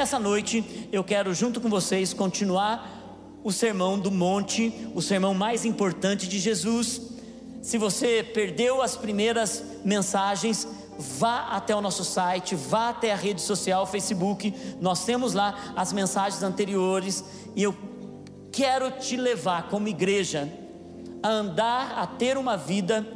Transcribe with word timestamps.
nessa 0.00 0.18
noite 0.18 0.88
eu 0.90 1.04
quero, 1.04 1.34
junto 1.34 1.60
com 1.60 1.68
vocês, 1.68 2.14
continuar 2.14 3.38
o 3.44 3.52
sermão 3.52 3.98
do 3.98 4.10
monte, 4.10 4.72
o 4.94 5.02
sermão 5.02 5.34
mais 5.34 5.66
importante 5.66 6.26
de 6.26 6.38
Jesus. 6.38 7.02
Se 7.60 7.76
você 7.76 8.22
perdeu 8.22 8.80
as 8.80 8.96
primeiras 8.96 9.62
mensagens, 9.84 10.66
vá 10.98 11.48
até 11.50 11.76
o 11.76 11.82
nosso 11.82 12.02
site, 12.02 12.54
vá 12.54 12.88
até 12.88 13.12
a 13.12 13.16
rede 13.16 13.42
social, 13.42 13.84
Facebook, 13.84 14.54
nós 14.80 15.04
temos 15.04 15.34
lá 15.34 15.74
as 15.76 15.92
mensagens 15.92 16.42
anteriores 16.42 17.22
e 17.54 17.62
eu 17.62 17.76
quero 18.50 18.90
te 18.92 19.18
levar 19.18 19.68
como 19.68 19.86
igreja 19.86 20.50
a 21.22 21.28
andar, 21.28 21.98
a 21.98 22.06
ter 22.06 22.38
uma 22.38 22.56
vida 22.56 23.06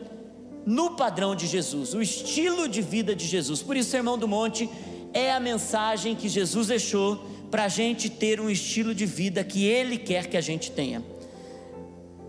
no 0.66 0.90
padrão 0.90 1.34
de 1.34 1.46
Jesus, 1.46 1.94
o 1.94 2.02
estilo 2.02 2.68
de 2.68 2.82
vida 2.82 3.16
de 3.16 3.26
Jesus. 3.26 3.62
Por 3.62 3.74
isso, 3.74 3.88
Sermão 3.88 4.18
do 4.18 4.28
Monte 4.28 4.68
é 5.14 5.32
a 5.32 5.38
mensagem 5.38 6.16
que 6.16 6.28
Jesus 6.28 6.66
deixou 6.66 7.24
para 7.50 7.64
a 7.64 7.68
gente 7.68 8.10
ter 8.10 8.40
um 8.40 8.50
estilo 8.50 8.92
de 8.92 9.06
vida 9.06 9.44
que 9.44 9.64
Ele 9.64 9.96
quer 9.96 10.26
que 10.26 10.36
a 10.36 10.40
gente 10.40 10.72
tenha. 10.72 11.02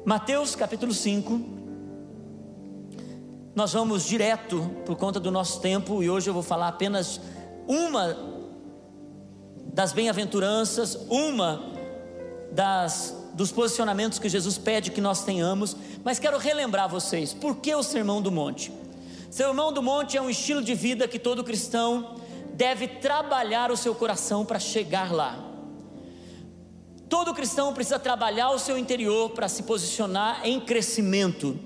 Mateus 0.06 0.56
capítulo 0.56 0.94
5, 0.94 1.42
nós 3.56 3.74
vamos 3.74 4.06
direto 4.06 4.70
por 4.86 4.96
conta 4.96 5.20
do 5.20 5.32
nosso 5.32 5.60
tempo 5.60 6.04
e 6.04 6.10
hoje 6.10 6.30
eu 6.30 6.34
vou 6.34 6.44
falar 6.44 6.68
apenas 6.68 7.20
uma 7.68 8.16
das 9.74 9.92
bem-aventuranças, 9.92 10.96
uma 11.10 11.74
das 12.52 13.24
dos 13.34 13.52
posicionamentos 13.52 14.18
que 14.18 14.30
Jesus 14.30 14.58
pede 14.58 14.92
que 14.92 15.02
nós 15.02 15.26
tenhamos, 15.26 15.76
mas 16.06 16.18
quero 16.18 16.38
relembrar 16.38 16.88
vocês, 16.88 17.34
por 17.34 17.58
que 17.58 17.76
o 17.76 17.84
Sermão 17.84 18.22
do 18.22 18.32
Monte? 18.32 18.72
Sermão 19.30 19.74
do 19.74 19.84
Monte 19.84 20.16
é 20.16 20.22
um 20.22 20.30
estilo 20.30 20.62
de 20.62 20.74
vida 20.74 21.06
que 21.06 21.20
todo 21.20 21.44
cristão 21.44 22.16
deve 22.56 22.88
trabalhar 22.88 23.72
o 23.72 23.78
seu 23.78 23.94
coração 23.94 24.46
para 24.46 24.60
chegar 24.60 25.12
lá. 25.12 25.38
Todo 27.10 27.34
cristão 27.34 27.74
precisa 27.74 28.00
trabalhar 28.00 28.50
o 28.52 28.60
seu 28.60 28.78
interior 28.78 29.32
para 29.32 29.48
se 29.48 29.64
posicionar 29.64 30.42
em 30.44 30.60
crescimento. 30.60 31.60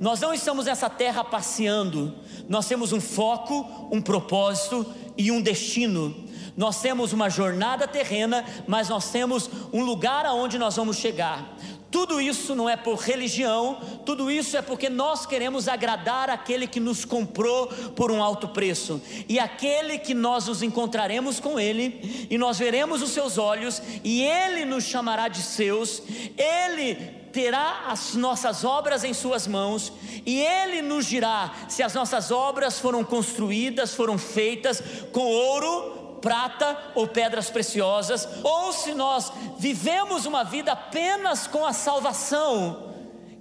Nós 0.00 0.20
não 0.20 0.32
estamos 0.32 0.66
nessa 0.66 0.88
terra 0.88 1.24
passeando, 1.24 2.14
nós 2.48 2.66
temos 2.66 2.92
um 2.92 3.00
foco, 3.00 3.88
um 3.90 4.00
propósito 4.00 4.86
e 5.16 5.30
um 5.30 5.42
destino. 5.42 6.14
Nós 6.56 6.80
temos 6.80 7.12
uma 7.12 7.28
jornada 7.28 7.86
terrena, 7.86 8.44
mas 8.66 8.88
nós 8.88 9.10
temos 9.10 9.50
um 9.72 9.84
lugar 9.84 10.24
aonde 10.24 10.58
nós 10.58 10.76
vamos 10.76 10.96
chegar. 10.96 11.56
Tudo 11.90 12.20
isso 12.20 12.54
não 12.54 12.68
é 12.68 12.76
por 12.76 12.96
religião, 12.96 13.80
tudo 14.04 14.30
isso 14.30 14.56
é 14.56 14.62
porque 14.62 14.90
nós 14.90 15.24
queremos 15.24 15.68
agradar 15.68 16.28
aquele 16.28 16.66
que 16.66 16.78
nos 16.78 17.04
comprou 17.04 17.66
por 17.96 18.10
um 18.10 18.22
alto 18.22 18.48
preço, 18.48 19.00
e 19.26 19.38
aquele 19.38 19.98
que 19.98 20.12
nós 20.12 20.46
nos 20.46 20.62
encontraremos 20.62 21.40
com 21.40 21.58
ele, 21.58 22.28
e 22.28 22.36
nós 22.36 22.58
veremos 22.58 23.00
os 23.00 23.10
seus 23.10 23.38
olhos, 23.38 23.80
e 24.04 24.22
ele 24.22 24.66
nos 24.66 24.84
chamará 24.84 25.28
de 25.28 25.42
seus, 25.42 26.02
ele 26.36 27.18
terá 27.32 27.84
as 27.88 28.14
nossas 28.14 28.64
obras 28.64 29.04
em 29.04 29.14
Suas 29.14 29.46
mãos, 29.46 29.92
e 30.24 30.40
Ele 30.40 30.82
nos 30.82 31.06
dirá 31.06 31.54
se 31.68 31.82
as 31.82 31.94
nossas 31.94 32.30
obras 32.30 32.78
foram 32.78 33.04
construídas, 33.04 33.94
foram 33.94 34.18
feitas 34.18 34.82
com 35.12 35.20
ouro, 35.20 35.97
prata 36.20 36.76
ou 36.94 37.06
pedras 37.06 37.50
preciosas, 37.50 38.28
ou 38.42 38.72
se 38.72 38.94
nós 38.94 39.32
vivemos 39.58 40.26
uma 40.26 40.44
vida 40.44 40.72
apenas 40.72 41.46
com 41.46 41.64
a 41.64 41.72
salvação, 41.72 42.94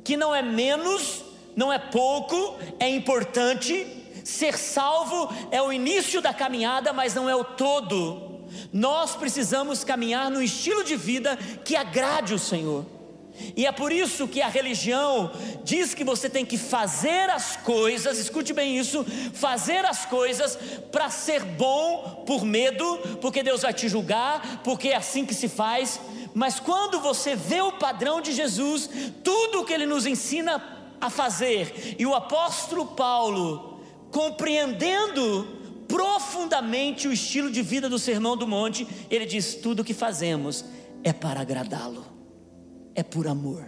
que 0.04 0.16
não 0.16 0.34
é 0.34 0.42
menos, 0.42 1.24
não 1.56 1.72
é 1.72 1.80
pouco, 1.80 2.56
é 2.80 2.90
importante. 2.90 3.94
Ser 4.24 4.58
salvo 4.58 5.34
é 5.52 5.62
o 5.62 5.72
início 5.72 6.22
da 6.22 6.34
caminhada, 6.34 6.92
mas 6.92 7.14
não 7.14 7.30
é 7.30 7.36
o 7.36 7.44
todo. 7.44 8.46
Nós 8.72 9.16
precisamos 9.16 9.84
caminhar 9.84 10.30
no 10.30 10.42
estilo 10.42 10.84
de 10.84 10.96
vida 10.96 11.38
que 11.64 11.76
agrade 11.76 12.34
o 12.34 12.40
Senhor. 12.40 12.97
E 13.56 13.66
é 13.66 13.72
por 13.72 13.92
isso 13.92 14.28
que 14.28 14.42
a 14.42 14.48
religião 14.48 15.32
diz 15.64 15.94
que 15.94 16.04
você 16.04 16.30
tem 16.30 16.46
que 16.46 16.58
fazer 16.58 17.30
as 17.30 17.56
coisas, 17.56 18.18
escute 18.18 18.54
bem 18.54 18.78
isso, 18.78 19.06
fazer 19.34 19.86
as 19.86 20.06
coisas 20.06 20.58
para 20.92 21.10
ser 21.10 21.44
bom 21.44 22.24
por 22.26 22.44
medo, 22.44 22.98
porque 23.22 23.44
Deus 23.44 23.62
vai 23.62 23.74
te 23.74 23.88
julgar, 23.88 24.62
porque 24.64 24.90
é 24.90 24.96
assim 24.96 25.26
que 25.26 25.34
se 25.34 25.48
faz. 25.48 26.00
Mas 26.34 26.60
quando 26.60 27.00
você 27.00 27.36
vê 27.36 27.62
o 27.62 27.74
padrão 27.74 28.22
de 28.22 28.32
Jesus, 28.32 28.90
tudo 29.24 29.62
o 29.62 29.66
que 29.66 29.74
ele 29.74 29.86
nos 29.86 30.06
ensina 30.06 30.64
a 31.00 31.10
fazer, 31.10 31.96
e 32.00 32.06
o 32.06 32.16
apóstolo 32.16 32.88
Paulo, 32.88 33.82
compreendendo 34.12 35.48
profundamente 35.88 37.08
o 37.08 37.14
estilo 37.14 37.50
de 37.52 37.62
vida 37.62 37.88
do 37.88 38.00
Sermão 38.00 38.36
do 38.36 38.48
Monte, 38.48 38.88
ele 39.10 39.26
diz: 39.26 39.56
tudo 39.56 39.82
o 39.82 39.86
que 39.86 39.94
fazemos 39.94 40.66
é 41.04 41.14
para 41.14 41.42
agradá-lo 41.42 42.17
é 42.98 43.04
por 43.04 43.28
amor, 43.28 43.64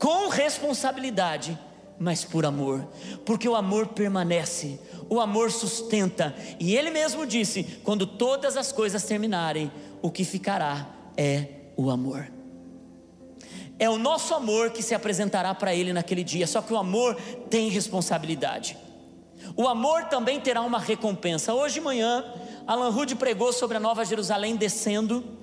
com 0.00 0.28
responsabilidade, 0.28 1.56
mas 1.96 2.24
por 2.24 2.44
amor, 2.44 2.86
porque 3.24 3.48
o 3.48 3.54
amor 3.54 3.86
permanece, 3.86 4.80
o 5.08 5.20
amor 5.20 5.52
sustenta, 5.52 6.34
e 6.58 6.74
ele 6.74 6.90
mesmo 6.90 7.24
disse: 7.24 7.62
quando 7.84 8.04
todas 8.04 8.56
as 8.56 8.72
coisas 8.72 9.04
terminarem, 9.04 9.70
o 10.02 10.10
que 10.10 10.24
ficará 10.24 10.90
é 11.16 11.46
o 11.76 11.88
amor. 11.88 12.28
É 13.78 13.88
o 13.88 13.96
nosso 13.96 14.34
amor 14.34 14.70
que 14.70 14.82
se 14.82 14.94
apresentará 14.94 15.54
para 15.54 15.72
ele 15.72 15.92
naquele 15.92 16.24
dia, 16.24 16.48
só 16.48 16.60
que 16.60 16.72
o 16.72 16.78
amor 16.78 17.14
tem 17.48 17.68
responsabilidade. 17.68 18.76
O 19.54 19.68
amor 19.68 20.06
também 20.06 20.40
terá 20.40 20.62
uma 20.62 20.78
recompensa. 20.80 21.54
Hoje 21.54 21.74
de 21.74 21.80
manhã, 21.82 22.24
Alan 22.66 22.88
Rude 22.88 23.14
pregou 23.14 23.52
sobre 23.52 23.76
a 23.76 23.80
Nova 23.80 24.04
Jerusalém 24.04 24.56
descendo 24.56 25.35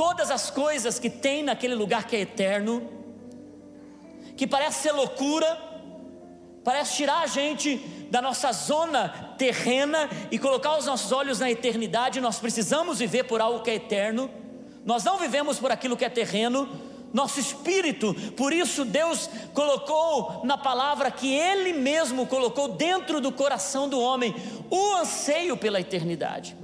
todas 0.00 0.30
as 0.30 0.50
coisas 0.50 0.98
que 0.98 1.10
tem 1.10 1.42
naquele 1.42 1.74
lugar 1.74 2.06
que 2.06 2.16
é 2.16 2.20
eterno, 2.20 2.88
que 4.34 4.46
parece 4.46 4.84
ser 4.84 4.92
loucura, 4.92 5.60
parece 6.64 6.96
tirar 6.96 7.20
a 7.20 7.26
gente 7.26 7.76
da 8.10 8.22
nossa 8.22 8.50
zona 8.50 9.34
terrena 9.36 10.08
e 10.30 10.38
colocar 10.38 10.78
os 10.78 10.86
nossos 10.86 11.12
olhos 11.12 11.38
na 11.38 11.50
eternidade. 11.50 12.18
Nós 12.18 12.38
precisamos 12.38 12.98
viver 12.98 13.24
por 13.24 13.42
algo 13.42 13.60
que 13.60 13.70
é 13.70 13.74
eterno, 13.74 14.30
nós 14.86 15.04
não 15.04 15.18
vivemos 15.18 15.58
por 15.58 15.70
aquilo 15.70 15.98
que 15.98 16.04
é 16.06 16.08
terreno. 16.08 16.66
Nosso 17.12 17.38
espírito, 17.38 18.14
por 18.38 18.54
isso 18.54 18.86
Deus 18.86 19.28
colocou 19.52 20.40
na 20.44 20.56
palavra 20.56 21.10
que 21.10 21.30
Ele 21.30 21.74
mesmo 21.74 22.26
colocou 22.26 22.68
dentro 22.68 23.20
do 23.20 23.30
coração 23.30 23.86
do 23.86 24.00
homem 24.00 24.34
o 24.70 24.94
anseio 24.94 25.58
pela 25.58 25.78
eternidade. 25.78 26.56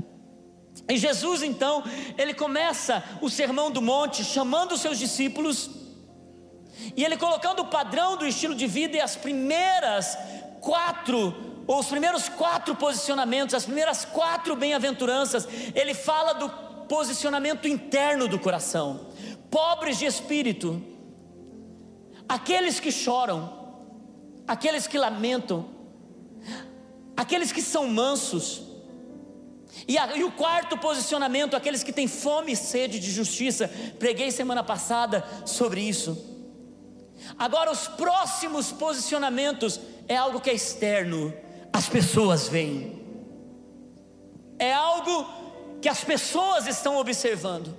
E 0.88 0.96
Jesus 0.96 1.42
então, 1.42 1.82
ele 2.16 2.32
começa 2.32 3.02
o 3.20 3.28
sermão 3.28 3.70
do 3.70 3.82
monte 3.82 4.24
chamando 4.24 4.72
os 4.72 4.80
seus 4.80 4.98
discípulos 4.98 5.70
e 6.94 7.04
ele 7.04 7.16
colocando 7.16 7.60
o 7.60 7.66
padrão 7.66 8.16
do 8.16 8.26
estilo 8.26 8.54
de 8.54 8.66
vida 8.66 8.96
e 8.96 9.00
as 9.00 9.16
primeiras 9.16 10.16
quatro 10.60 11.34
ou 11.66 11.80
os 11.80 11.86
primeiros 11.86 12.28
quatro 12.28 12.76
posicionamentos, 12.76 13.54
as 13.54 13.64
primeiras 13.64 14.04
quatro 14.04 14.54
bem-aventuranças, 14.54 15.48
ele 15.74 15.94
fala 15.94 16.32
do 16.34 16.48
posicionamento 16.86 17.66
interno 17.66 18.28
do 18.28 18.38
coração. 18.38 19.08
Pobres 19.50 19.98
de 19.98 20.04
espírito, 20.04 20.80
aqueles 22.28 22.78
que 22.78 22.92
choram, 22.92 23.52
aqueles 24.46 24.86
que 24.86 24.96
lamentam, 24.96 25.68
aqueles 27.16 27.50
que 27.50 27.62
são 27.62 27.88
mansos, 27.88 28.62
e, 29.86 29.98
a, 29.98 30.16
e, 30.16 30.24
o 30.24 30.32
quarto 30.32 30.76
posicionamento, 30.78 31.56
aqueles 31.56 31.82
que 31.82 31.92
têm 31.92 32.08
fome 32.08 32.52
e 32.52 32.56
sede 32.56 32.98
de 32.98 33.10
justiça, 33.10 33.68
preguei 33.98 34.30
semana 34.30 34.62
passada 34.62 35.24
sobre 35.44 35.80
isso. 35.80 36.16
Agora, 37.38 37.70
os 37.70 37.88
próximos 37.88 38.72
posicionamentos 38.72 39.80
é 40.08 40.16
algo 40.16 40.40
que 40.40 40.50
é 40.50 40.54
externo, 40.54 41.34
as 41.72 41.88
pessoas 41.88 42.48
veem, 42.48 43.02
é 44.58 44.72
algo 44.72 45.26
que 45.82 45.88
as 45.88 46.02
pessoas 46.02 46.66
estão 46.66 46.96
observando. 46.96 47.76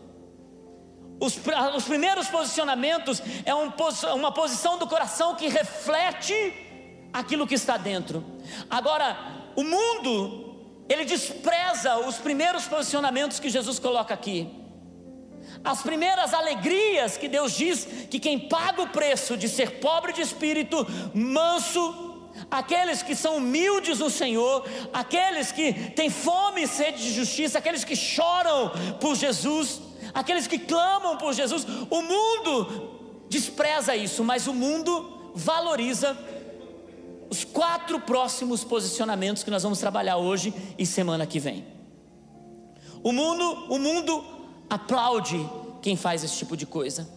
Os, 1.20 1.40
os 1.76 1.84
primeiros 1.86 2.28
posicionamentos 2.28 3.22
é 3.44 3.56
um, 3.56 3.72
uma 4.16 4.32
posição 4.32 4.78
do 4.78 4.86
coração 4.86 5.36
que 5.36 5.48
reflete 5.48 6.54
aquilo 7.12 7.48
que 7.48 7.56
está 7.56 7.76
dentro. 7.76 8.24
Agora, 8.70 9.18
o 9.56 9.64
mundo 9.64 10.47
ele 10.90 11.06
despreza 11.06 11.98
os 12.00 12.18
primeiros 12.18 12.66
posicionamentos 12.66 13.40
que 13.40 13.50
Jesus 13.50 13.80
coloca 13.80 14.14
aqui. 14.14 14.50
As 15.64 15.82
primeiras 15.82 16.34
alegrias 16.34 17.18
que 17.18 17.28
Deus 17.28 17.54
diz 17.54 17.88
que 18.10 18.20
quem 18.20 18.48
paga 18.48 18.82
o 18.82 18.90
preço 18.90 19.36
de 19.36 19.50
ser 19.50 19.80
pobre 19.80 20.14
de 20.14 20.22
espírito, 20.22 20.86
manso, 21.14 22.30
aqueles 22.50 23.02
que 23.02 23.16
são 23.16 23.38
humildes 23.38 24.00
no 24.00 24.10
Senhor, 24.10 24.66
aqueles 24.94 25.52
que 25.52 25.74
têm 25.92 26.10
fome 26.10 26.64
e 26.64 26.68
sede 26.68 27.04
de 27.04 27.14
justiça, 27.14 27.58
aqueles 27.58 27.84
que 27.84 27.96
choram 27.96 28.72
por 29.00 29.16
Jesus, 29.16 29.82
aqueles 30.14 30.48
que 30.48 30.60
clamam 30.60 31.18
por 31.18 31.34
Jesus, 31.34 31.66
o 31.90 32.02
mundo 32.02 33.26
despreza 33.30 33.96
isso, 33.96 34.24
mas 34.24 34.48
o 34.48 34.54
mundo 34.54 35.32
valoriza 35.36 36.18
os 37.30 37.44
quatro 37.44 38.00
próximos 38.00 38.64
posicionamentos 38.64 39.44
que 39.44 39.52
nós 39.52 39.64
vamos 39.64 39.80
trabalhar 39.80 40.18
hoje 40.18 40.54
e 40.78 40.86
semana 40.86 41.26
que 41.26 41.40
vem. 41.40 41.66
O 43.04 43.12
mundo, 43.12 43.66
o 43.70 43.78
mundo 43.78 44.24
aplaude 44.70 45.38
quem 45.82 45.96
faz 45.96 46.24
esse 46.24 46.38
tipo 46.38 46.56
de 46.56 46.66
coisa. 46.66 47.08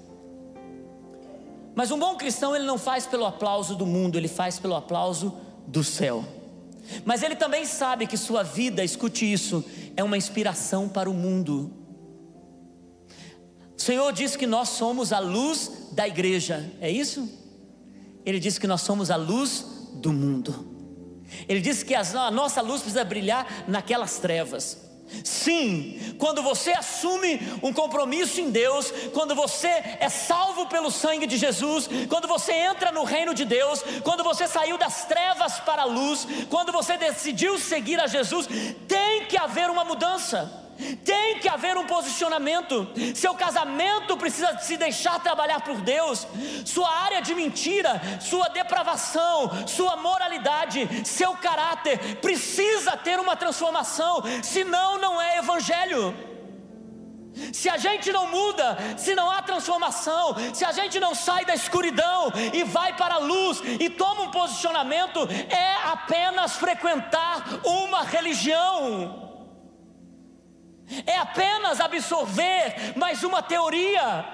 Mas 1.75 1.91
um 1.91 1.99
bom 1.99 2.17
cristão 2.17 2.55
ele 2.55 2.65
não 2.65 2.79
faz 2.79 3.07
pelo 3.07 3.25
aplauso 3.25 3.75
do 3.75 3.87
mundo, 3.87 4.19
ele 4.19 4.29
faz 4.29 4.59
pelo 4.59 4.75
aplauso 4.75 5.35
do 5.67 5.83
céu. 5.85 6.25
Mas 7.05 7.23
ele 7.23 7.37
também 7.37 7.65
sabe 7.65 8.06
que 8.06 8.17
sua 8.17 8.43
vida, 8.43 8.83
escute 8.83 9.31
isso, 9.31 9.65
é 9.97 10.03
uma 10.03 10.17
inspiração 10.17 10.89
para 10.89 11.09
o 11.09 11.15
mundo. 11.15 11.73
O 13.79 13.81
Senhor 13.81 14.13
diz 14.13 14.37
que 14.37 14.47
nós 14.47 14.71
somos 14.71 15.13
a 15.13 15.21
luz 15.21 15.89
da 15.93 16.06
igreja, 16.06 16.71
é 16.81 16.91
isso? 16.91 17.29
Ele 18.27 18.39
diz 18.39 18.59
que 18.59 18.67
nós 18.67 18.83
somos 18.83 19.11
a 19.11 19.17
luz 19.17 19.65
do 20.00 20.12
mundo. 20.12 20.69
Ele 21.49 21.61
diz 21.61 21.82
que 21.82 21.94
a 21.94 22.31
nossa 22.31 22.61
luz 22.61 22.82
precisa 22.82 23.05
brilhar 23.05 23.64
naquelas 23.69 24.19
trevas. 24.19 24.91
Sim, 25.25 26.14
quando 26.19 26.41
você 26.41 26.70
assume 26.70 27.41
um 27.62 27.73
compromisso 27.73 28.41
em 28.41 28.50
Deus, 28.50 28.93
quando 29.12 29.35
você 29.35 29.67
é 29.67 30.08
salvo 30.08 30.67
pelo 30.67 30.91
sangue 30.91 31.26
de 31.26 31.37
Jesus, 31.37 31.88
quando 32.08 32.29
você 32.29 32.52
entra 32.52 32.93
no 32.93 33.02
reino 33.02 33.35
de 33.35 33.44
Deus, 33.44 33.82
quando 34.05 34.23
você 34.23 34.47
saiu 34.47 34.79
das 34.79 35.06
trevas 35.06 35.58
para 35.61 35.82
a 35.82 35.87
luz, 35.87 36.26
quando 36.49 36.70
você 36.70 36.96
decidiu 36.96 37.58
seguir 37.58 37.99
a 37.99 38.06
Jesus, 38.06 38.49
tem 38.87 39.26
que 39.26 39.37
haver 39.37 39.69
uma 39.69 39.85
mudança. 39.85 40.69
Tem 41.05 41.38
que 41.38 41.49
haver 41.49 41.77
um 41.77 41.87
posicionamento. 41.87 42.88
Seu 43.15 43.35
casamento 43.35 44.17
precisa 44.17 44.59
se 44.59 44.77
deixar 44.77 45.19
trabalhar 45.21 45.61
por 45.61 45.77
Deus. 45.81 46.27
Sua 46.65 46.91
área 46.91 47.21
de 47.21 47.35
mentira, 47.35 48.00
sua 48.21 48.49
depravação, 48.49 49.67
sua 49.67 49.97
moralidade, 49.97 50.88
seu 51.05 51.35
caráter 51.35 52.17
precisa 52.17 52.97
ter 52.97 53.19
uma 53.19 53.37
transformação, 53.37 54.23
senão 54.43 54.99
não 54.99 55.21
é 55.21 55.38
evangelho. 55.38 56.15
Se 57.53 57.69
a 57.69 57.77
gente 57.77 58.12
não 58.12 58.27
muda, 58.27 58.77
se 58.97 59.15
não 59.15 59.31
há 59.31 59.41
transformação, 59.41 60.35
se 60.53 60.65
a 60.65 60.73
gente 60.73 60.99
não 60.99 61.15
sai 61.15 61.44
da 61.44 61.55
escuridão 61.55 62.32
e 62.53 62.65
vai 62.65 62.97
para 62.97 63.15
a 63.15 63.19
luz 63.19 63.62
e 63.79 63.88
toma 63.88 64.23
um 64.23 64.31
posicionamento, 64.31 65.21
é 65.49 65.77
apenas 65.91 66.56
frequentar 66.56 67.44
uma 67.65 68.03
religião 68.03 69.30
é 71.07 71.17
apenas 71.19 71.81
absorver 71.81 72.95
mais 72.97 73.23
uma 73.23 73.43
teoria, 73.43 74.25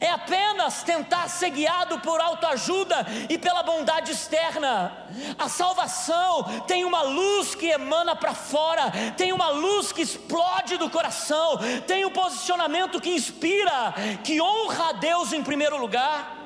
é 0.00 0.10
apenas 0.10 0.82
tentar 0.82 1.28
ser 1.28 1.50
guiado 1.50 2.00
por 2.00 2.20
autoajuda 2.20 3.06
e 3.28 3.38
pela 3.38 3.62
bondade 3.62 4.10
externa. 4.10 5.06
A 5.38 5.48
salvação 5.48 6.42
tem 6.66 6.84
uma 6.84 7.02
luz 7.02 7.54
que 7.54 7.66
emana 7.66 8.16
para 8.16 8.34
fora, 8.34 8.90
tem 9.16 9.32
uma 9.32 9.50
luz 9.50 9.92
que 9.92 10.02
explode 10.02 10.76
do 10.78 10.90
coração, 10.90 11.58
tem 11.86 12.04
um 12.04 12.10
posicionamento 12.10 13.00
que 13.00 13.10
inspira, 13.10 13.94
que 14.24 14.40
honra 14.40 14.90
a 14.90 14.92
Deus 14.92 15.32
em 15.32 15.44
primeiro 15.44 15.78
lugar, 15.78 16.36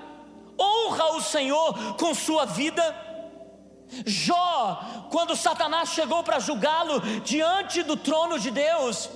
honra 0.61 1.17
o 1.17 1.21
Senhor 1.23 1.97
com 1.97 2.15
sua 2.15 2.45
vida 2.45 3.12
Jó, 4.07 5.09
quando 5.11 5.37
Satanás 5.37 5.91
chegou 5.91 6.23
para 6.23 6.39
julgá-lo 6.39 7.01
diante 7.21 7.83
do 7.83 7.97
trono 7.97 8.39
de 8.39 8.51
Deus, 8.51 9.11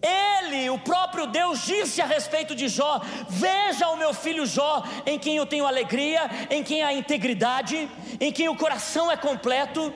ele, 0.00 0.70
o 0.70 0.78
próprio 0.78 1.26
Deus, 1.26 1.64
disse 1.64 2.00
a 2.00 2.06
respeito 2.06 2.54
de 2.54 2.68
Jó: 2.68 3.00
Veja 3.28 3.88
o 3.88 3.96
meu 3.96 4.14
filho 4.14 4.46
Jó, 4.46 4.82
em 5.04 5.18
quem 5.18 5.36
eu 5.36 5.46
tenho 5.46 5.66
alegria, 5.66 6.30
em 6.50 6.62
quem 6.62 6.82
há 6.82 6.92
integridade, 6.92 7.88
em 8.20 8.32
quem 8.32 8.48
o 8.48 8.56
coração 8.56 9.10
é 9.10 9.16
completo. 9.16 9.92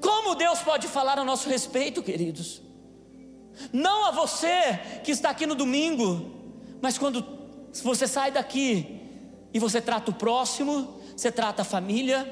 Como 0.00 0.34
Deus 0.34 0.60
pode 0.60 0.88
falar 0.88 1.18
a 1.18 1.24
nosso 1.24 1.48
respeito, 1.48 2.02
queridos? 2.02 2.60
Não 3.72 4.06
a 4.06 4.10
você 4.10 4.78
que 5.04 5.12
está 5.12 5.30
aqui 5.30 5.46
no 5.46 5.54
domingo, 5.54 6.30
mas 6.80 6.98
quando 6.98 7.24
você 7.82 8.06
sai 8.06 8.30
daqui 8.30 9.00
e 9.52 9.58
você 9.58 9.80
trata 9.80 10.10
o 10.10 10.14
próximo, 10.14 10.99
você 11.20 11.30
trata 11.30 11.60
a 11.60 11.64
família, 11.66 12.26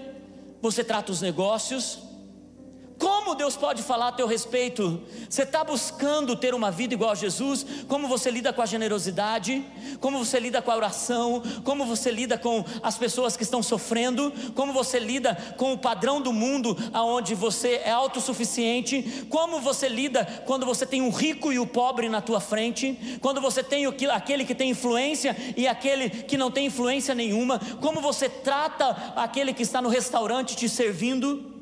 você 0.62 0.82
trata 0.82 1.12
os 1.12 1.20
negócios. 1.20 1.99
Como 3.28 3.36
Deus 3.36 3.58
pode 3.58 3.82
falar 3.82 4.08
a 4.08 4.12
teu 4.12 4.26
respeito? 4.26 5.02
Você 5.28 5.42
está 5.42 5.62
buscando 5.62 6.34
ter 6.34 6.54
uma 6.54 6.70
vida 6.70 6.94
igual 6.94 7.10
a 7.10 7.14
Jesus? 7.14 7.66
Como 7.86 8.08
você 8.08 8.30
lida 8.30 8.54
com 8.54 8.62
a 8.62 8.64
generosidade? 8.64 9.62
Como 10.00 10.25
você 10.25 10.40
lida 10.40 10.62
com 10.62 10.70
a 10.70 10.76
oração? 10.76 11.42
Como 11.62 11.84
você 11.84 12.10
lida 12.10 12.38
com 12.38 12.64
as 12.82 12.96
pessoas 12.96 13.36
que 13.36 13.42
estão 13.42 13.62
sofrendo? 13.62 14.32
Como 14.54 14.72
você 14.72 14.98
lida 14.98 15.34
com 15.58 15.75
o 15.75 15.78
padrão 15.78 16.22
do 16.22 16.32
mundo 16.32 16.75
aonde 16.90 17.34
você 17.34 17.82
é 17.84 17.90
autossuficiente? 17.90 19.26
Como 19.28 19.60
você 19.60 19.90
lida 19.90 20.24
quando 20.46 20.64
você 20.64 20.86
tem 20.86 21.02
um 21.02 21.10
rico 21.10 21.52
e 21.52 21.58
o 21.58 21.66
pobre 21.66 22.08
na 22.08 22.22
tua 22.22 22.40
frente? 22.40 23.19
Quando 23.20 23.42
você 23.42 23.62
tem 23.62 23.84
aquele 24.10 24.46
que 24.46 24.54
tem 24.54 24.70
influência 24.70 25.36
e 25.54 25.69
aquele 25.69 26.08
que 26.08 26.38
não 26.38 26.50
tem 26.50 26.64
influência 26.64 27.14
nenhuma? 27.14 27.60
Como 27.82 28.00
você 28.00 28.26
trata 28.26 29.12
aquele 29.14 29.52
que 29.52 29.62
está 29.62 29.82
no 29.82 29.90
restaurante 29.90 30.56
te 30.56 30.66
servindo? 30.66 31.57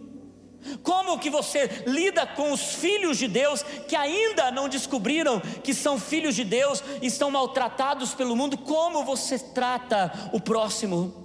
Como 0.82 1.18
que 1.18 1.30
você 1.30 1.84
lida 1.86 2.26
com 2.26 2.52
os 2.52 2.74
filhos 2.74 3.18
de 3.18 3.28
Deus 3.28 3.62
que 3.62 3.94
ainda 3.94 4.50
não 4.50 4.68
descobriram 4.68 5.40
que 5.62 5.74
são 5.74 5.98
filhos 5.98 6.34
de 6.34 6.44
Deus, 6.44 6.82
estão 7.02 7.30
maltratados 7.30 8.14
pelo 8.14 8.36
mundo? 8.36 8.58
Como 8.58 9.04
você 9.04 9.38
trata 9.38 10.30
o 10.32 10.40
próximo? 10.40 11.24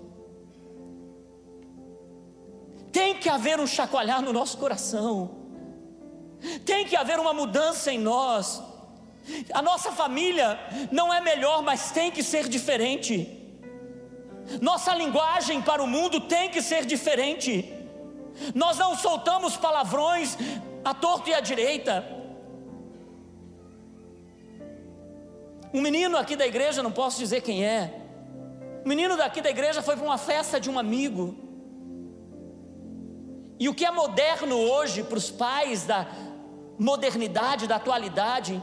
Tem 2.91 3.15
que 3.15 3.29
haver 3.29 3.59
um 3.59 3.67
chacoalhar 3.67 4.21
no 4.21 4.33
nosso 4.33 4.57
coração. 4.57 5.37
Tem 6.65 6.85
que 6.85 6.95
haver 6.95 7.19
uma 7.19 7.33
mudança 7.33 7.91
em 7.91 7.99
nós. 7.99 8.61
A 9.53 9.61
nossa 9.61 9.91
família 9.91 10.59
não 10.91 11.13
é 11.13 11.21
melhor, 11.21 11.61
mas 11.61 11.91
tem 11.91 12.11
que 12.11 12.23
ser 12.23 12.47
diferente. 12.49 13.37
Nossa 14.59 14.93
linguagem 14.93 15.61
para 15.61 15.81
o 15.81 15.87
mundo 15.87 16.19
tem 16.19 16.49
que 16.49 16.61
ser 16.61 16.85
diferente. 16.85 17.80
Nós 18.53 18.77
não 18.77 18.95
soltamos 18.95 19.57
palavrões 19.57 20.37
à 20.83 20.93
torta 20.93 21.29
e 21.29 21.33
à 21.33 21.39
direita. 21.39 22.05
Um 25.73 25.81
menino 25.81 26.17
aqui 26.17 26.35
da 26.35 26.45
igreja, 26.45 26.83
não 26.83 26.91
posso 26.91 27.17
dizer 27.17 27.41
quem 27.41 27.65
é. 27.65 28.01
Um 28.85 28.89
menino 28.89 29.15
daqui 29.15 29.41
da 29.41 29.49
igreja 29.49 29.81
foi 29.81 29.95
para 29.95 30.05
uma 30.05 30.17
festa 30.17 30.59
de 30.59 30.69
um 30.69 30.77
amigo. 30.77 31.35
E 33.59 33.69
o 33.69 33.73
que 33.73 33.85
é 33.85 33.91
moderno 33.91 34.57
hoje 34.57 35.03
para 35.03 35.17
os 35.17 35.29
pais 35.29 35.85
da 35.85 36.07
modernidade, 36.79 37.67
da 37.67 37.75
atualidade, 37.75 38.61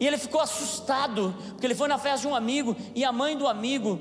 e 0.00 0.06
ele 0.06 0.16
ficou 0.16 0.40
assustado, 0.40 1.34
porque 1.48 1.66
ele 1.66 1.74
foi 1.74 1.88
na 1.88 1.98
festa 1.98 2.20
de 2.20 2.28
um 2.28 2.34
amigo 2.34 2.76
e 2.94 3.04
a 3.04 3.10
mãe 3.10 3.36
do 3.36 3.48
amigo 3.48 3.98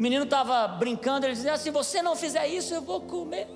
o 0.00 0.02
menino 0.02 0.24
estava 0.24 0.66
brincando, 0.66 1.26
ele 1.26 1.34
dizia: 1.34 1.58
Se 1.58 1.70
você 1.70 2.00
não 2.00 2.16
fizer 2.16 2.48
isso, 2.48 2.72
eu 2.72 2.80
vou 2.80 3.02
comer. 3.02 3.46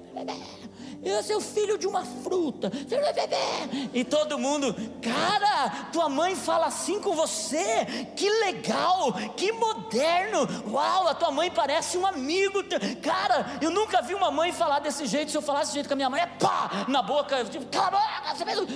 Eu 1.03 1.23
sou 1.23 1.41
filho 1.41 1.79
de 1.79 1.87
uma 1.87 2.05
fruta. 2.05 2.71
E 3.95 4.05
todo 4.05 4.39
mundo, 4.39 4.77
cara, 5.01 5.89
tua 5.91 6.07
mãe 6.11 6.37
fala 6.37 6.67
assim 6.67 7.01
com 7.01 7.15
você. 7.15 7.87
Que 8.15 8.29
legal, 8.29 9.15
que 9.35 9.53
moderno. 9.53 10.47
Uau, 10.71 11.09
a 11.09 11.15
tua 11.15 11.31
mãe 11.31 11.51
parece 11.51 11.97
um 11.97 12.07
amigo. 12.07 12.63
Cara, 13.01 13.59
eu 13.63 13.71
nunca 13.71 14.03
vi 14.03 14.15
uma 14.15 14.31
mãe 14.31 14.53
falar 14.53 14.81
desse 14.81 15.07
jeito. 15.07 15.31
Se 15.31 15.39
eu 15.39 15.43
falasse 15.43 15.69
desse 15.69 15.75
jeito 15.77 15.87
com 15.87 15.95
a 15.95 15.97
minha 15.97 16.11
mãe, 16.11 16.21
é 16.21 16.27
pá, 16.27 16.85
na 16.89 17.01
boca. 17.01 17.43
Tipo, 17.47 17.65
cala 17.67 17.99
você 18.35 18.45
mesmo. 18.45 18.67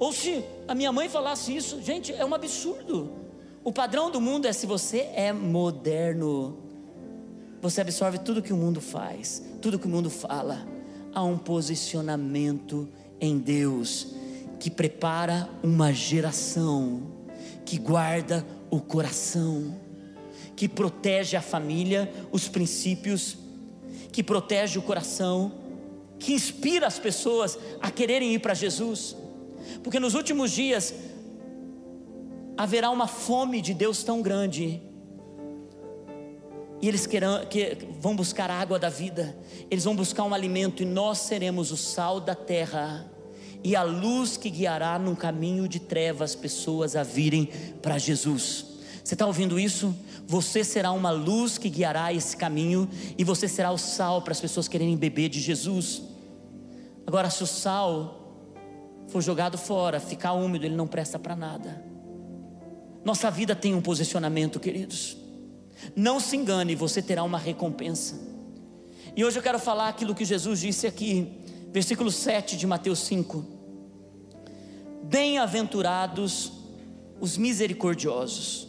Ou 0.00 0.12
se 0.12 0.44
a 0.66 0.74
minha 0.74 0.90
mãe 0.90 1.08
falasse 1.08 1.54
isso, 1.54 1.80
gente, 1.80 2.12
é 2.12 2.24
um 2.24 2.34
absurdo. 2.34 3.12
O 3.62 3.72
padrão 3.72 4.10
do 4.10 4.20
mundo 4.20 4.46
é 4.46 4.52
se 4.52 4.66
você 4.66 5.10
é 5.14 5.32
moderno 5.32 6.67
você 7.60 7.80
absorve 7.80 8.18
tudo 8.18 8.42
que 8.42 8.52
o 8.52 8.56
mundo 8.56 8.80
faz, 8.80 9.42
tudo 9.60 9.78
que 9.78 9.86
o 9.86 9.90
mundo 9.90 10.10
fala. 10.10 10.66
Há 11.12 11.22
um 11.24 11.36
posicionamento 11.36 12.88
em 13.20 13.38
Deus 13.38 14.14
que 14.60 14.70
prepara 14.70 15.48
uma 15.62 15.92
geração, 15.92 17.02
que 17.64 17.78
guarda 17.78 18.46
o 18.70 18.80
coração, 18.80 19.76
que 20.54 20.68
protege 20.68 21.36
a 21.36 21.42
família, 21.42 22.12
os 22.30 22.48
princípios, 22.48 23.36
que 24.12 24.22
protege 24.22 24.78
o 24.78 24.82
coração, 24.82 25.52
que 26.18 26.32
inspira 26.32 26.86
as 26.86 26.98
pessoas 26.98 27.58
a 27.80 27.90
quererem 27.90 28.34
ir 28.34 28.40
para 28.40 28.54
Jesus. 28.54 29.16
Porque 29.82 30.00
nos 30.00 30.14
últimos 30.14 30.50
dias 30.50 30.94
haverá 32.56 32.90
uma 32.90 33.06
fome 33.06 33.60
de 33.60 33.72
Deus 33.72 34.02
tão 34.02 34.20
grande 34.20 34.82
e 36.80 36.88
eles 36.88 37.06
querão, 37.06 37.44
que, 37.46 37.76
vão 38.00 38.14
buscar 38.14 38.50
a 38.50 38.54
água 38.54 38.78
da 38.78 38.88
vida, 38.88 39.36
eles 39.70 39.84
vão 39.84 39.96
buscar 39.96 40.24
um 40.24 40.32
alimento, 40.32 40.82
e 40.82 40.86
nós 40.86 41.18
seremos 41.18 41.72
o 41.72 41.76
sal 41.76 42.20
da 42.20 42.34
terra, 42.34 43.06
e 43.64 43.74
a 43.74 43.82
luz 43.82 44.36
que 44.36 44.48
guiará 44.48 44.98
num 44.98 45.14
caminho 45.14 45.66
de 45.66 45.80
trevas 45.80 46.34
pessoas 46.34 46.94
a 46.94 47.02
virem 47.02 47.46
para 47.82 47.98
Jesus. 47.98 48.64
Você 49.02 49.14
está 49.14 49.26
ouvindo 49.26 49.58
isso? 49.58 49.94
Você 50.26 50.62
será 50.62 50.92
uma 50.92 51.10
luz 51.10 51.58
que 51.58 51.68
guiará 51.68 52.12
esse 52.12 52.36
caminho, 52.36 52.88
e 53.16 53.24
você 53.24 53.48
será 53.48 53.72
o 53.72 53.78
sal 53.78 54.22
para 54.22 54.32
as 54.32 54.40
pessoas 54.40 54.68
quererem 54.68 54.96
beber 54.96 55.28
de 55.28 55.40
Jesus. 55.40 56.02
Agora, 57.06 57.30
se 57.30 57.42
o 57.42 57.46
sal 57.46 58.14
for 59.08 59.22
jogado 59.22 59.58
fora, 59.58 59.98
ficar 59.98 60.34
úmido, 60.34 60.66
ele 60.66 60.76
não 60.76 60.86
presta 60.86 61.18
para 61.18 61.34
nada. 61.34 61.82
Nossa 63.04 63.30
vida 63.30 63.56
tem 63.56 63.74
um 63.74 63.80
posicionamento, 63.80 64.60
queridos. 64.60 65.16
Não 65.94 66.18
se 66.20 66.36
engane, 66.36 66.74
você 66.74 67.00
terá 67.00 67.22
uma 67.22 67.38
recompensa. 67.38 68.18
E 69.16 69.24
hoje 69.24 69.38
eu 69.38 69.42
quero 69.42 69.58
falar 69.58 69.88
aquilo 69.88 70.14
que 70.14 70.24
Jesus 70.24 70.60
disse 70.60 70.86
aqui, 70.86 71.28
versículo 71.72 72.10
7 72.10 72.56
de 72.56 72.66
Mateus 72.66 73.00
5. 73.00 73.44
Bem-aventurados 75.04 76.52
os 77.20 77.36
misericordiosos, 77.36 78.68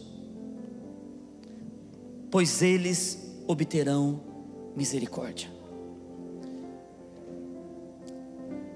pois 2.30 2.62
eles 2.62 3.32
obterão 3.46 4.20
misericórdia. 4.76 5.50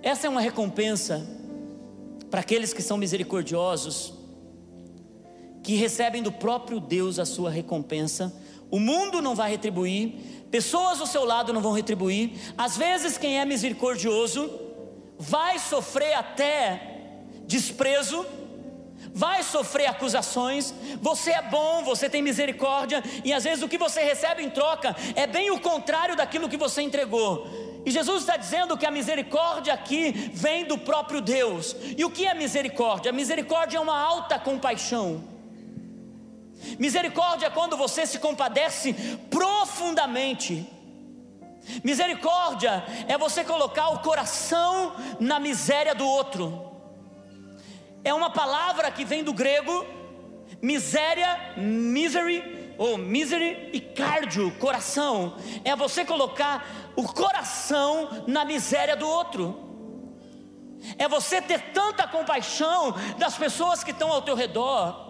Essa 0.02 0.26
é 0.26 0.30
uma 0.30 0.40
recompensa 0.40 1.26
para 2.30 2.40
aqueles 2.40 2.72
que 2.72 2.82
são 2.82 2.98
misericordiosos, 2.98 4.12
que 5.64 5.74
recebem 5.76 6.22
do 6.22 6.30
próprio 6.30 6.78
Deus 6.78 7.18
a 7.18 7.24
sua 7.24 7.50
recompensa. 7.50 8.32
O 8.70 8.78
mundo 8.78 9.22
não 9.22 9.34
vai 9.34 9.50
retribuir, 9.50 10.12
pessoas 10.50 10.98
do 10.98 11.06
seu 11.06 11.24
lado 11.24 11.54
não 11.54 11.62
vão 11.62 11.72
retribuir. 11.72 12.32
Às 12.56 12.76
vezes, 12.76 13.16
quem 13.16 13.40
é 13.40 13.44
misericordioso 13.46 14.50
vai 15.18 15.58
sofrer 15.58 16.12
até 16.12 17.16
desprezo, 17.46 18.26
vai 19.14 19.42
sofrer 19.42 19.86
acusações. 19.86 20.74
Você 21.00 21.30
é 21.30 21.40
bom, 21.40 21.82
você 21.82 22.10
tem 22.10 22.20
misericórdia, 22.20 23.02
e 23.24 23.32
às 23.32 23.44
vezes 23.44 23.64
o 23.64 23.68
que 23.68 23.78
você 23.78 24.02
recebe 24.02 24.42
em 24.42 24.50
troca 24.50 24.94
é 25.16 25.26
bem 25.26 25.50
o 25.50 25.58
contrário 25.58 26.14
daquilo 26.14 26.48
que 26.48 26.58
você 26.58 26.82
entregou. 26.82 27.48
E 27.86 27.90
Jesus 27.90 28.20
está 28.20 28.36
dizendo 28.36 28.76
que 28.76 28.84
a 28.84 28.90
misericórdia 28.90 29.72
aqui 29.72 30.30
vem 30.34 30.66
do 30.66 30.76
próprio 30.76 31.22
Deus. 31.22 31.74
E 31.96 32.04
o 32.04 32.10
que 32.10 32.26
é 32.26 32.34
misericórdia? 32.34 33.10
A 33.10 33.14
misericórdia 33.14 33.78
é 33.78 33.80
uma 33.80 33.98
alta 33.98 34.38
compaixão. 34.38 35.33
Misericórdia 36.78 37.46
é 37.46 37.50
quando 37.50 37.76
você 37.76 38.06
se 38.06 38.18
compadece 38.18 38.92
profundamente. 39.30 40.70
Misericórdia 41.82 42.84
é 43.08 43.16
você 43.16 43.44
colocar 43.44 43.88
o 43.88 44.00
coração 44.00 44.94
na 45.18 45.40
miséria 45.40 45.94
do 45.94 46.06
outro. 46.06 46.72
É 48.02 48.12
uma 48.12 48.30
palavra 48.30 48.90
que 48.90 49.04
vem 49.04 49.24
do 49.24 49.32
grego 49.32 49.86
miséria, 50.64 51.54
misery, 51.56 52.74
ou 52.78 52.96
misery 52.96 53.70
e 53.72 53.80
cardio, 53.80 54.50
coração. 54.58 55.36
É 55.64 55.76
você 55.76 56.04
colocar 56.04 56.66
o 56.96 57.04
coração 57.04 58.24
na 58.26 58.44
miséria 58.44 58.96
do 58.96 59.06
outro. 59.06 59.62
É 60.98 61.08
você 61.08 61.40
ter 61.40 61.72
tanta 61.72 62.06
compaixão 62.06 62.94
das 63.18 63.36
pessoas 63.36 63.82
que 63.82 63.90
estão 63.90 64.10
ao 64.10 64.22
teu 64.22 64.34
redor 64.34 65.03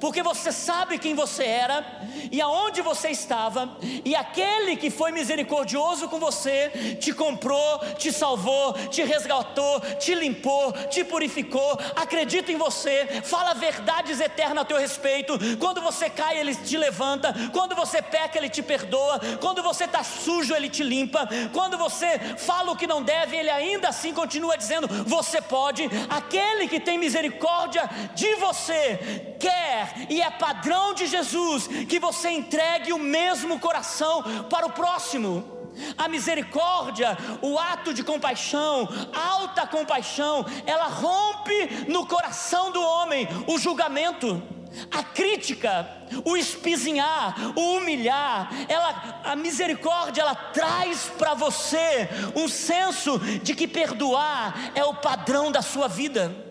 porque 0.00 0.22
você 0.22 0.52
sabe 0.52 0.98
quem 0.98 1.14
você 1.14 1.44
era 1.44 1.84
e 2.30 2.40
aonde 2.40 2.82
você 2.82 3.08
estava, 3.08 3.76
e 4.04 4.14
aquele 4.14 4.76
que 4.76 4.90
foi 4.90 5.10
misericordioso 5.12 6.08
com 6.08 6.18
você 6.18 6.96
te 7.00 7.12
comprou, 7.12 7.78
te 7.96 8.12
salvou, 8.12 8.72
te 8.88 9.02
resgatou, 9.02 9.80
te 9.98 10.14
limpou, 10.14 10.72
te 10.88 11.04
purificou, 11.04 11.78
acredita 11.96 12.52
em 12.52 12.56
você, 12.56 13.22
fala 13.24 13.54
verdades 13.54 14.20
eternas 14.20 14.62
a 14.62 14.64
teu 14.64 14.78
respeito. 14.78 15.38
Quando 15.58 15.80
você 15.80 16.10
cai, 16.10 16.38
ele 16.38 16.54
te 16.54 16.76
levanta, 16.76 17.34
quando 17.52 17.74
você 17.74 18.02
peca, 18.02 18.38
ele 18.38 18.48
te 18.48 18.62
perdoa, 18.62 19.20
quando 19.40 19.62
você 19.62 19.84
está 19.84 20.02
sujo, 20.02 20.54
ele 20.54 20.68
te 20.68 20.82
limpa, 20.82 21.28
quando 21.52 21.78
você 21.78 22.18
fala 22.36 22.72
o 22.72 22.76
que 22.76 22.86
não 22.86 23.02
deve, 23.02 23.36
ele 23.36 23.50
ainda 23.50 23.88
assim 23.88 24.12
continua 24.12 24.56
dizendo: 24.56 24.88
você 25.04 25.40
pode. 25.40 25.88
Aquele 26.08 26.68
que 26.68 26.80
tem 26.80 26.98
misericórdia 26.98 27.88
de 28.14 28.34
você 28.36 29.34
quer 29.38 29.67
quer 29.68 30.06
e 30.08 30.22
é 30.22 30.30
padrão 30.30 30.94
de 30.94 31.06
Jesus 31.06 31.66
que 31.88 31.98
você 31.98 32.30
entregue 32.30 32.92
o 32.92 32.98
mesmo 32.98 33.60
coração 33.60 34.22
para 34.48 34.66
o 34.66 34.72
próximo. 34.72 35.56
A 35.96 36.08
misericórdia, 36.08 37.16
o 37.40 37.56
ato 37.56 37.94
de 37.94 38.02
compaixão, 38.02 38.88
alta 39.14 39.64
compaixão, 39.66 40.44
ela 40.66 40.86
rompe 40.86 41.86
no 41.86 42.04
coração 42.04 42.72
do 42.72 42.82
homem 42.82 43.28
o 43.46 43.58
julgamento, 43.58 44.42
a 44.90 45.04
crítica, 45.04 45.88
o 46.24 46.36
espizinhar, 46.36 47.36
o 47.54 47.76
humilhar. 47.76 48.50
Ela, 48.68 49.20
a 49.24 49.36
misericórdia, 49.36 50.22
ela 50.22 50.34
traz 50.34 51.12
para 51.16 51.34
você 51.34 52.08
um 52.34 52.48
senso 52.48 53.18
de 53.18 53.54
que 53.54 53.68
perdoar 53.68 54.72
é 54.74 54.84
o 54.84 54.94
padrão 54.94 55.52
da 55.52 55.62
sua 55.62 55.86
vida 55.86 56.47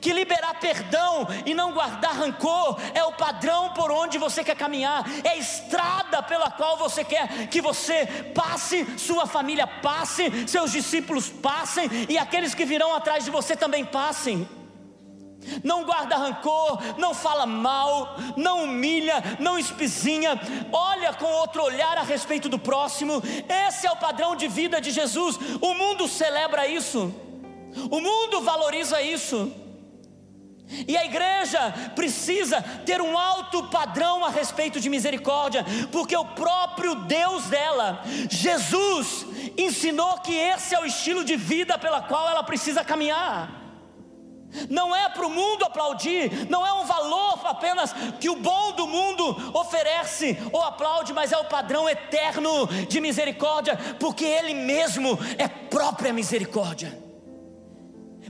que 0.00 0.12
liberar 0.12 0.58
perdão 0.60 1.26
e 1.46 1.54
não 1.54 1.72
guardar 1.72 2.16
rancor 2.16 2.78
é 2.94 3.02
o 3.04 3.12
padrão 3.12 3.70
por 3.70 3.90
onde 3.90 4.18
você 4.18 4.44
quer 4.44 4.56
caminhar, 4.56 5.04
é 5.24 5.30
a 5.30 5.36
estrada 5.36 6.22
pela 6.22 6.50
qual 6.50 6.76
você 6.76 7.04
quer 7.04 7.48
que 7.48 7.60
você 7.60 8.06
passe, 8.34 8.86
sua 8.98 9.26
família 9.26 9.66
passe, 9.66 10.48
seus 10.48 10.72
discípulos 10.72 11.28
passem 11.28 11.88
e 12.08 12.18
aqueles 12.18 12.54
que 12.54 12.64
virão 12.64 12.94
atrás 12.94 13.24
de 13.24 13.30
você 13.30 13.56
também 13.56 13.84
passem. 13.84 14.48
Não 15.64 15.84
guarda 15.84 16.16
rancor, 16.16 16.78
não 16.98 17.14
fala 17.14 17.46
mal, 17.46 18.16
não 18.36 18.64
humilha, 18.64 19.22
não 19.38 19.58
espizinha, 19.58 20.38
olha 20.70 21.14
com 21.14 21.26
outro 21.26 21.62
olhar 21.62 21.96
a 21.96 22.02
respeito 22.02 22.48
do 22.48 22.58
próximo. 22.58 23.22
Esse 23.66 23.86
é 23.86 23.90
o 23.90 23.96
padrão 23.96 24.36
de 24.36 24.46
vida 24.48 24.80
de 24.80 24.90
Jesus. 24.90 25.38
O 25.60 25.74
mundo 25.74 26.06
celebra 26.06 26.66
isso, 26.66 27.12
o 27.90 28.00
mundo 28.00 28.42
valoriza 28.42 29.00
isso. 29.00 29.50
E 30.86 30.96
a 30.96 31.04
igreja 31.04 31.72
precisa 31.94 32.62
ter 32.86 33.00
um 33.00 33.18
alto 33.18 33.64
padrão 33.64 34.24
a 34.24 34.30
respeito 34.30 34.80
de 34.80 34.88
misericórdia, 34.88 35.64
porque 35.90 36.16
o 36.16 36.24
próprio 36.24 36.94
Deus 36.94 37.44
dela, 37.46 38.02
Jesus, 38.30 39.26
ensinou 39.58 40.18
que 40.20 40.34
esse 40.34 40.74
é 40.74 40.80
o 40.80 40.86
estilo 40.86 41.24
de 41.24 41.36
vida 41.36 41.76
pela 41.76 42.02
qual 42.02 42.28
ela 42.28 42.42
precisa 42.42 42.84
caminhar. 42.84 43.60
Não 44.68 44.94
é 44.94 45.08
para 45.08 45.26
o 45.26 45.30
mundo 45.30 45.64
aplaudir, 45.64 46.48
não 46.48 46.66
é 46.66 46.72
um 46.72 46.84
valor 46.84 47.40
apenas 47.44 47.92
que 48.20 48.28
o 48.28 48.36
bom 48.36 48.72
do 48.72 48.86
mundo 48.86 49.52
oferece 49.56 50.36
ou 50.52 50.62
aplaude, 50.62 51.12
mas 51.12 51.32
é 51.32 51.36
o 51.36 51.44
padrão 51.44 51.88
eterno 51.88 52.66
de 52.88 53.00
misericórdia, 53.00 53.76
porque 53.98 54.24
Ele 54.24 54.54
mesmo 54.54 55.18
é 55.38 55.46
própria 55.46 56.12
misericórdia. 56.12 57.09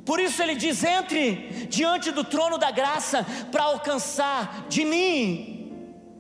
Por 0.04 0.21
isso 0.21 0.42
ele 0.42 0.54
diz: 0.54 0.83
entre 0.85 1.66
diante 1.69 2.11
do 2.11 2.25
trono 2.25 2.59
da 2.59 2.71
graça 2.71 3.26
para 3.50 3.64
alcançar 3.64 4.66
de 4.69 4.85
mim 4.85 5.57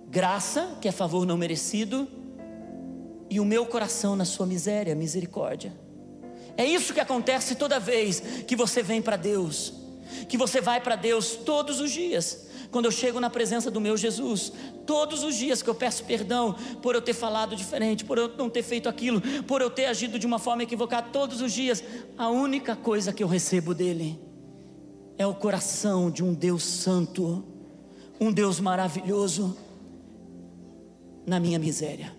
graça, 0.08 0.76
que 0.80 0.88
é 0.88 0.92
favor 0.92 1.24
não 1.24 1.36
merecido, 1.36 2.08
e 3.30 3.38
o 3.38 3.44
meu 3.44 3.64
coração 3.64 4.16
na 4.16 4.24
sua 4.24 4.44
miséria, 4.44 4.92
misericórdia. 4.92 5.72
É 6.56 6.64
isso 6.64 6.92
que 6.92 6.98
acontece 6.98 7.54
toda 7.54 7.78
vez 7.78 8.20
que 8.44 8.56
você 8.56 8.82
vem 8.82 9.00
para 9.00 9.16
Deus, 9.16 9.72
que 10.28 10.36
você 10.36 10.60
vai 10.60 10.80
para 10.80 10.96
Deus 10.96 11.36
todos 11.36 11.78
os 11.78 11.92
dias 11.92 12.49
quando 12.70 12.84
eu 12.84 12.90
chego 12.90 13.18
na 13.18 13.28
presença 13.28 13.70
do 13.70 13.80
meu 13.80 13.96
Jesus, 13.96 14.52
todos 14.86 15.24
os 15.24 15.34
dias 15.34 15.62
que 15.62 15.68
eu 15.68 15.74
peço 15.74 16.04
perdão 16.04 16.54
por 16.80 16.94
eu 16.94 17.02
ter 17.02 17.14
falado 17.14 17.56
diferente, 17.56 18.04
por 18.04 18.16
eu 18.16 18.28
não 18.36 18.48
ter 18.48 18.62
feito 18.62 18.88
aquilo, 18.88 19.20
por 19.42 19.60
eu 19.60 19.68
ter 19.70 19.86
agido 19.86 20.18
de 20.18 20.26
uma 20.26 20.38
forma 20.38 20.62
equivocada, 20.62 21.08
todos 21.12 21.40
os 21.40 21.52
dias, 21.52 21.82
a 22.16 22.28
única 22.28 22.76
coisa 22.76 23.12
que 23.12 23.22
eu 23.22 23.28
recebo 23.28 23.74
dele 23.74 24.20
é 25.18 25.26
o 25.26 25.34
coração 25.34 26.10
de 26.10 26.22
um 26.22 26.32
Deus 26.32 26.62
santo, 26.62 27.44
um 28.20 28.32
Deus 28.32 28.60
maravilhoso, 28.60 29.56
na 31.26 31.38
minha 31.38 31.58
miséria. 31.58 32.16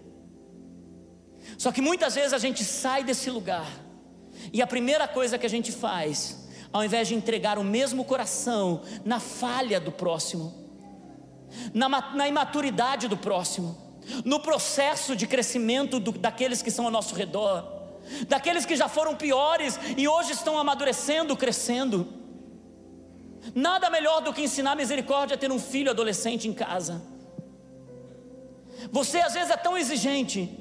Só 1.57 1.71
que 1.71 1.81
muitas 1.81 2.15
vezes 2.15 2.33
a 2.33 2.37
gente 2.37 2.63
sai 2.63 3.03
desse 3.03 3.29
lugar, 3.29 3.67
e 4.51 4.61
a 4.61 4.67
primeira 4.67 5.07
coisa 5.07 5.37
que 5.37 5.45
a 5.45 5.49
gente 5.49 5.71
faz 5.71 6.40
ao 6.73 6.83
invés 6.83 7.07
de 7.07 7.15
entregar 7.15 7.57
o 7.57 7.63
mesmo 7.63 8.05
coração 8.05 8.81
na 9.03 9.19
falha 9.19 9.79
do 9.79 9.91
próximo, 9.91 10.53
na, 11.73 11.89
na 12.13 12.27
imaturidade 12.27 13.07
do 13.07 13.17
próximo, 13.17 13.77
no 14.23 14.39
processo 14.39 15.15
de 15.15 15.27
crescimento 15.27 15.99
do, 15.99 16.11
daqueles 16.11 16.61
que 16.61 16.71
são 16.71 16.85
ao 16.85 16.91
nosso 16.91 17.13
redor, 17.13 17.65
daqueles 18.27 18.65
que 18.65 18.75
já 18.75 18.87
foram 18.87 19.15
piores 19.15 19.79
e 19.97 20.07
hoje 20.07 20.31
estão 20.31 20.57
amadurecendo, 20.57 21.35
crescendo. 21.35 22.07
Nada 23.53 23.89
melhor 23.89 24.21
do 24.21 24.33
que 24.33 24.41
ensinar 24.41 24.75
misericórdia 24.75 25.35
a 25.35 25.37
ter 25.37 25.51
um 25.51 25.59
filho 25.59 25.91
adolescente 25.91 26.47
em 26.47 26.53
casa. 26.53 27.01
Você 28.91 29.19
às 29.19 29.33
vezes 29.33 29.51
é 29.51 29.57
tão 29.57 29.77
exigente, 29.77 30.57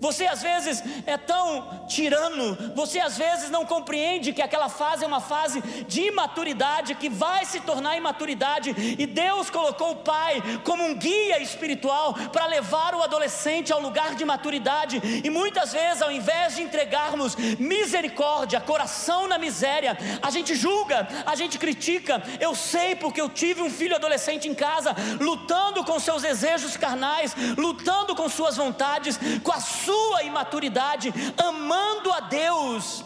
Você 0.00 0.26
às 0.26 0.42
vezes 0.42 0.82
é 1.06 1.16
tão 1.16 1.86
tirano, 1.86 2.56
você 2.74 3.00
às 3.00 3.16
vezes 3.16 3.50
não 3.50 3.64
compreende 3.64 4.32
que 4.32 4.42
aquela 4.42 4.68
fase 4.68 5.04
é 5.04 5.06
uma 5.06 5.20
fase 5.20 5.60
de 5.86 6.02
imaturidade 6.02 6.94
que 6.94 7.08
vai 7.08 7.44
se 7.44 7.60
tornar 7.60 7.96
imaturidade, 7.96 8.74
e 8.98 9.06
Deus 9.06 9.50
colocou 9.50 9.92
o 9.92 9.96
pai 9.96 10.42
como 10.64 10.84
um 10.84 10.94
guia 10.94 11.40
espiritual 11.40 12.14
para 12.32 12.46
levar 12.46 12.94
o 12.94 13.02
adolescente 13.02 13.72
ao 13.72 13.80
lugar 13.80 14.14
de 14.14 14.24
maturidade, 14.24 15.00
e 15.24 15.30
muitas 15.30 15.72
vezes, 15.72 16.02
ao 16.02 16.10
invés 16.10 16.56
de 16.56 16.62
entregarmos 16.62 17.36
misericórdia, 17.58 18.60
coração 18.60 19.26
na 19.26 19.38
miséria, 19.38 19.96
a 20.22 20.30
gente 20.30 20.54
julga, 20.54 21.06
a 21.24 21.34
gente 21.34 21.58
critica. 21.58 22.22
Eu 22.40 22.54
sei 22.54 22.94
porque 22.94 23.20
eu 23.20 23.28
tive 23.28 23.62
um 23.62 23.70
filho 23.70 23.96
adolescente 23.96 24.48
em 24.48 24.54
casa, 24.54 24.94
lutando 25.20 25.84
com 25.84 25.98
seus 25.98 26.22
desejos 26.22 26.76
carnais, 26.76 27.34
lutando 27.56 28.14
com 28.14 28.28
suas 28.28 28.56
vontades, 28.56 29.18
com 29.42 29.52
a 29.52 29.60
sua 29.84 30.22
imaturidade, 30.22 31.12
amando 31.36 32.12
a 32.12 32.20
Deus, 32.20 33.04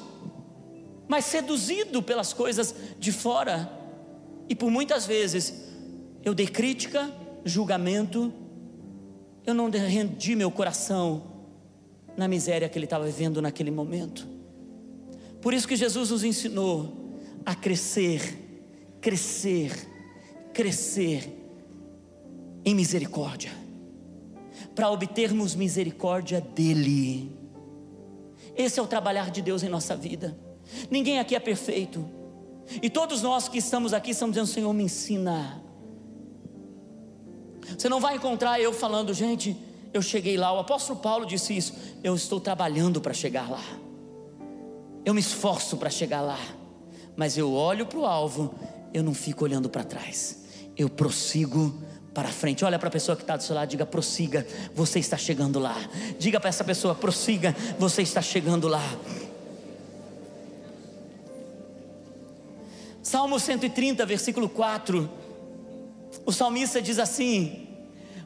mas 1.07 1.25
seduzido 1.25 2.03
pelas 2.03 2.33
coisas 2.33 2.75
de 2.99 3.13
fora. 3.13 3.71
E 4.49 4.55
por 4.55 4.71
muitas 4.71 5.07
vezes 5.07 5.69
eu 6.25 6.35
dei 6.35 6.47
crítica, 6.47 7.13
julgamento, 7.45 8.33
eu 9.47 9.55
não 9.55 9.71
rendi 9.71 10.37
meu 10.37 10.51
coração 10.51 11.23
na 12.17 12.29
miséria 12.29 12.69
que 12.69 12.79
ele 12.79 12.87
estava 12.87 13.05
vivendo 13.05 13.41
naquele 13.41 13.71
momento. 13.71 14.27
Por 15.41 15.55
isso 15.55 15.69
que 15.69 15.77
Jesus 15.77 16.11
nos 16.11 16.25
ensinou 16.25 17.17
a 17.47 17.55
crescer, 17.55 18.99
crescer, 19.01 19.73
crescer 20.53 21.33
em 22.65 22.75
misericórdia 22.75 23.68
para 24.79 24.93
obtermos 24.93 25.57
misericórdia 25.57 26.41
dEle. 26.41 27.37
Esse 28.57 28.79
é 28.79 28.83
o 28.83 28.87
trabalhar 28.87 29.29
de 29.29 29.43
Deus 29.43 29.65
em 29.65 29.69
nossa 29.69 29.97
vida. 29.97 30.39
Ninguém 30.89 31.19
aqui 31.19 31.35
é 31.35 31.41
perfeito. 31.41 32.09
E 32.81 32.89
todos 32.89 33.21
nós 33.21 33.49
que 33.49 33.59
estamos 33.59 33.93
aqui 33.93 34.13
estamos 34.13 34.35
dizendo: 34.35 34.47
Senhor, 34.47 34.73
me 34.73 34.85
ensina. 34.85 35.61
Você 37.77 37.89
não 37.89 37.99
vai 37.99 38.15
encontrar 38.15 38.61
eu 38.61 38.73
falando, 38.73 39.13
gente, 39.13 39.57
eu 39.93 40.01
cheguei 40.01 40.37
lá. 40.37 40.53
O 40.53 40.61
apóstolo 40.61 41.01
Paulo 41.01 41.27
disse 41.27 41.57
isso. 41.57 41.75
Eu 42.05 42.15
estou 42.15 42.39
trabalhando 42.39 43.01
para 43.01 43.13
chegar 43.13 43.51
lá. 43.51 43.65
Eu 45.05 45.13
me 45.13 45.21
esforço 45.21 45.77
para 45.77 45.91
chegar 45.91 46.21
lá. 46.21 46.39
Mas 47.17 47.37
eu 47.37 47.53
olho 47.53 47.85
para 47.85 47.99
o 47.99 48.07
alvo, 48.07 48.55
eu 48.95 49.03
não 49.03 49.13
fico 49.13 49.43
olhando 49.43 49.69
para 49.69 49.83
trás. 49.83 50.45
Eu 50.77 50.89
prossigo 50.89 51.83
para 52.19 52.31
frente. 52.31 52.65
Olha 52.65 52.81
para 52.81 52.89
a 52.89 52.91
pessoa 52.91 53.15
que 53.15 53.23
está 53.23 53.37
do 53.37 53.45
seu 53.45 53.55
lado, 53.55 53.69
diga 53.69 53.87
prossiga, 53.87 54.45
você 54.75 54.99
está 54.99 55.17
chegando 55.17 55.61
lá. 55.61 55.77
Diga 56.19 56.41
para 56.41 56.49
essa 56.49 56.65
pessoa, 56.65 56.93
prossiga, 56.93 57.55
você 57.79 58.03
está 58.03 58.21
chegando 58.21 58.67
lá. 58.67 58.83
Salmo 63.01 63.39
130, 63.39 64.05
versículo 64.05 64.49
4. 64.49 65.09
O 66.27 66.33
salmista 66.33 66.83
diz 66.83 66.99
assim: 66.99 67.69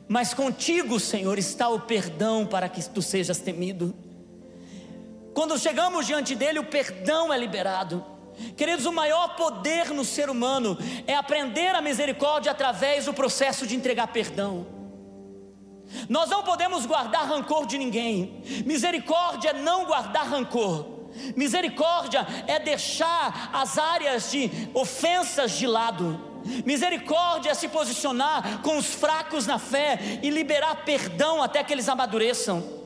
Mas 0.08 0.32
contigo, 0.32 0.98
Senhor, 0.98 1.38
está 1.38 1.68
o 1.68 1.80
perdão 1.80 2.46
para 2.46 2.70
que 2.70 2.82
tu 2.88 3.02
sejas 3.02 3.40
temido. 3.40 3.94
Quando 5.34 5.58
chegamos 5.58 6.06
diante 6.06 6.34
dele, 6.34 6.58
o 6.58 6.64
perdão 6.64 7.30
é 7.30 7.36
liberado. 7.36 8.02
Queridos, 8.56 8.86
o 8.86 8.92
maior 8.92 9.36
poder 9.36 9.90
no 9.90 10.04
ser 10.04 10.30
humano 10.30 10.76
é 11.06 11.14
aprender 11.14 11.74
a 11.74 11.80
misericórdia 11.80 12.52
através 12.52 13.04
do 13.04 13.14
processo 13.14 13.66
de 13.66 13.76
entregar 13.76 14.08
perdão. 14.08 14.66
Nós 16.08 16.30
não 16.30 16.42
podemos 16.42 16.86
guardar 16.86 17.28
rancor 17.28 17.66
de 17.66 17.78
ninguém. 17.78 18.42
Misericórdia 18.64 19.50
é 19.50 19.54
não 19.54 19.84
guardar 19.84 20.26
rancor. 20.26 20.86
Misericórdia 21.36 22.26
é 22.46 22.58
deixar 22.58 23.50
as 23.52 23.76
áreas 23.78 24.30
de 24.30 24.50
ofensas 24.74 25.52
de 25.52 25.66
lado. 25.66 26.32
Misericórdia 26.64 27.50
é 27.50 27.54
se 27.54 27.68
posicionar 27.68 28.62
com 28.62 28.76
os 28.76 28.86
fracos 28.86 29.46
na 29.46 29.58
fé 29.58 29.98
e 30.22 30.30
liberar 30.30 30.84
perdão 30.84 31.42
até 31.42 31.62
que 31.62 31.72
eles 31.72 31.88
amadureçam. 31.88 32.81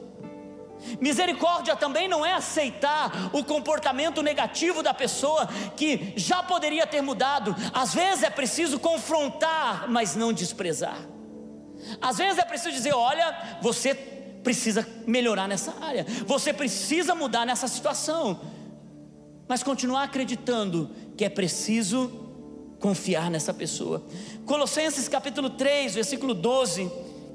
Misericórdia 1.00 1.76
também 1.76 2.08
não 2.08 2.24
é 2.24 2.32
aceitar 2.32 3.30
o 3.32 3.44
comportamento 3.44 4.22
negativo 4.22 4.82
da 4.82 4.94
pessoa 4.94 5.48
que 5.76 6.12
já 6.16 6.42
poderia 6.42 6.86
ter 6.86 7.00
mudado. 7.00 7.54
Às 7.72 7.94
vezes 7.94 8.22
é 8.22 8.30
preciso 8.30 8.78
confrontar, 8.78 9.88
mas 9.88 10.14
não 10.14 10.32
desprezar. 10.32 10.98
Às 12.00 12.18
vezes 12.18 12.38
é 12.38 12.44
preciso 12.44 12.72
dizer: 12.72 12.94
olha, 12.94 13.58
você 13.60 13.94
precisa 13.94 14.86
melhorar 15.06 15.48
nessa 15.48 15.74
área, 15.80 16.06
você 16.24 16.52
precisa 16.52 17.14
mudar 17.14 17.44
nessa 17.44 17.66
situação, 17.66 18.40
mas 19.48 19.62
continuar 19.62 20.04
acreditando 20.04 20.90
que 21.16 21.24
é 21.24 21.28
preciso 21.28 22.26
confiar 22.78 23.30
nessa 23.30 23.52
pessoa. 23.52 24.04
Colossenses 24.44 25.08
capítulo 25.08 25.50
3, 25.50 25.94
versículo 25.94 26.34
12 26.34 26.90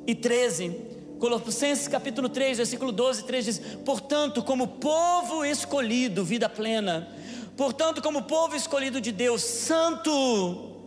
e 0.07 0.15
13 0.15 0.90
Colossenses 1.21 1.87
capítulo 1.87 2.29
3, 2.29 2.57
versículo 2.57 2.91
12 2.91 3.25
3 3.25 3.45
diz: 3.45 3.59
Portanto, 3.85 4.41
como 4.41 4.67
povo 4.67 5.45
escolhido, 5.45 6.25
vida 6.25 6.49
plena, 6.49 7.07
portanto, 7.55 8.01
como 8.01 8.23
povo 8.23 8.55
escolhido 8.55 8.99
de 8.99 9.11
Deus, 9.11 9.43
santo 9.43 10.81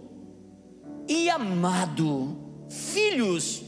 e 1.06 1.30
amado, 1.30 2.36
filhos, 2.68 3.62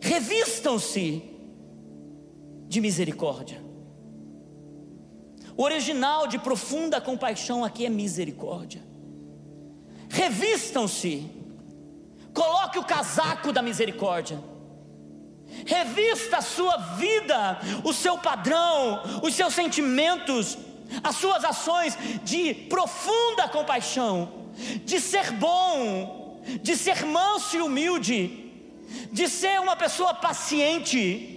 revistam-se 0.00 1.24
de 2.68 2.80
misericórdia. 2.80 3.60
O 5.56 5.64
original 5.64 6.28
de 6.28 6.38
profunda 6.38 7.00
compaixão 7.00 7.64
aqui 7.64 7.84
é 7.84 7.88
misericórdia. 7.88 8.80
Revistam-se, 10.08 11.28
coloque 12.32 12.78
o 12.78 12.84
casaco 12.84 13.52
da 13.52 13.60
misericórdia 13.60 14.54
revista 15.64 16.38
a 16.38 16.42
sua 16.42 16.76
vida, 16.96 17.58
o 17.84 17.92
seu 17.92 18.18
padrão, 18.18 19.02
os 19.22 19.34
seus 19.34 19.54
sentimentos, 19.54 20.58
as 21.02 21.16
suas 21.16 21.44
ações 21.44 21.96
de 22.24 22.54
profunda 22.54 23.48
compaixão, 23.48 24.46
de 24.84 25.00
ser 25.00 25.32
bom, 25.32 26.40
de 26.62 26.76
ser 26.76 27.04
manso 27.04 27.56
e 27.56 27.62
humilde, 27.62 28.52
de 29.12 29.28
ser 29.28 29.60
uma 29.60 29.76
pessoa 29.76 30.14
paciente, 30.14 31.35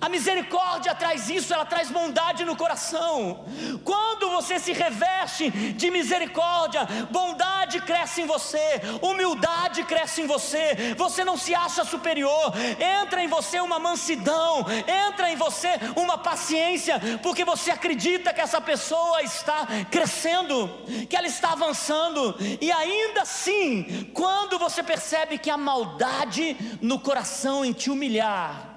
a 0.00 0.08
misericórdia 0.08 0.94
traz 0.94 1.30
isso, 1.30 1.54
ela 1.54 1.64
traz 1.64 1.90
bondade 1.90 2.44
no 2.44 2.56
coração. 2.56 3.44
Quando 3.84 4.30
você 4.30 4.58
se 4.58 4.72
reveste 4.72 5.50
de 5.50 5.90
misericórdia, 5.90 6.86
bondade 7.10 7.80
cresce 7.80 8.22
em 8.22 8.26
você, 8.26 8.80
humildade 9.00 9.82
cresce 9.84 10.22
em 10.22 10.26
você, 10.26 10.94
você 10.96 11.24
não 11.24 11.36
se 11.36 11.54
acha 11.54 11.84
superior, 11.84 12.52
entra 13.02 13.22
em 13.22 13.28
você 13.28 13.60
uma 13.60 13.78
mansidão, 13.78 14.66
entra 15.08 15.30
em 15.30 15.36
você 15.36 15.68
uma 15.96 16.18
paciência, 16.18 17.00
porque 17.22 17.44
você 17.44 17.70
acredita 17.70 18.32
que 18.32 18.40
essa 18.40 18.60
pessoa 18.60 19.22
está 19.22 19.66
crescendo, 19.90 20.68
que 21.08 21.16
ela 21.16 21.26
está 21.26 21.52
avançando, 21.52 22.36
e 22.60 22.70
ainda 22.70 23.22
assim, 23.22 24.10
quando 24.12 24.58
você 24.58 24.82
percebe 24.82 25.38
que 25.38 25.50
a 25.50 25.56
maldade 25.56 26.56
no 26.80 26.98
coração 26.98 27.64
em 27.64 27.72
te 27.72 27.90
humilhar, 27.90 28.69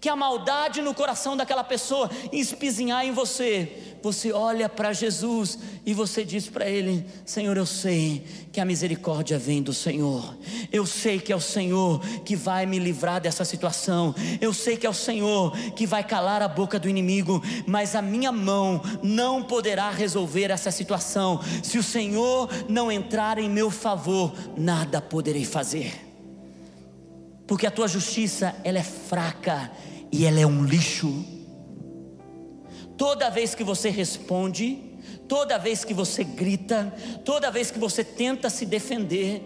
que 0.00 0.08
a 0.08 0.16
maldade 0.16 0.82
no 0.82 0.94
coração 0.94 1.36
daquela 1.36 1.64
pessoa 1.64 2.10
espizinhar 2.32 3.04
em 3.04 3.12
você, 3.12 3.96
você 4.02 4.32
olha 4.32 4.68
para 4.68 4.92
Jesus 4.92 5.58
e 5.86 5.94
você 5.94 6.24
diz 6.24 6.46
para 6.46 6.68
Ele: 6.68 7.06
Senhor, 7.24 7.56
eu 7.56 7.64
sei 7.64 8.22
que 8.52 8.60
a 8.60 8.64
misericórdia 8.64 9.38
vem 9.38 9.62
do 9.62 9.72
Senhor, 9.72 10.36
eu 10.70 10.84
sei 10.84 11.18
que 11.18 11.32
é 11.32 11.36
o 11.36 11.40
Senhor 11.40 12.00
que 12.24 12.36
vai 12.36 12.66
me 12.66 12.78
livrar 12.78 13.20
dessa 13.20 13.44
situação, 13.44 14.14
eu 14.40 14.52
sei 14.52 14.76
que 14.76 14.86
é 14.86 14.90
o 14.90 14.94
Senhor 14.94 15.56
que 15.74 15.86
vai 15.86 16.04
calar 16.04 16.42
a 16.42 16.48
boca 16.48 16.78
do 16.78 16.88
inimigo, 16.88 17.42
mas 17.66 17.94
a 17.94 18.02
minha 18.02 18.30
mão 18.30 18.82
não 19.02 19.42
poderá 19.42 19.90
resolver 19.90 20.50
essa 20.50 20.70
situação, 20.70 21.40
se 21.62 21.78
o 21.78 21.82
Senhor 21.82 22.48
não 22.68 22.92
entrar 22.92 23.38
em 23.38 23.48
meu 23.48 23.70
favor, 23.70 24.32
nada 24.56 25.00
poderei 25.00 25.44
fazer 25.44 26.13
porque 27.46 27.66
a 27.66 27.70
tua 27.70 27.88
justiça 27.88 28.54
ela 28.64 28.78
é 28.78 28.82
fraca 28.82 29.70
e 30.10 30.24
ela 30.24 30.40
é 30.40 30.46
um 30.46 30.64
lixo. 30.64 31.24
Toda 32.96 33.30
vez 33.30 33.54
que 33.54 33.64
você 33.64 33.90
responde, 33.90 34.78
toda 35.28 35.58
vez 35.58 35.84
que 35.84 35.92
você 35.92 36.22
grita, 36.22 36.92
toda 37.24 37.50
vez 37.50 37.70
que 37.70 37.78
você 37.78 38.04
tenta 38.04 38.48
se 38.48 38.64
defender, 38.64 39.42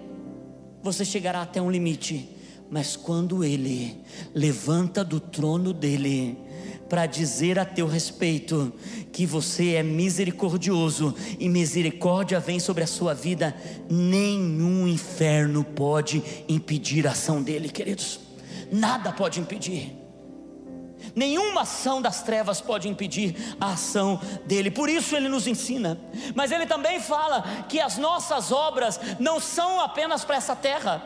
você 0.83 1.05
chegará 1.05 1.43
até 1.43 1.61
um 1.61 1.71
limite. 1.71 2.37
Mas 2.71 2.97
quando 2.97 3.43
ele 3.43 3.99
levanta 4.35 5.03
do 5.03 5.19
trono 5.19 5.73
dele, 5.73 6.39
para 6.89 7.07
dizer 7.07 7.59
a 7.59 7.65
teu 7.65 7.87
respeito 7.87 8.73
que 9.13 9.27
você 9.27 9.75
é 9.75 9.83
misericordioso 9.83 11.15
e 11.39 11.49
misericórdia 11.49 12.41
vem 12.41 12.59
sobre 12.59 12.85
a 12.85 12.87
sua 12.87 13.15
vida, 13.15 13.55
nenhum 13.91 14.89
inferno 14.89 15.63
pode 15.63 16.23
impedir 16.49 17.07
a 17.07 17.13
ação 17.13 17.43
dele, 17.43 17.69
queridos. 17.69 18.21
nada 18.71 19.13
pode 19.13 19.41
impedir. 19.41 19.97
Nenhuma 21.15 21.63
ação 21.63 22.03
das 22.03 22.23
trevas 22.23 22.61
pode 22.61 22.89
impedir 22.89 23.57
a 23.61 23.73
ação 23.73 24.21
dele, 24.47 24.71
por 24.71 24.89
isso 24.89 25.17
ele 25.17 25.29
nos 25.29 25.47
ensina. 25.47 25.99
Mas 26.35 26.51
ele 26.53 26.67
também 26.67 27.01
fala 27.01 27.43
que 27.69 27.81
as 27.81 27.97
nossas 27.99 28.53
obras 28.53 29.01
não 29.19 29.41
são 29.41 29.81
apenas 29.81 30.25
para 30.25 30.37
essa 30.37 30.55
terra. 30.55 31.03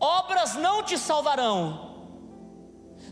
Obras 0.00 0.56
não 0.56 0.82
te 0.82 0.98
salvarão, 0.98 1.91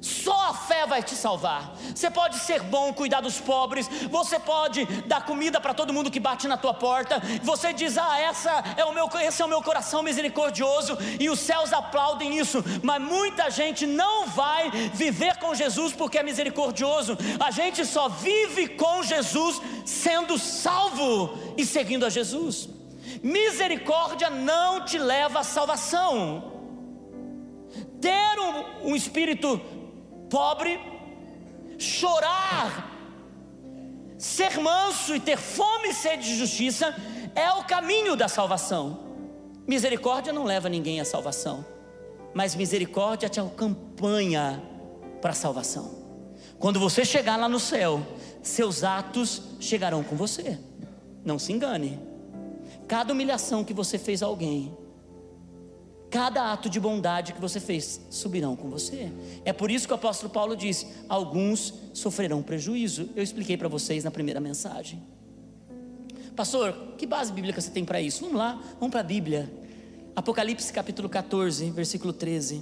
só 0.01 0.49
a 0.49 0.55
fé 0.55 0.87
vai 0.87 1.03
te 1.03 1.15
salvar. 1.15 1.75
Você 1.95 2.11
pode 2.11 2.39
ser 2.39 2.63
bom, 2.63 2.93
cuidar 2.93 3.21
dos 3.21 3.39
pobres, 3.39 3.89
você 4.09 4.39
pode 4.39 4.85
dar 5.07 5.25
comida 5.25 5.61
para 5.61 5.75
todo 5.75 5.93
mundo 5.93 6.11
que 6.11 6.19
bate 6.19 6.49
na 6.49 6.57
tua 6.57 6.73
porta. 6.73 7.21
Você 7.43 7.73
diz: 7.73 7.99
"Ah, 7.99 8.19
essa 8.19 8.51
é 8.77 8.85
o 8.85 8.93
meu, 8.93 9.09
esse 9.23 9.43
é 9.43 9.45
o 9.45 9.49
meu 9.49 9.63
coração 9.63 10.03
misericordioso", 10.03 10.97
e 11.19 11.29
os 11.29 11.39
céus 11.39 11.73
aplaudem 11.73 12.39
isso. 12.39 12.65
Mas 12.83 13.03
muita 13.03 13.51
gente 13.51 13.87
não 13.87 14.27
vai 14.27 14.71
viver 14.95 15.37
com 15.37 15.55
Jesus 15.55 15.93
porque 15.93 16.19
é 16.19 16.23
misericordioso. 16.23 17.19
A 17.39 17.51
gente 17.51 17.85
só 17.85 18.09
vive 18.09 18.69
com 18.69 19.03
Jesus 19.03 19.61
sendo 19.85 20.39
salvo 20.39 21.39
e 21.57 21.67
seguindo 21.67 22.07
a 22.07 22.11
Jesus. 22.11 22.69
Misericórdia 23.23 24.31
não 24.31 24.85
te 24.85 24.99
leva 24.99 25.41
à 25.41 25.45
salvação. 25.45 26.53
Ter 28.01 28.39
um, 28.41 28.91
um 28.91 28.97
espírito 28.97 29.61
pobre, 30.31 30.81
chorar, 31.77 32.89
ser 34.17 34.59
manso 34.61 35.15
e 35.15 35.21
ter 35.21 35.37
fome 35.37 35.89
e 35.89 35.95
sede 35.95 36.25
de 36.25 36.37
justiça 36.37 36.95
é 37.35 37.51
o 37.53 37.65
caminho 37.65 38.15
da 38.17 38.29
salvação. 38.29 39.01
Misericórdia 39.67 40.33
não 40.33 40.45
leva 40.45 40.69
ninguém 40.69 41.01
à 41.01 41.05
salvação, 41.05 41.65
mas 42.33 42.55
misericórdia 42.55 43.29
te 43.29 43.41
acompanha 43.41 44.63
para 45.21 45.33
a 45.33 45.35
salvação. 45.35 46.01
Quando 46.59 46.79
você 46.79 47.05
chegar 47.05 47.37
lá 47.37 47.49
no 47.49 47.59
céu, 47.59 48.01
seus 48.43 48.85
atos 48.85 49.43
chegarão 49.59 50.03
com 50.03 50.17
você. 50.17 50.59
Não 51.25 51.39
se 51.39 51.53
engane. 51.53 51.99
Cada 52.87 53.13
humilhação 53.13 53.65
que 53.65 53.73
você 53.73 53.99
fez 53.99 54.23
a 54.23 54.27
alguém, 54.27 54.77
Cada 56.11 56.53
ato 56.53 56.69
de 56.69 56.81
bondade 56.81 57.33
que 57.33 57.41
você 57.41 57.61
fez 57.61 58.01
subirão 58.11 58.57
com 58.57 58.69
você. 58.69 59.13
É 59.45 59.53
por 59.53 59.71
isso 59.71 59.87
que 59.87 59.93
o 59.93 59.97
apóstolo 59.97 60.33
Paulo 60.33 60.57
disse: 60.57 60.87
alguns 61.09 61.73
sofrerão 61.95 62.43
prejuízo. 62.43 63.09
Eu 63.15 63.23
expliquei 63.23 63.57
para 63.57 63.69
vocês 63.69 64.03
na 64.03 64.11
primeira 64.11 64.41
mensagem. 64.41 65.01
Pastor, 66.35 66.75
que 66.99 67.07
base 67.07 67.33
bíblica 67.33 67.61
você 67.61 67.71
tem 67.71 67.85
para 67.85 68.01
isso? 68.01 68.23
Vamos 68.23 68.39
lá, 68.39 68.61
vamos 68.81 68.91
para 68.91 69.01
a 69.01 69.05
Bíblia. 69.05 69.53
Apocalipse 70.17 70.73
capítulo 70.73 71.09
14, 71.09 71.71
versículo 71.71 72.13
13. 72.13 72.61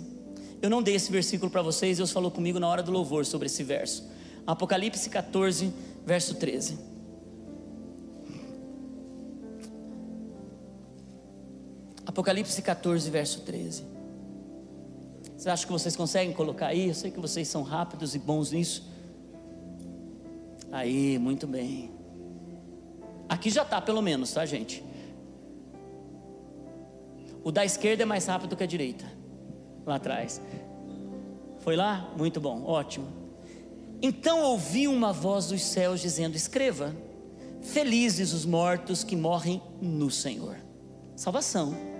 Eu 0.60 0.68
não 0.68 0.82
dei 0.82 0.96
esse 0.96 1.10
versículo 1.10 1.50
para 1.50 1.62
vocês, 1.62 1.96
Deus 1.96 2.10
falou 2.10 2.30
comigo 2.30 2.58
na 2.58 2.68
hora 2.68 2.82
do 2.82 2.90
louvor 2.90 3.24
sobre 3.24 3.46
esse 3.46 3.62
verso. 3.62 4.06
Apocalipse 4.46 5.08
14, 5.08 5.72
verso 6.04 6.34
13. 6.34 6.97
Apocalipse 12.08 12.62
14, 12.62 13.10
verso 13.10 13.42
13. 13.42 13.84
Você 15.36 15.50
acha 15.50 15.66
que 15.66 15.70
vocês 15.70 15.94
conseguem 15.94 16.32
colocar 16.32 16.68
aí? 16.68 16.88
Eu 16.88 16.94
sei 16.94 17.10
que 17.10 17.20
vocês 17.20 17.46
são 17.46 17.62
rápidos 17.62 18.14
e 18.14 18.18
bons 18.18 18.50
nisso. 18.50 18.88
Aí, 20.72 21.18
muito 21.18 21.46
bem. 21.46 21.90
Aqui 23.28 23.50
já 23.50 23.60
está, 23.60 23.78
pelo 23.82 24.00
menos, 24.00 24.32
tá, 24.32 24.46
gente? 24.46 24.82
O 27.44 27.52
da 27.52 27.62
esquerda 27.62 28.04
é 28.04 28.06
mais 28.06 28.24
rápido 28.24 28.56
que 28.56 28.64
a 28.64 28.66
direita. 28.66 29.04
Lá 29.84 29.96
atrás. 29.96 30.40
Foi 31.58 31.76
lá? 31.76 32.10
Muito 32.16 32.40
bom, 32.40 32.64
ótimo. 32.64 33.06
Então 34.00 34.44
ouvi 34.44 34.88
uma 34.88 35.12
voz 35.12 35.48
dos 35.48 35.60
céus 35.60 36.00
dizendo: 36.00 36.36
Escreva, 36.36 36.96
felizes 37.60 38.32
os 38.32 38.46
mortos 38.46 39.04
que 39.04 39.14
morrem 39.14 39.60
no 39.78 40.10
Senhor. 40.10 40.56
Salvação 41.14 41.97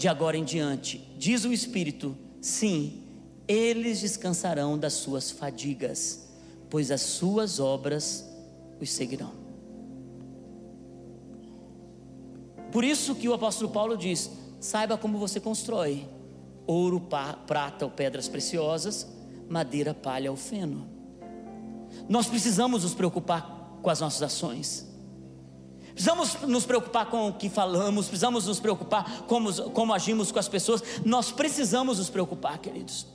de 0.00 0.08
agora 0.08 0.34
em 0.34 0.44
diante, 0.44 0.98
diz 1.18 1.44
o 1.44 1.52
Espírito: 1.52 2.16
sim, 2.40 3.02
eles 3.46 4.00
descansarão 4.00 4.78
das 4.78 4.94
suas 4.94 5.30
fadigas, 5.30 6.26
pois 6.70 6.90
as 6.90 7.02
suas 7.02 7.60
obras 7.60 8.26
os 8.80 8.90
seguirão. 8.90 9.32
Por 12.72 12.82
isso 12.82 13.14
que 13.14 13.28
o 13.28 13.34
apóstolo 13.34 13.70
Paulo 13.70 13.94
diz: 13.94 14.30
saiba 14.58 14.96
como 14.96 15.18
você 15.18 15.38
constrói 15.38 16.08
ouro, 16.66 17.06
prata 17.46 17.84
ou 17.84 17.90
pedras 17.90 18.26
preciosas, 18.26 19.06
madeira, 19.50 19.92
palha 19.92 20.30
ou 20.30 20.36
feno. 20.36 20.88
Nós 22.08 22.26
precisamos 22.26 22.84
nos 22.84 22.94
preocupar 22.94 23.76
com 23.82 23.90
as 23.90 24.00
nossas 24.00 24.22
ações. 24.22 24.89
Precisamos 25.92 26.34
nos 26.42 26.64
preocupar 26.64 27.06
com 27.06 27.28
o 27.28 27.32
que 27.32 27.48
falamos, 27.48 28.06
precisamos 28.06 28.46
nos 28.46 28.60
preocupar 28.60 29.22
como, 29.26 29.52
como 29.70 29.92
agimos 29.92 30.30
com 30.30 30.38
as 30.38 30.48
pessoas. 30.48 30.82
Nós 31.04 31.30
precisamos 31.30 31.98
nos 31.98 32.08
preocupar, 32.08 32.58
queridos. 32.58 33.06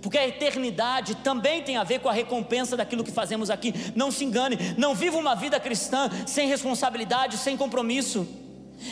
Porque 0.00 0.18
a 0.18 0.26
eternidade 0.26 1.14
também 1.16 1.62
tem 1.62 1.76
a 1.76 1.84
ver 1.84 2.00
com 2.00 2.08
a 2.08 2.12
recompensa 2.12 2.76
daquilo 2.76 3.04
que 3.04 3.12
fazemos 3.12 3.50
aqui. 3.50 3.72
Não 3.94 4.10
se 4.10 4.24
engane, 4.24 4.58
não 4.76 4.94
viva 4.94 5.16
uma 5.16 5.34
vida 5.34 5.60
cristã 5.60 6.10
sem 6.26 6.48
responsabilidade, 6.48 7.36
sem 7.36 7.56
compromisso. 7.56 8.26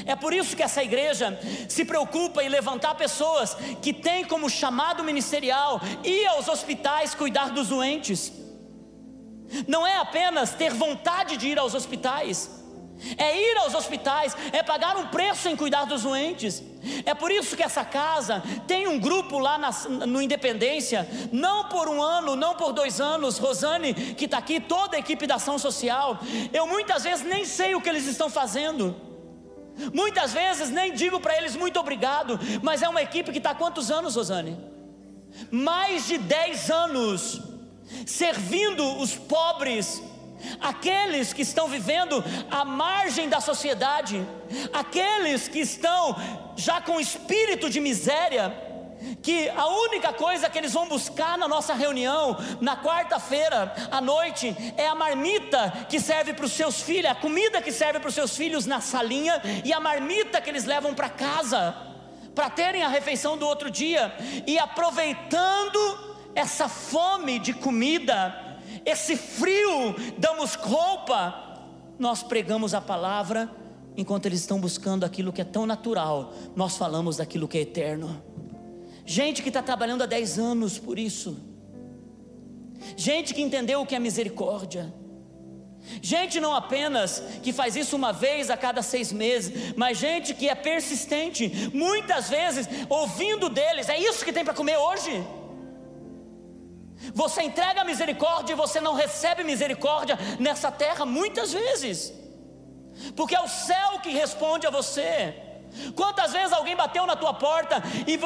É 0.07 0.17
por 0.17 0.33
isso 0.33 0.57
que 0.57 0.63
essa 0.63 0.83
igreja 0.83 1.39
se 1.69 1.85
preocupa 1.85 2.43
em 2.43 2.49
levantar 2.49 2.95
pessoas 2.95 3.55
que 3.83 3.93
têm 3.93 4.25
como 4.25 4.49
chamado 4.49 5.05
ministerial 5.05 5.81
ir 6.03 6.27
aos 6.29 6.49
hospitais 6.49 7.15
cuidar 7.15 7.51
dos 7.51 7.69
doentes. 7.69 8.33
Não 9.69 9.87
é 9.87 9.99
apenas 9.99 10.55
ter 10.55 10.73
vontade 10.73 11.37
de 11.37 11.49
ir 11.49 11.59
aos 11.59 11.75
hospitais 11.75 12.64
é 13.19 13.37
ir 13.37 13.57
aos 13.59 13.75
hospitais, 13.75 14.37
é 14.53 14.63
pagar 14.63 14.97
um 14.97 15.09
preço 15.09 15.49
em 15.49 15.57
cuidar 15.57 15.85
dos 15.85 16.03
doentes. 16.03 16.63
É 17.05 17.15
por 17.15 17.31
isso 17.31 17.57
que 17.57 17.63
essa 17.63 17.85
casa 17.85 18.43
tem 18.67 18.87
um 18.87 18.99
grupo 18.99 19.39
lá 19.39 19.59
na, 19.59 19.71
no 20.07 20.21
Independência, 20.21 21.09
não 21.33 21.69
por 21.69 21.89
um 21.89 22.03
ano, 22.03 22.37
não 22.37 22.55
por 22.55 22.73
dois 22.73 23.01
anos. 23.01 23.39
Rosane, 23.39 23.95
que 23.95 24.27
está 24.27 24.39
aqui, 24.39 24.61
toda 24.61 24.97
a 24.97 24.99
equipe 24.99 25.27
da 25.27 25.37
ação 25.37 25.59
social, 25.59 26.19
eu 26.53 26.67
muitas 26.67 27.05
vezes 27.05 27.25
nem 27.25 27.45
sei 27.45 27.75
o 27.75 27.81
que 27.81 27.89
eles 27.89 28.07
estão 28.07 28.29
fazendo. 28.29 28.95
Muitas 29.93 30.33
vezes 30.33 30.71
nem 30.71 30.93
digo 30.93 31.19
para 31.19 31.37
eles 31.37 31.57
muito 31.57 31.81
obrigado, 31.81 32.39
mas 32.63 32.83
é 32.83 32.89
uma 32.89 33.03
equipe 33.03 33.33
que 33.33 33.39
está 33.39 33.55
quantos 33.55 33.91
anos, 33.91 34.15
Rosane? 34.15 34.57
Mais 35.51 36.07
de 36.07 36.17
dez 36.17 36.71
anos, 36.71 37.43
servindo 38.07 38.99
os 38.99 39.17
pobres 39.17 40.01
aqueles 40.61 41.33
que 41.33 41.43
estão 41.43 41.69
vivendo 41.69 42.23
à 42.51 42.65
margem 42.65 43.29
da 43.29 43.41
sociedade, 43.41 44.27
aqueles 44.73 45.49
que 45.49 45.61
estão 45.61 46.17
já 46.57 46.81
com 46.81 47.01
espírito 47.01 47.69
de 47.69 47.81
miséria, 47.81 48.53
que 49.23 49.49
a 49.51 49.67
única 49.67 50.13
coisa 50.13 50.49
que 50.49 50.59
eles 50.59 50.73
vão 50.73 50.89
buscar 50.89 51.37
na 51.37 51.47
nossa 51.47 51.75
reunião, 51.75 52.37
na 52.61 52.77
quarta-feira 52.77 53.75
à 53.91 54.01
noite, 54.01 54.55
é 54.77 54.87
a 54.87 54.95
marmita 54.95 55.87
que 55.89 56.01
serve 56.01 56.33
para 56.33 56.47
os 56.47 56.53
seus 56.53 56.81
filhos, 56.81 57.11
a 57.11 57.15
comida 57.15 57.61
que 57.61 57.73
serve 57.73 58.01
para 58.01 58.09
os 58.09 58.15
seus 58.15 58.37
filhos 58.37 58.67
na 58.67 58.81
salinha 58.81 59.41
e 59.65 59.73
a 59.73 59.81
marmita 59.81 60.41
que 60.41 60.49
eles 60.49 60.65
levam 60.65 60.95
para 60.95 61.09
casa, 61.09 61.75
para 62.35 62.51
terem 62.51 62.83
a 62.83 62.89
refeição 62.89 63.37
do 63.37 63.47
outro 63.47 63.71
dia, 63.71 64.15
e 64.47 64.59
aproveitando 64.59 66.15
essa 66.35 66.69
fome 66.69 67.39
de 67.39 67.53
comida, 67.53 68.44
esse 68.85 69.17
frio, 69.17 69.95
damos 70.19 70.55
roupa, 70.55 71.61
nós 71.99 72.23
pregamos 72.23 72.75
a 72.75 72.81
palavra, 72.81 73.51
enquanto 73.97 74.27
eles 74.27 74.41
estão 74.41 74.61
buscando 74.61 75.05
aquilo 75.05 75.33
que 75.33 75.41
é 75.41 75.45
tão 75.45 75.67
natural, 75.67 76.33
nós 76.55 76.77
falamos 76.77 77.17
daquilo 77.17 77.49
que 77.49 77.59
é 77.59 77.61
eterno. 77.63 78.23
Gente 79.07 79.43
que 79.43 79.49
está 79.49 79.63
trabalhando 79.63 80.03
há 80.03 80.07
10 80.07 80.39
anos 80.39 80.79
por 80.79 80.99
isso, 80.99 81.37
gente 82.97 83.35
que 83.35 83.43
entendeu 83.43 83.81
o 83.81 83.87
que 83.87 83.95
é 83.95 83.99
misericórdia. 83.99 84.93
Gente 86.01 86.41
não 86.41 86.55
apenas 86.55 87.23
que 87.43 87.53
faz 87.53 87.77
isso 87.77 87.95
uma 87.95 88.11
vez 88.11 88.49
a 88.49 88.57
cada 88.57 88.81
seis 88.81 89.13
meses, 89.13 89.75
mas 89.77 89.99
gente 89.99 90.33
que 90.33 90.49
é 90.49 90.55
persistente, 90.55 91.71
muitas 91.75 92.31
vezes 92.31 92.67
ouvindo 92.89 93.51
deles, 93.51 93.91
é 93.91 93.99
isso 93.99 94.25
que 94.25 94.33
tem 94.33 94.45
para 94.45 94.55
comer 94.55 94.79
hoje. 94.79 95.23
Você 97.13 97.43
entrega 97.43 97.85
misericórdia 97.85 98.53
e 98.53 98.57
você 98.57 98.81
não 98.81 98.95
recebe 98.95 99.45
misericórdia 99.45 100.19
nessa 100.39 100.71
terra 100.71 101.05
muitas 101.05 101.53
vezes, 101.53 102.13
porque 103.17 103.35
é 103.35 103.41
o 103.41 103.49
céu 103.49 103.99
que 104.03 104.11
responde 104.11 104.67
a 104.67 104.71
você. 104.71 105.35
Quantas 105.97 106.33
vezes 106.33 106.53
alguém 106.53 106.77
bateu 106.77 107.05
na 107.05 107.17
tua 107.17 107.35
porta 107.35 107.83
e 108.07 108.19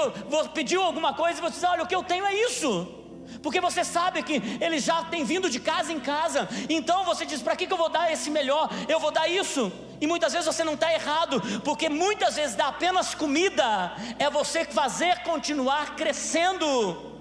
pediu 0.52 0.82
alguma 0.82 1.14
coisa 1.14 1.38
e 1.38 1.42
você 1.42 1.54
diz: 1.54 1.64
Olha, 1.64 1.82
o 1.82 1.86
que 1.86 1.94
eu 1.94 2.02
tenho 2.02 2.26
é 2.26 2.34
isso. 2.34 2.94
Porque 3.42 3.60
você 3.60 3.84
sabe 3.84 4.22
que 4.22 4.42
ele 4.60 4.78
já 4.78 5.04
tem 5.04 5.24
vindo 5.24 5.50
de 5.50 5.60
casa 5.60 5.92
em 5.92 6.00
casa, 6.00 6.48
então 6.68 7.04
você 7.04 7.24
diz: 7.24 7.42
para 7.42 7.56
que, 7.56 7.66
que 7.66 7.72
eu 7.72 7.78
vou 7.78 7.88
dar 7.88 8.12
esse 8.12 8.30
melhor? 8.30 8.68
Eu 8.88 9.00
vou 9.00 9.10
dar 9.10 9.28
isso. 9.28 9.72
E 10.00 10.06
muitas 10.06 10.32
vezes 10.32 10.46
você 10.46 10.62
não 10.62 10.74
está 10.74 10.92
errado, 10.92 11.40
porque 11.64 11.88
muitas 11.88 12.36
vezes 12.36 12.54
dar 12.54 12.68
apenas 12.68 13.14
comida 13.14 13.92
é 14.18 14.30
você 14.30 14.64
fazer 14.64 15.22
continuar 15.22 15.96
crescendo 15.96 17.17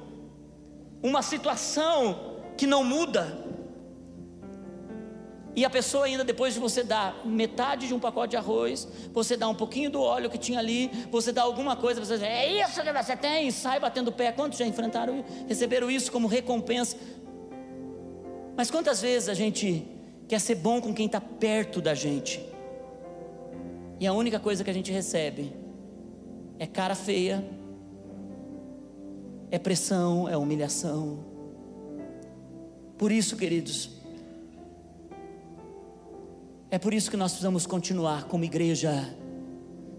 uma 1.01 1.21
situação 1.21 2.37
que 2.57 2.65
não 2.65 2.83
muda. 2.83 3.45
E 5.55 5.65
a 5.65 5.69
pessoa 5.71 6.05
ainda 6.05 6.23
depois 6.23 6.53
de 6.53 6.59
você 6.59 6.83
dar 6.83 7.25
metade 7.25 7.87
de 7.87 7.93
um 7.93 7.99
pacote 7.99 8.31
de 8.31 8.37
arroz, 8.37 8.87
você 9.11 9.35
dá 9.35 9.47
um 9.47 9.55
pouquinho 9.55 9.89
do 9.89 9.99
óleo 9.99 10.29
que 10.29 10.37
tinha 10.37 10.59
ali, 10.59 10.91
você 11.09 11.31
dá 11.31 11.41
alguma 11.41 11.75
coisa, 11.75 11.99
você 11.99 12.13
diz, 12.13 12.23
é 12.23 12.61
isso 12.61 12.79
que 12.83 12.93
você 12.93 13.17
tem, 13.17 13.47
e 13.47 13.51
sai 13.51 13.79
batendo 13.79 14.11
pé. 14.11 14.31
Quantos 14.31 14.59
já 14.59 14.67
enfrentaram, 14.67 15.25
receberam 15.47 15.89
isso 15.89 16.11
como 16.11 16.27
recompensa? 16.27 16.95
Mas 18.55 18.69
quantas 18.69 19.01
vezes 19.01 19.29
a 19.29 19.33
gente 19.33 19.83
quer 20.27 20.39
ser 20.39 20.55
bom 20.55 20.79
com 20.79 20.93
quem 20.93 21.07
está 21.07 21.19
perto 21.19 21.81
da 21.81 21.95
gente? 21.95 22.39
E 23.99 24.05
a 24.05 24.13
única 24.13 24.39
coisa 24.39 24.63
que 24.63 24.69
a 24.69 24.73
gente 24.73 24.91
recebe 24.91 25.51
é 26.59 26.67
cara 26.67 26.93
feia, 26.93 27.43
é 29.49 29.57
pressão, 29.57 30.27
é 30.27 30.35
humilhação. 30.37 31.19
Por 32.97 33.11
isso, 33.11 33.37
queridos, 33.37 33.91
é 36.69 36.77
por 36.77 36.93
isso 36.93 37.09
que 37.09 37.17
nós 37.17 37.31
precisamos 37.31 37.65
continuar 37.65 38.25
como 38.25 38.43
igreja, 38.43 39.15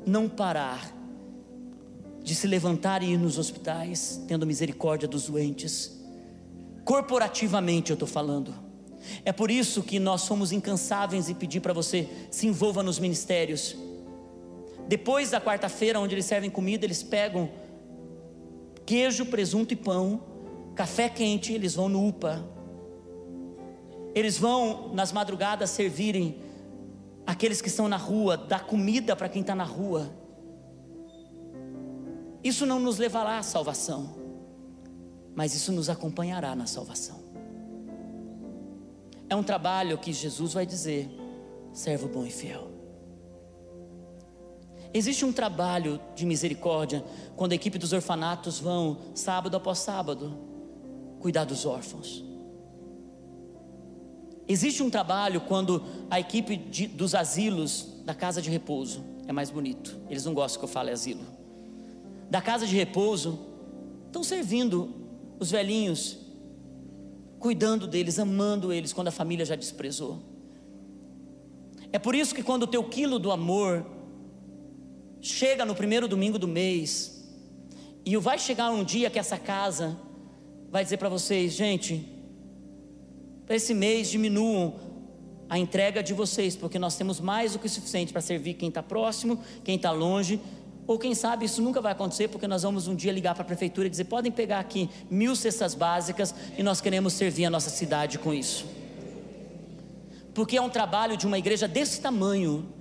não 0.04 0.28
parar 0.28 0.94
de 2.22 2.34
se 2.34 2.46
levantar 2.46 3.02
e 3.02 3.12
ir 3.12 3.18
nos 3.18 3.38
hospitais, 3.38 4.20
tendo 4.28 4.46
misericórdia 4.46 5.08
dos 5.08 5.28
doentes. 5.28 5.98
Corporativamente 6.84 7.90
eu 7.90 7.94
estou 7.94 8.08
falando. 8.08 8.52
É 9.24 9.32
por 9.32 9.50
isso 9.50 9.82
que 9.82 9.98
nós 9.98 10.22
somos 10.22 10.52
incansáveis 10.52 11.30
em 11.30 11.34
pedir 11.34 11.60
para 11.60 11.72
você 11.72 12.08
se 12.30 12.46
envolva 12.46 12.82
nos 12.82 12.98
ministérios. 12.98 13.76
Depois 14.86 15.30
da 15.30 15.40
quarta-feira, 15.40 16.00
onde 16.00 16.14
eles 16.14 16.26
servem 16.26 16.50
comida, 16.50 16.84
eles 16.84 17.02
pegam 17.02 17.48
queijo, 18.88 19.26
presunto 19.26 19.74
e 19.74 19.76
pão, 19.76 20.22
café 20.74 21.10
quente, 21.10 21.52
eles 21.52 21.74
vão 21.74 21.90
no 21.90 22.08
UPA. 22.08 22.42
Eles 24.14 24.38
vão 24.38 24.94
nas 24.94 25.12
madrugadas 25.12 25.68
servirem 25.68 26.40
aqueles 27.26 27.60
que 27.60 27.68
estão 27.68 27.86
na 27.86 27.98
rua, 27.98 28.38
dar 28.38 28.64
comida 28.64 29.14
para 29.14 29.28
quem 29.28 29.42
está 29.42 29.54
na 29.54 29.64
rua. 29.64 30.10
Isso 32.42 32.64
não 32.64 32.80
nos 32.80 32.96
levará 32.96 33.36
à 33.36 33.42
salvação, 33.42 34.14
mas 35.36 35.54
isso 35.54 35.70
nos 35.70 35.90
acompanhará 35.90 36.56
na 36.56 36.66
salvação. 36.66 37.20
É 39.28 39.36
um 39.36 39.42
trabalho 39.42 39.98
que 39.98 40.14
Jesus 40.14 40.54
vai 40.54 40.64
dizer: 40.64 41.10
servo 41.74 42.08
bom 42.08 42.24
e 42.24 42.30
fiel. 42.30 42.77
Existe 44.92 45.24
um 45.24 45.32
trabalho 45.32 46.00
de 46.14 46.24
misericórdia 46.24 47.04
quando 47.36 47.52
a 47.52 47.54
equipe 47.54 47.78
dos 47.78 47.92
orfanatos 47.92 48.58
vão, 48.58 48.98
sábado 49.14 49.56
após 49.56 49.78
sábado, 49.78 50.36
cuidar 51.20 51.44
dos 51.44 51.66
órfãos. 51.66 52.24
Existe 54.46 54.82
um 54.82 54.88
trabalho 54.88 55.42
quando 55.42 55.82
a 56.10 56.18
equipe 56.18 56.56
de, 56.56 56.86
dos 56.86 57.14
asilos 57.14 58.00
da 58.04 58.14
casa 58.14 58.40
de 58.40 58.48
repouso 58.48 59.04
é 59.26 59.32
mais 59.32 59.50
bonito. 59.50 59.94
Eles 60.08 60.24
não 60.24 60.32
gostam 60.32 60.58
que 60.60 60.64
eu 60.64 60.68
fale 60.68 60.90
asilo. 60.90 61.20
Da 62.30 62.40
casa 62.40 62.66
de 62.66 62.74
repouso 62.74 63.38
estão 64.06 64.24
servindo 64.24 64.94
os 65.38 65.50
velhinhos, 65.50 66.16
cuidando 67.38 67.86
deles, 67.86 68.18
amando 68.18 68.72
eles 68.72 68.94
quando 68.94 69.08
a 69.08 69.12
família 69.12 69.44
já 69.44 69.54
desprezou. 69.54 70.18
É 71.92 71.98
por 71.98 72.14
isso 72.14 72.34
que 72.34 72.42
quando 72.42 72.62
o 72.62 72.66
teu 72.66 72.82
quilo 72.84 73.18
do 73.18 73.30
amor 73.30 73.84
chega 75.20 75.64
no 75.64 75.74
primeiro 75.74 76.06
domingo 76.08 76.38
do 76.38 76.48
mês, 76.48 77.18
e 78.04 78.16
vai 78.16 78.38
chegar 78.38 78.70
um 78.70 78.82
dia 78.82 79.10
que 79.10 79.18
essa 79.18 79.38
casa 79.38 79.98
vai 80.70 80.82
dizer 80.82 80.96
para 80.96 81.08
vocês, 81.08 81.52
gente, 81.52 82.06
para 83.46 83.56
esse 83.56 83.74
mês 83.74 84.10
diminuam 84.10 84.76
a 85.48 85.58
entrega 85.58 86.02
de 86.02 86.12
vocês, 86.12 86.54
porque 86.54 86.78
nós 86.78 86.96
temos 86.96 87.20
mais 87.20 87.52
do 87.52 87.58
que 87.58 87.66
o 87.66 87.70
suficiente 87.70 88.12
para 88.12 88.20
servir 88.20 88.54
quem 88.54 88.68
está 88.68 88.82
próximo, 88.82 89.42
quem 89.64 89.76
está 89.76 89.90
longe, 89.90 90.40
ou 90.86 90.98
quem 90.98 91.14
sabe 91.14 91.44
isso 91.44 91.60
nunca 91.60 91.82
vai 91.82 91.92
acontecer, 91.92 92.28
porque 92.28 92.46
nós 92.46 92.62
vamos 92.62 92.88
um 92.88 92.94
dia 92.94 93.12
ligar 93.12 93.34
para 93.34 93.42
a 93.42 93.46
prefeitura 93.46 93.86
e 93.86 93.90
dizer: 93.90 94.04
podem 94.04 94.32
pegar 94.32 94.58
aqui 94.58 94.88
mil 95.10 95.36
cestas 95.36 95.74
básicas 95.74 96.34
e 96.56 96.62
nós 96.62 96.80
queremos 96.80 97.12
servir 97.12 97.44
a 97.44 97.50
nossa 97.50 97.68
cidade 97.68 98.18
com 98.18 98.32
isso. 98.32 98.64
Porque 100.32 100.56
é 100.56 100.62
um 100.62 100.70
trabalho 100.70 101.16
de 101.16 101.26
uma 101.26 101.38
igreja 101.38 101.68
desse 101.68 102.00
tamanho. 102.00 102.77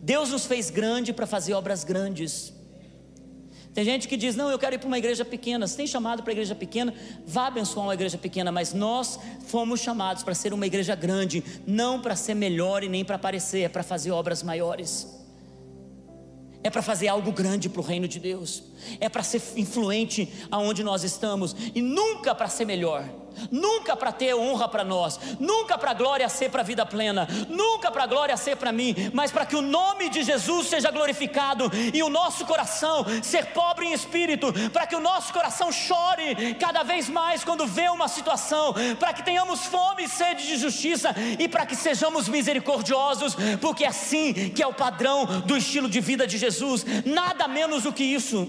Deus 0.00 0.30
nos 0.30 0.46
fez 0.46 0.70
grande 0.70 1.12
para 1.12 1.26
fazer 1.26 1.54
obras 1.54 1.84
grandes. 1.84 2.52
Tem 3.74 3.84
gente 3.84 4.08
que 4.08 4.16
diz: 4.16 4.34
Não, 4.34 4.50
eu 4.50 4.58
quero 4.58 4.74
ir 4.74 4.78
para 4.78 4.88
uma 4.88 4.98
igreja 4.98 5.24
pequena. 5.24 5.66
Se 5.66 5.76
tem 5.76 5.86
chamado 5.86 6.22
para 6.22 6.32
igreja 6.32 6.54
pequena, 6.54 6.92
vá 7.26 7.46
abençoar 7.46 7.86
uma 7.86 7.94
igreja 7.94 8.18
pequena. 8.18 8.50
Mas 8.50 8.72
nós 8.72 9.18
fomos 9.46 9.80
chamados 9.80 10.22
para 10.22 10.34
ser 10.34 10.52
uma 10.52 10.66
igreja 10.66 10.94
grande, 10.94 11.44
não 11.66 12.00
para 12.00 12.16
ser 12.16 12.34
melhor 12.34 12.82
e 12.82 12.88
nem 12.88 13.04
para 13.04 13.16
aparecer, 13.16 13.60
é 13.60 13.68
para 13.68 13.82
fazer 13.82 14.10
obras 14.10 14.42
maiores. 14.42 15.06
É 16.62 16.70
para 16.70 16.82
fazer 16.82 17.06
algo 17.06 17.30
grande 17.30 17.68
para 17.68 17.80
o 17.80 17.84
reino 17.84 18.08
de 18.08 18.18
Deus, 18.18 18.64
é 18.98 19.08
para 19.08 19.22
ser 19.22 19.40
influente 19.56 20.28
aonde 20.50 20.82
nós 20.82 21.04
estamos 21.04 21.54
e 21.72 21.80
nunca 21.80 22.34
para 22.34 22.48
ser 22.48 22.64
melhor 22.64 23.08
nunca 23.50 23.96
para 23.96 24.12
ter 24.12 24.34
honra 24.34 24.68
para 24.68 24.84
nós, 24.84 25.18
nunca 25.38 25.76
para 25.76 25.90
a 25.90 25.94
glória 25.94 26.28
ser 26.28 26.50
para 26.50 26.62
a 26.62 26.64
vida 26.64 26.84
plena, 26.84 27.28
nunca 27.48 27.90
para 27.90 28.04
a 28.04 28.06
glória 28.06 28.36
ser 28.36 28.56
para 28.56 28.72
mim, 28.72 28.94
mas 29.12 29.30
para 29.30 29.46
que 29.46 29.56
o 29.56 29.62
nome 29.62 30.08
de 30.08 30.22
Jesus 30.22 30.68
seja 30.68 30.90
glorificado 30.90 31.70
e 31.92 32.02
o 32.02 32.08
nosso 32.08 32.44
coração 32.46 33.04
ser 33.22 33.46
pobre 33.46 33.86
em 33.86 33.92
espírito, 33.92 34.52
para 34.72 34.86
que 34.86 34.96
o 34.96 35.00
nosso 35.00 35.32
coração 35.32 35.70
chore 35.72 36.54
cada 36.54 36.82
vez 36.82 37.08
mais 37.08 37.44
quando 37.44 37.66
vê 37.66 37.88
uma 37.88 38.08
situação, 38.08 38.74
para 38.98 39.12
que 39.12 39.22
tenhamos 39.22 39.66
fome 39.66 40.04
e 40.04 40.08
sede 40.08 40.46
de 40.46 40.56
justiça 40.56 41.14
e 41.38 41.48
para 41.48 41.66
que 41.66 41.76
sejamos 41.76 42.28
misericordiosos, 42.28 43.36
porque 43.60 43.84
é 43.84 43.88
assim 43.88 44.32
que 44.50 44.62
é 44.62 44.66
o 44.66 44.74
padrão 44.74 45.24
do 45.42 45.56
estilo 45.56 45.88
de 45.88 46.00
vida 46.00 46.26
de 46.26 46.38
Jesus, 46.38 46.84
nada 47.04 47.48
menos 47.48 47.82
do 47.82 47.92
que 47.92 48.04
isso. 48.04 48.48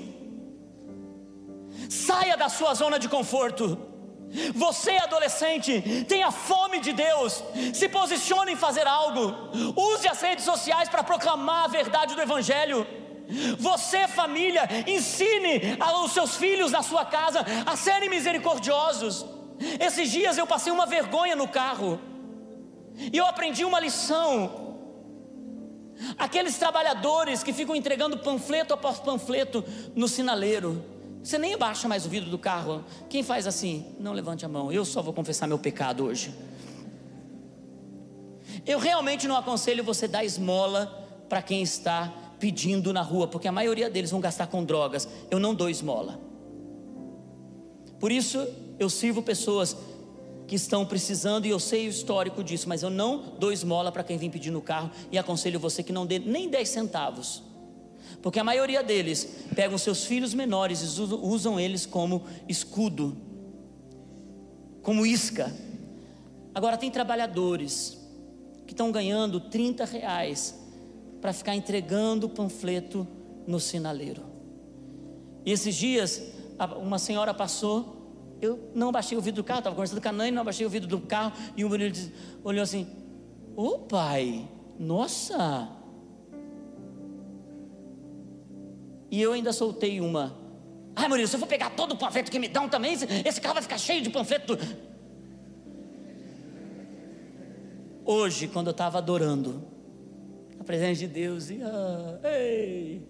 Saia 1.89 2.37
da 2.37 2.49
sua 2.49 2.73
zona 2.73 2.99
de 2.99 3.09
conforto. 3.09 3.88
Você, 4.53 4.91
adolescente, 4.91 6.05
tenha 6.07 6.31
fome 6.31 6.79
de 6.79 6.93
Deus, 6.93 7.43
se 7.73 7.89
posicione 7.89 8.51
em 8.51 8.55
fazer 8.55 8.85
algo, 8.85 9.35
use 9.75 10.07
as 10.07 10.21
redes 10.21 10.45
sociais 10.45 10.87
para 10.87 11.03
proclamar 11.03 11.65
a 11.65 11.67
verdade 11.67 12.15
do 12.15 12.21
Evangelho. 12.21 12.85
Você, 13.57 14.07
família, 14.07 14.67
ensine 14.87 15.77
os 16.03 16.11
seus 16.11 16.35
filhos 16.35 16.71
na 16.71 16.83
sua 16.83 17.05
casa 17.05 17.43
a 17.65 17.75
serem 17.75 18.09
misericordiosos. 18.09 19.25
Esses 19.79 20.11
dias 20.11 20.37
eu 20.37 20.47
passei 20.47 20.71
uma 20.71 20.85
vergonha 20.85 21.35
no 21.35 21.47
carro 21.47 21.99
e 22.95 23.17
eu 23.17 23.25
aprendi 23.25 23.65
uma 23.65 23.79
lição. 23.79 24.67
Aqueles 26.17 26.57
trabalhadores 26.57 27.43
que 27.43 27.51
ficam 27.51 27.75
entregando 27.75 28.17
panfleto 28.19 28.73
após 28.73 28.99
panfleto 28.99 29.63
no 29.95 30.07
sinaleiro 30.07 30.98
você 31.23 31.37
nem 31.37 31.57
baixa 31.57 31.87
mais 31.87 32.05
o 32.05 32.09
vidro 32.09 32.29
do 32.29 32.37
carro. 32.37 32.83
Quem 33.09 33.23
faz 33.23 33.45
assim? 33.45 33.85
Não 33.99 34.13
levante 34.13 34.45
a 34.45 34.49
mão. 34.49 34.71
Eu 34.71 34.85
só 34.85 35.01
vou 35.01 35.13
confessar 35.13 35.47
meu 35.47 35.59
pecado 35.59 36.05
hoje. 36.05 36.33
Eu 38.65 38.79
realmente 38.79 39.27
não 39.27 39.35
aconselho 39.35 39.83
você 39.83 40.07
dar 40.07 40.23
esmola 40.23 40.87
para 41.27 41.41
quem 41.41 41.61
está 41.61 42.11
pedindo 42.39 42.93
na 42.93 43.01
rua, 43.01 43.27
porque 43.27 43.47
a 43.47 43.51
maioria 43.51 43.89
deles 43.89 44.11
vão 44.11 44.19
gastar 44.19 44.47
com 44.47 44.63
drogas. 44.63 45.07
Eu 45.29 45.39
não 45.39 45.53
dou 45.53 45.69
esmola. 45.69 46.19
Por 47.99 48.11
isso, 48.11 48.47
eu 48.79 48.89
sirvo 48.89 49.21
pessoas 49.21 49.75
que 50.47 50.55
estão 50.55 50.85
precisando 50.85 51.45
e 51.45 51.49
eu 51.49 51.59
sei 51.59 51.87
o 51.87 51.89
histórico 51.89 52.43
disso, 52.43 52.67
mas 52.67 52.81
eu 52.81 52.89
não 52.89 53.35
dou 53.37 53.51
esmola 53.51 53.91
para 53.91 54.03
quem 54.03 54.17
vem 54.17 54.31
pedir 54.31 54.49
no 54.49 54.61
carro 54.61 54.89
e 55.11 55.17
aconselho 55.17 55.59
você 55.59 55.83
que 55.83 55.91
não 55.91 56.05
dê 56.05 56.17
nem 56.17 56.49
10 56.49 56.67
centavos. 56.69 57.43
Porque 58.21 58.39
a 58.39 58.43
maioria 58.43 58.83
deles 58.83 59.45
pegam 59.55 59.77
seus 59.77 60.03
filhos 60.05 60.33
menores 60.33 60.81
e 60.81 61.01
usam 61.01 61.59
eles 61.59 61.85
como 61.85 62.23
escudo, 62.47 63.17
como 64.81 65.05
isca. 65.05 65.53
Agora 66.53 66.77
tem 66.77 66.91
trabalhadores 66.91 67.97
que 68.65 68.73
estão 68.73 68.91
ganhando 68.91 69.39
30 69.39 69.85
reais 69.85 70.59
para 71.21 71.33
ficar 71.33 71.55
entregando 71.55 72.29
panfleto 72.29 73.07
no 73.47 73.59
sinaleiro. 73.59 74.23
E 75.45 75.51
esses 75.51 75.75
dias, 75.75 76.21
uma 76.81 76.99
senhora 76.99 77.33
passou, 77.33 78.37
eu 78.41 78.71
não 78.75 78.91
baixei 78.91 79.17
o 79.17 79.21
vidro 79.21 79.41
do 79.41 79.45
carro, 79.45 79.59
estava 79.59 79.75
conversando 79.75 80.01
com 80.01 80.09
a 80.09 80.11
Nani, 80.11 80.31
não 80.31 80.43
baixei 80.43 80.65
o 80.65 80.69
vidro 80.69 80.87
do 80.87 80.99
carro, 80.99 81.33
e 81.55 81.65
o 81.65 81.69
menino 81.69 81.95
olhou 82.43 82.61
assim: 82.61 82.87
Ô 83.55 83.79
pai, 83.79 84.47
nossa, 84.77 85.69
E 89.11 89.21
eu 89.21 89.33
ainda 89.33 89.51
soltei 89.51 89.99
uma. 89.99 90.37
Ai, 90.95 91.07
Murilo, 91.07 91.27
se 91.27 91.35
eu 91.35 91.39
for 91.39 91.47
pegar 91.47 91.71
todo 91.71 91.93
o 91.93 91.97
panfleto 91.97 92.29
que 92.29 92.39
me 92.39 92.47
dão 92.47 92.67
também, 92.67 92.93
esse 93.25 93.41
carro 93.41 93.55
vai 93.55 93.63
ficar 93.63 93.77
cheio 93.77 94.01
de 94.01 94.09
panfleto. 94.09 94.57
Hoje, 98.05 98.47
quando 98.47 98.67
eu 98.67 98.71
estava 98.71 98.97
adorando, 98.97 99.69
presença 100.69 100.99
de 100.99 101.07
Deus 101.07 101.49
e 101.49 101.63
ah, 101.63 102.19
ei, 102.25 103.01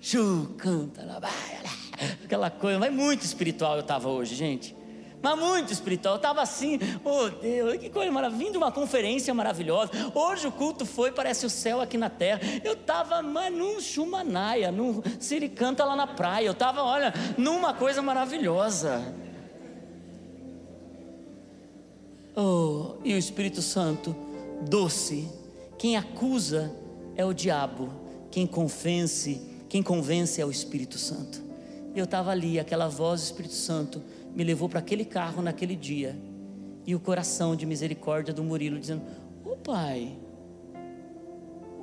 chu, 0.00 0.54
canta, 0.56 1.04
lá, 1.04 1.20
aquela 2.24 2.48
coisa, 2.48 2.78
mas 2.78 2.92
muito 2.92 3.22
espiritual 3.22 3.74
eu 3.74 3.80
estava 3.80 4.08
hoje, 4.08 4.36
gente. 4.36 4.76
Mas 5.20 5.38
muito 5.38 5.72
espiritual, 5.72 6.14
eu 6.14 6.18
estava 6.18 6.40
assim, 6.40 6.78
oh 7.04 7.28
Deus, 7.28 7.76
que 7.78 7.90
coisa 7.90 8.10
maravilhosa, 8.10 8.44
vim 8.44 8.52
de 8.52 8.58
uma 8.58 8.70
conferência 8.70 9.34
maravilhosa. 9.34 9.90
Hoje 10.14 10.46
o 10.46 10.52
culto 10.52 10.86
foi, 10.86 11.10
parece 11.10 11.44
o 11.44 11.50
céu 11.50 11.80
aqui 11.80 11.98
na 11.98 12.08
terra. 12.08 12.40
Eu 12.62 12.74
estava, 12.74 13.20
num 13.20 13.80
chumanaia, 13.80 14.70
num 14.70 15.02
siricanta 15.18 15.84
lá 15.84 15.96
na 15.96 16.06
praia. 16.06 16.46
Eu 16.46 16.52
estava, 16.52 16.82
olha, 16.82 17.12
numa 17.36 17.74
coisa 17.74 18.00
maravilhosa. 18.00 19.14
Oh, 22.36 22.94
e 23.02 23.12
o 23.14 23.18
Espírito 23.18 23.60
Santo, 23.60 24.14
doce. 24.62 25.28
Quem 25.76 25.96
acusa 25.96 26.72
é 27.16 27.24
o 27.24 27.32
diabo, 27.32 27.90
quem 28.30 28.46
convence, 28.46 29.42
quem 29.68 29.82
convence 29.82 30.40
é 30.40 30.46
o 30.46 30.50
Espírito 30.50 30.96
Santo. 30.98 31.42
E 31.94 31.98
eu 31.98 32.04
estava 32.04 32.30
ali, 32.30 32.60
aquela 32.60 32.86
voz 32.88 33.20
do 33.20 33.24
Espírito 33.24 33.54
Santo 33.54 34.00
me 34.38 34.44
levou 34.44 34.68
para 34.68 34.78
aquele 34.78 35.04
carro 35.04 35.42
naquele 35.42 35.74
dia. 35.74 36.16
E 36.86 36.94
o 36.94 37.00
coração 37.00 37.56
de 37.56 37.66
misericórdia 37.66 38.32
do 38.32 38.44
Murilo 38.44 38.78
dizendo: 38.78 39.02
Ô 39.44 39.50
oh, 39.50 39.56
pai, 39.56 40.16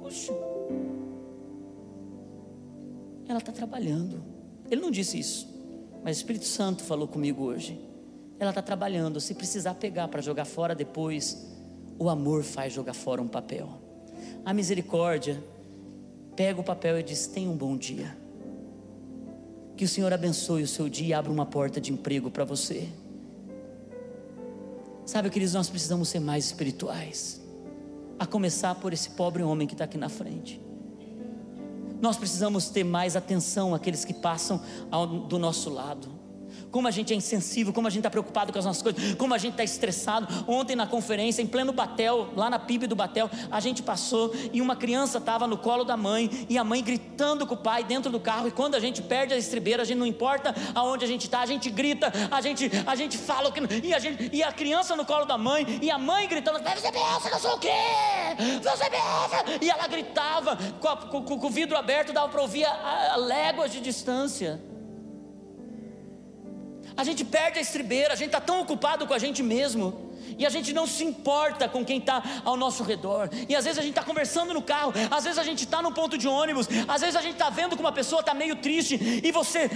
puxa, 0.02 0.32
ela 3.28 3.40
está 3.40 3.52
trabalhando. 3.52 4.24
Ele 4.72 4.80
não 4.80 4.90
disse 4.90 5.20
isso, 5.20 5.54
mas 6.02 6.16
o 6.16 6.20
Espírito 6.20 6.46
Santo 6.46 6.82
falou 6.86 7.10
comigo 7.10 7.44
hoje. 7.44 7.78
Ela 8.40 8.52
está 8.52 8.62
trabalhando. 8.62 9.20
Se 9.20 9.36
precisar 9.36 9.74
pegar 9.74 10.08
para 10.08 10.22
jogar 10.22 10.46
fora 10.46 10.74
depois, 10.74 11.54
o 12.00 12.10
amor 12.10 12.42
faz 12.42 12.72
jogar 12.72 12.94
fora 12.94 13.22
um 13.22 13.28
papel. 13.28 13.68
A 14.46 14.54
misericórdia 14.54 15.44
pega 16.38 16.62
o 16.62 16.64
papel 16.64 17.02
e 17.02 17.04
diz: 17.04 17.28
Tenha 17.28 17.50
um 17.50 17.58
bom 17.58 17.76
dia. 17.76 18.16
Que 19.76 19.86
o 19.86 19.88
Senhor 19.88 20.12
abençoe 20.14 20.64
o 20.64 20.68
seu 20.68 20.88
dia 20.88 21.08
e 21.08 21.14
abra 21.14 21.32
uma 21.32 21.46
porta 21.46 21.82
de 21.82 21.92
emprego 21.92 22.32
para 22.32 22.46
você. 22.46 22.90
Sabe, 25.06 25.30
queridos, 25.30 25.54
nós 25.54 25.70
precisamos 25.70 26.10
ser 26.10 26.20
mais 26.20 26.46
espirituais. 26.46 27.42
A 28.18 28.26
começar 28.26 28.76
por 28.76 28.94
esse 28.94 29.10
pobre 29.12 29.44
homem 29.44 29.68
que 29.68 29.74
está 29.74 29.84
aqui 29.84 29.98
na 29.98 30.10
frente. 30.10 30.62
Nós 32.02 32.18
precisamos 32.18 32.70
ter 32.70 32.84
mais 32.84 33.16
atenção 33.16 33.76
àqueles 33.76 34.06
que 34.06 34.14
passam 34.14 34.62
ao, 34.90 35.06
do 35.06 35.38
nosso 35.38 35.70
lado 35.70 36.25
como 36.72 36.88
a 36.88 36.92
gente 36.92 37.14
é 37.14 37.16
insensível, 37.16 37.72
como 37.74 37.88
a 37.88 37.90
gente 37.90 38.00
está 38.00 38.10
preocupado 38.10 38.52
com 38.52 38.60
as 38.60 38.66
nossas 38.66 38.82
coisas, 38.82 39.16
como 39.16 39.34
a 39.34 39.38
gente 39.38 39.54
está 39.54 39.64
estressado. 39.64 40.28
Ontem 40.48 40.76
na 40.76 40.86
conferência, 40.86 41.42
em 41.42 41.48
pleno 41.48 41.72
Batel, 41.72 42.30
lá 42.36 42.50
na 42.50 42.60
PIB 42.60 42.88
do 42.88 42.96
Batel, 42.96 43.30
a 43.52 43.60
gente 43.60 43.82
passou 43.82 44.34
e 44.52 44.62
uma 44.62 44.76
criança 44.76 45.18
estava 45.18 45.48
no 45.48 45.58
colo 45.58 45.84
da 45.84 45.96
mãe 45.96 46.30
e 46.50 46.58
a 46.58 46.64
mãe 46.64 46.84
gritando 46.84 47.46
com 47.48 47.54
o 47.54 47.58
pai 47.58 47.84
dentro 47.84 48.12
do 48.12 48.20
carro. 48.20 48.48
E 48.48 48.52
quando 48.52 48.76
a 48.76 48.80
gente 48.80 49.02
perde 49.02 49.34
a 49.34 49.38
estribeira, 49.38 49.84
a 49.84 49.86
gente 49.86 49.98
não 49.98 50.06
importa 50.06 50.54
aonde 50.74 51.06
a 51.06 51.08
gente 51.08 51.26
está, 51.26 51.42
a 51.42 51.46
gente 51.46 51.70
grita, 51.70 52.12
a 52.30 52.42
gente, 52.42 52.70
a 52.86 52.96
gente 52.96 53.18
fala 53.18 53.52
que 53.52 53.62
e 53.86 53.94
a 53.94 54.00
gente 54.00 54.30
e 54.32 54.44
a 54.44 54.52
criança 54.52 54.96
no 54.96 55.06
colo 55.06 55.26
da 55.26 55.38
mãe 55.38 55.80
e 55.82 55.90
a 55.90 55.98
mãe 55.98 56.28
gritando: 56.28 56.60
Você 56.60 56.92
pensa 56.92 57.30
que 57.30 57.36
eu 57.36 57.40
sou 57.40 57.56
o 57.56 57.60
quê? 57.60 57.70
Você 58.62 58.90
pensa? 58.90 59.46
E 59.62 59.70
ela 59.70 59.88
gritava 59.88 60.58
com, 60.80 60.88
a, 60.88 60.98
com, 60.98 61.24
com 61.24 61.48
o 61.48 61.50
vidro 61.50 61.78
aberto, 61.78 62.14
dava 62.14 62.30
para 62.30 62.42
ouvir 62.42 62.66
a, 62.66 63.14
a 63.14 63.16
léguas 63.16 63.72
de 63.72 63.80
distância. 63.80 64.75
A 66.98 67.04
gente 67.04 67.26
perde 67.26 67.60
a 67.60 67.62
estribeira, 67.62 68.14
a 68.14 68.16
gente 68.16 68.28
está 68.28 68.42
tão 68.42 68.62
ocupado 68.62 69.06
com 69.06 69.14
a 69.14 69.20
gente 69.20 69.44
mesmo. 69.44 70.12
E 70.38 70.46
a 70.46 70.50
gente 70.50 70.74
não 70.74 70.86
se 70.86 71.04
importa 71.04 71.68
com 71.70 71.84
quem 71.86 72.00
está 72.00 72.42
ao 72.44 72.58
nosso 72.58 72.84
redor. 72.84 73.30
E 73.48 73.56
às 73.56 73.64
vezes 73.64 73.80
a 73.80 73.82
gente 73.82 73.92
está 73.92 74.04
conversando 74.04 74.54
no 74.54 74.62
carro, 74.62 74.94
às 75.10 75.24
vezes 75.24 75.40
a 75.40 75.44
gente 75.44 75.64
está 75.64 75.82
no 75.82 75.94
ponto 75.94 76.18
de 76.18 76.28
ônibus, 76.28 76.68
às 76.88 77.02
vezes 77.02 77.16
a 77.16 77.22
gente 77.22 77.34
está 77.34 77.50
vendo 77.50 77.76
que 77.76 77.82
uma 77.82 77.92
pessoa 77.92 78.20
está 78.20 78.34
meio 78.34 78.56
triste 78.58 79.22
e 79.24 79.32
você 79.32 79.70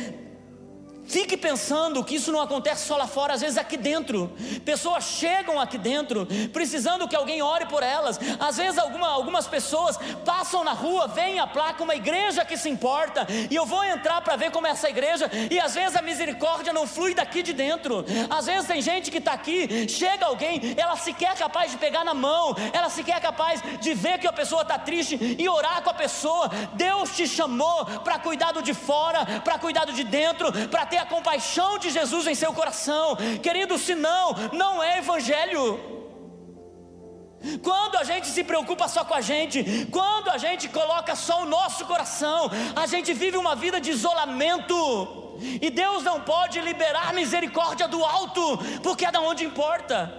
Fique 1.10 1.36
pensando 1.36 2.04
que 2.04 2.16
isso 2.16 2.32
não 2.32 2.40
acontece 2.40 2.86
só 2.86 2.96
lá 2.96 3.08
fora, 3.08 3.34
às 3.34 3.42
vezes 3.42 3.58
aqui 3.58 3.76
dentro. 3.76 4.32
Pessoas 4.64 5.06
chegam 5.06 5.60
aqui 5.60 5.76
dentro 5.76 6.28
precisando 6.54 7.08
que 7.08 7.16
alguém 7.16 7.42
ore 7.42 7.66
por 7.66 7.82
elas. 7.82 8.20
Às 8.40 8.58
vezes 8.58 8.78
alguma, 8.78 9.10
algumas 9.10 9.48
pessoas 9.48 9.98
passam 10.24 10.64
na 10.64 10.74
rua, 10.74 11.08
veem 11.08 11.40
a 11.40 11.48
placa, 11.48 11.84
uma 11.84 11.96
igreja 11.96 12.46
que 12.46 12.56
se 12.56 12.70
importa, 12.70 13.26
e 13.50 13.56
eu 13.56 13.66
vou 13.66 13.84
entrar 13.84 14.22
para 14.22 14.36
ver 14.36 14.52
como 14.52 14.68
é 14.68 14.70
essa 14.70 14.88
igreja, 14.88 15.30
e 15.50 15.60
às 15.60 15.74
vezes 15.74 15.96
a 15.96 16.02
misericórdia 16.02 16.72
não 16.72 16.86
flui 16.86 17.16
daqui 17.16 17.42
de 17.42 17.54
dentro. 17.54 18.06
Às 18.30 18.46
vezes 18.46 18.68
tem 18.68 18.80
gente 18.80 19.10
que 19.10 19.18
está 19.18 19.34
aqui, 19.34 19.90
chega 19.90 20.28
alguém, 20.28 20.76
ela 20.78 20.96
sequer 20.96 21.32
é 21.32 21.36
capaz 21.36 21.72
de 21.72 21.78
pegar 21.78 22.04
na 22.04 22.14
mão, 22.14 22.56
ela 22.72 22.90
sequer 22.90 23.18
é 23.18 23.20
capaz 23.20 23.64
de 23.80 23.94
ver 23.96 24.20
que 24.20 24.28
a 24.28 24.34
pessoa 24.34 24.62
está 24.62 24.78
triste 24.78 25.18
e 25.40 25.50
orar 25.50 25.82
com 25.82 25.90
a 25.90 25.94
pessoa. 25.94 26.50
Deus 26.74 27.16
te 27.16 27.28
chamou 27.28 27.86
para 28.04 28.20
cuidar 28.20 28.52
do 28.52 28.62
de 28.62 28.76
fora, 28.76 29.26
para 29.44 29.58
cuidar 29.58 29.86
do 29.86 29.94
de 29.94 30.04
dentro, 30.04 30.52
para 30.70 30.86
ter 30.86 30.99
a 31.00 31.06
compaixão 31.06 31.78
de 31.78 31.90
Jesus 31.90 32.28
em 32.28 32.36
seu 32.36 32.54
coração, 32.54 33.16
querido, 33.42 33.78
senão 33.78 34.34
não 34.54 34.82
é 34.82 35.00
evangelho. 35.00 35.80
Quando 37.64 37.96
a 37.96 38.04
gente 38.04 38.28
se 38.28 38.44
preocupa 38.44 38.88
só 38.88 39.06
com 39.06 39.14
a 39.14 39.22
gente, 39.22 39.88
quando 39.92 40.30
a 40.30 40.38
gente 40.38 40.68
coloca 40.68 41.16
só 41.16 41.44
o 41.44 41.46
nosso 41.46 41.86
coração, 41.86 42.50
a 42.76 42.86
gente 42.86 43.14
vive 43.14 43.38
uma 43.38 43.56
vida 43.56 43.80
de 43.80 43.92
isolamento. 43.92 45.38
E 45.40 45.70
Deus 45.70 46.04
não 46.04 46.20
pode 46.20 46.60
liberar 46.60 47.14
misericórdia 47.14 47.88
do 47.88 48.04
alto, 48.04 48.58
porque 48.84 49.06
é 49.06 49.12
da 49.12 49.22
onde 49.22 49.46
importa. 49.46 50.14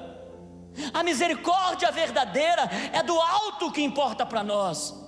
A 0.95 1.03
misericórdia 1.03 1.91
verdadeira 1.91 2.71
é 2.93 3.03
do 3.03 3.21
alto 3.21 3.71
que 3.71 3.83
importa 3.83 4.25
para 4.25 4.43
nós 4.43 5.00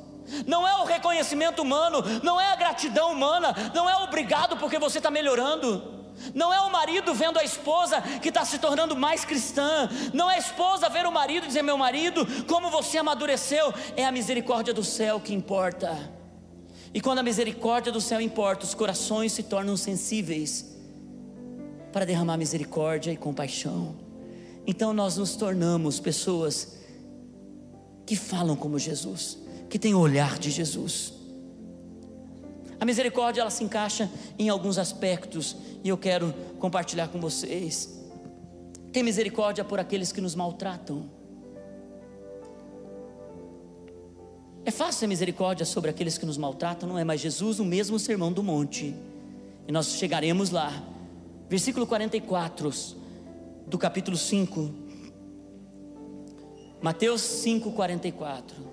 não 0.47 0.67
é 0.67 0.75
o 0.77 0.85
reconhecimento 0.85 1.63
humano, 1.63 2.03
não 2.23 2.41
é 2.41 2.53
a 2.53 2.57
gratidão 2.57 3.13
humana, 3.13 3.55
não 3.75 3.89
é 3.89 3.97
obrigado 3.97 4.57
porque 4.57 4.79
você 4.79 4.99
está 4.99 5.11
melhorando. 5.11 6.01
Não 6.35 6.53
é 6.53 6.61
o 6.61 6.71
marido 6.71 7.15
vendo 7.15 7.39
a 7.39 7.45
esposa 7.45 8.01
que 8.21 8.29
está 8.29 8.45
se 8.45 8.59
tornando 8.59 8.95
mais 8.95 9.25
cristã. 9.25 9.89
Não 10.13 10.31
é 10.31 10.37
a 10.37 10.39
esposa 10.39 10.89
ver 10.89 11.07
o 11.07 11.11
marido 11.11 11.45
e 11.45 11.47
dizer: 11.49 11.63
Meu 11.63 11.77
marido, 11.77 12.27
como 12.47 12.71
você 12.71 12.99
amadureceu. 12.99 13.73
É 13.97 14.05
a 14.05 14.13
misericórdia 14.13 14.73
do 14.73 14.85
céu 14.85 15.19
que 15.19 15.35
importa. 15.35 15.99
E 16.95 17.01
quando 17.01 17.21
a 17.21 17.23
misericórdia 17.23 17.91
do 17.91 18.01
céu 18.01 18.21
importa, 18.21 18.65
os 18.65 18.75
corações 18.75 19.33
se 19.33 19.43
tornam 19.43 19.77
sensíveis 19.77 20.77
para 21.93 22.05
derramar 22.05 22.37
misericórdia 22.37 23.11
e 23.11 23.17
compaixão. 23.17 23.97
Então 24.67 24.93
nós 24.93 25.17
nos 25.17 25.35
tornamos 25.35 25.99
pessoas 25.99 26.79
que 28.07 28.15
falam 28.15 28.55
como 28.55 28.79
Jesus 28.79 29.42
que 29.73 29.79
tem 29.79 29.95
o 29.95 29.99
olhar 29.99 30.39
de 30.39 30.51
Jesus. 30.51 31.15
A 32.79 32.85
misericórdia 32.85 33.41
ela 33.41 33.49
se 33.49 33.65
encaixa 33.65 34.11
em 34.39 34.51
alguns 34.51 34.77
aspectos 34.77 35.57
e 35.83 35.89
eu 35.89 35.97
quero 35.97 36.35
compartilhar 36.59 37.09
com 37.09 37.19
vocês. 37.19 37.99
Tem 38.93 39.03
misericórdia 39.03 39.65
por 39.65 39.81
aqueles 39.81 40.13
que 40.13 40.21
nos 40.21 40.35
maltratam. 40.35 41.09
É 44.63 44.71
fácil 44.71 45.01
ter 45.01 45.07
misericórdia 45.07 45.65
sobre 45.65 45.89
aqueles 45.89 46.19
que 46.19 46.27
nos 46.27 46.37
maltratam, 46.37 46.87
não 46.87 46.99
é? 46.99 47.03
Mas 47.03 47.23
Jesus, 47.23 47.59
no 47.59 47.65
mesmo 47.65 47.99
sermão 47.99 48.31
do 48.31 48.43
monte, 48.43 48.95
e 49.67 49.73
nós 49.73 49.95
chegaremos 49.95 50.51
lá, 50.51 50.71
versículo 51.49 51.87
44 51.87 52.71
do 53.67 53.79
capítulo 53.79 54.19
5, 54.19 54.71
Mateus 56.83 57.23
5, 57.23 57.73
44. 57.73 58.72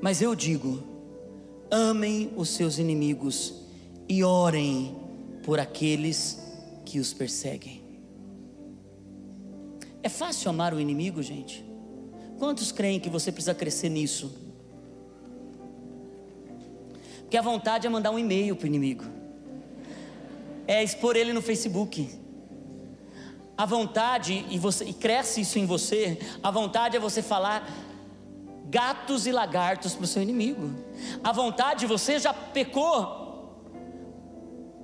Mas 0.00 0.22
eu 0.22 0.34
digo: 0.34 0.82
amem 1.70 2.32
os 2.36 2.50
seus 2.50 2.78
inimigos 2.78 3.54
e 4.08 4.22
orem 4.22 4.96
por 5.42 5.58
aqueles 5.58 6.38
que 6.84 6.98
os 6.98 7.12
perseguem. 7.12 7.82
É 10.02 10.08
fácil 10.08 10.50
amar 10.50 10.72
o 10.72 10.80
inimigo, 10.80 11.22
gente? 11.22 11.64
Quantos 12.38 12.70
creem 12.70 13.00
que 13.00 13.10
você 13.10 13.32
precisa 13.32 13.54
crescer 13.54 13.88
nisso? 13.88 14.32
Porque 17.22 17.36
a 17.36 17.42
vontade 17.42 17.86
é 17.86 17.90
mandar 17.90 18.10
um 18.10 18.18
e-mail 18.18 18.56
para 18.56 18.64
o 18.64 18.66
inimigo, 18.66 19.04
é 20.66 20.82
expor 20.82 21.16
ele 21.16 21.32
no 21.32 21.42
Facebook. 21.42 22.08
A 23.56 23.66
vontade, 23.66 24.46
e, 24.48 24.58
você, 24.58 24.84
e 24.84 24.92
cresce 24.92 25.40
isso 25.40 25.58
em 25.58 25.66
você, 25.66 26.18
a 26.42 26.50
vontade 26.50 26.96
é 26.96 27.00
você 27.00 27.20
falar 27.20 27.68
gatos 28.68 29.26
e 29.26 29.32
lagartos 29.32 29.94
para 29.94 30.04
o 30.04 30.06
seu 30.06 30.22
inimigo. 30.22 30.74
A 31.24 31.32
vontade, 31.32 31.86
você 31.86 32.18
já 32.18 32.32
pecou. 32.32 33.26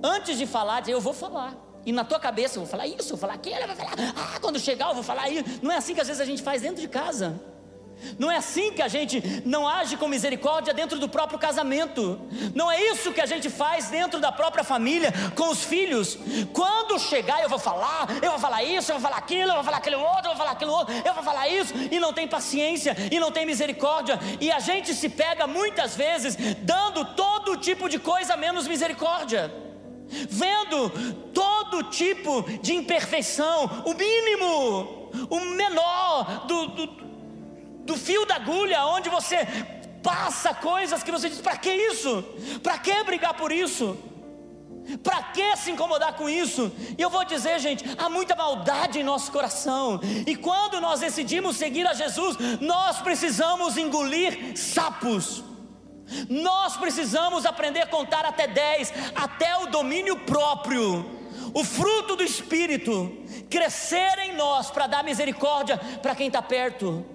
Antes 0.03 0.37
de 0.37 0.45
falar, 0.45 0.87
eu 0.89 0.99
vou 0.99 1.13
falar. 1.13 1.55
E 1.85 1.91
na 1.91 2.03
tua 2.03 2.19
cabeça 2.19 2.57
eu 2.57 2.63
vou 2.63 2.69
falar 2.69 2.87
isso, 2.87 3.03
eu 3.03 3.09
vou 3.09 3.17
falar 3.17 3.35
aquilo, 3.35 3.57
eu 3.57 3.67
vou 3.67 3.75
falar, 3.75 3.93
ah, 4.15 4.39
quando 4.41 4.59
chegar 4.59 4.89
eu 4.89 4.95
vou 4.95 5.03
falar 5.03 5.29
isso. 5.29 5.59
Não 5.61 5.71
é 5.71 5.77
assim 5.77 5.93
que 5.93 6.01
às 6.01 6.07
vezes 6.07 6.19
a 6.19 6.25
gente 6.25 6.41
faz 6.41 6.63
dentro 6.63 6.81
de 6.81 6.87
casa. 6.87 7.39
Não 8.17 8.31
é 8.31 8.37
assim 8.37 8.71
que 8.71 8.81
a 8.81 8.87
gente 8.87 9.41
não 9.45 9.67
age 9.67 9.97
com 9.97 10.07
misericórdia 10.07 10.73
dentro 10.73 10.99
do 10.99 11.09
próprio 11.09 11.39
casamento. 11.39 12.19
Não 12.53 12.71
é 12.71 12.81
isso 12.81 13.11
que 13.11 13.21
a 13.21 13.25
gente 13.25 13.49
faz 13.49 13.89
dentro 13.89 14.19
da 14.19 14.31
própria 14.31 14.63
família, 14.63 15.13
com 15.35 15.49
os 15.49 15.63
filhos. 15.63 16.17
Quando 16.53 16.99
chegar, 16.99 17.41
eu 17.41 17.49
vou 17.49 17.59
falar, 17.59 18.07
eu 18.21 18.31
vou 18.31 18.39
falar 18.39 18.63
isso, 18.63 18.91
eu 18.91 18.95
vou 18.99 19.03
falar 19.03 19.17
aquilo, 19.17 19.51
eu 19.51 19.55
vou 19.55 19.63
falar 19.63 19.77
aquilo 19.77 19.99
outro, 19.99 20.25
eu 20.25 20.29
vou 20.29 20.37
falar 20.37 20.51
aquilo 20.51 20.71
outro, 20.71 20.93
eu 21.05 21.13
vou 21.13 21.23
falar 21.23 21.47
isso, 21.47 21.73
e 21.91 21.99
não 21.99 22.13
tem 22.13 22.27
paciência, 22.27 22.95
e 23.11 23.19
não 23.19 23.31
tem 23.31 23.45
misericórdia. 23.45 24.19
E 24.39 24.51
a 24.51 24.59
gente 24.59 24.93
se 24.93 25.09
pega 25.09 25.47
muitas 25.47 25.95
vezes 25.95 26.37
dando 26.59 27.05
todo 27.15 27.57
tipo 27.57 27.89
de 27.89 27.99
coisa 27.99 28.37
menos 28.37 28.67
misericórdia. 28.67 29.53
Vendo 30.07 30.89
todo 31.33 31.83
tipo 31.83 32.43
de 32.61 32.75
imperfeição, 32.75 33.83
o 33.85 33.93
mínimo, 33.93 35.09
o 35.29 35.39
menor 35.39 36.45
do, 36.45 36.67
do 36.67 37.04
do 37.85 37.95
fio 37.95 38.25
da 38.25 38.35
agulha, 38.35 38.85
onde 38.87 39.09
você 39.09 39.47
passa 40.03 40.53
coisas 40.53 41.03
que 41.03 41.11
você 41.11 41.29
diz: 41.29 41.39
para 41.39 41.57
que 41.57 41.71
isso? 41.71 42.23
Para 42.61 42.77
que 42.79 43.03
brigar 43.03 43.35
por 43.35 43.51
isso? 43.51 43.97
Para 45.03 45.21
que 45.23 45.55
se 45.57 45.71
incomodar 45.71 46.13
com 46.13 46.29
isso? 46.29 46.71
E 46.97 47.01
eu 47.01 47.09
vou 47.09 47.25
dizer, 47.25 47.57
gente, 47.59 47.83
há 47.97 48.07
muita 48.07 48.35
maldade 48.35 48.99
em 48.99 49.03
nosso 49.03 49.31
coração. 49.31 49.99
E 50.27 50.35
quando 50.35 50.79
nós 50.79 50.99
decidimos 50.99 51.57
seguir 51.57 51.87
a 51.87 51.93
Jesus, 51.93 52.37
nós 52.61 53.01
precisamos 53.01 53.77
engolir 53.77 54.55
sapos. 54.55 55.43
Nós 56.29 56.77
precisamos 56.77 57.47
aprender 57.47 57.81
a 57.81 57.87
contar 57.87 58.25
até 58.25 58.45
10, 58.45 58.93
até 59.15 59.57
o 59.57 59.65
domínio 59.67 60.17
próprio, 60.17 61.03
o 61.51 61.63
fruto 61.63 62.15
do 62.15 62.23
Espírito, 62.23 63.11
crescer 63.49 64.19
em 64.19 64.35
nós 64.35 64.69
para 64.69 64.85
dar 64.85 65.03
misericórdia 65.03 65.79
para 66.03 66.13
quem 66.13 66.27
está 66.27 66.43
perto. 66.43 67.14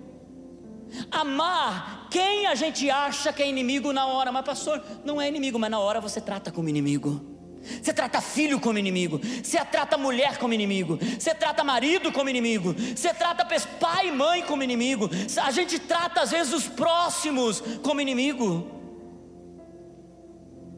Amar 1.10 2.08
quem 2.10 2.46
a 2.46 2.54
gente 2.54 2.90
acha 2.90 3.32
que 3.32 3.42
é 3.42 3.48
inimigo 3.48 3.92
na 3.92 4.06
hora, 4.06 4.32
mas 4.32 4.44
pastor, 4.44 4.82
não 5.04 5.20
é 5.20 5.28
inimigo, 5.28 5.58
mas 5.58 5.70
na 5.70 5.78
hora 5.78 6.00
você 6.00 6.20
trata 6.20 6.50
como 6.50 6.68
inimigo. 6.68 7.38
Você 7.82 7.92
trata 7.92 8.20
filho 8.22 8.58
como 8.58 8.78
inimigo, 8.78 9.20
você 9.42 9.62
trata 9.64 9.98
mulher 9.98 10.38
como 10.38 10.54
inimigo, 10.54 10.98
você 11.18 11.34
trata 11.34 11.62
marido 11.62 12.10
como 12.10 12.30
inimigo, 12.30 12.74
você 12.74 13.12
trata 13.12 13.44
pai 13.78 14.08
e 14.08 14.12
mãe 14.12 14.42
como 14.42 14.62
inimigo, 14.62 15.10
a 15.42 15.50
gente 15.50 15.78
trata 15.78 16.22
às 16.22 16.30
vezes 16.30 16.54
os 16.54 16.66
próximos 16.68 17.62
como 17.82 18.00
inimigo. 18.00 18.66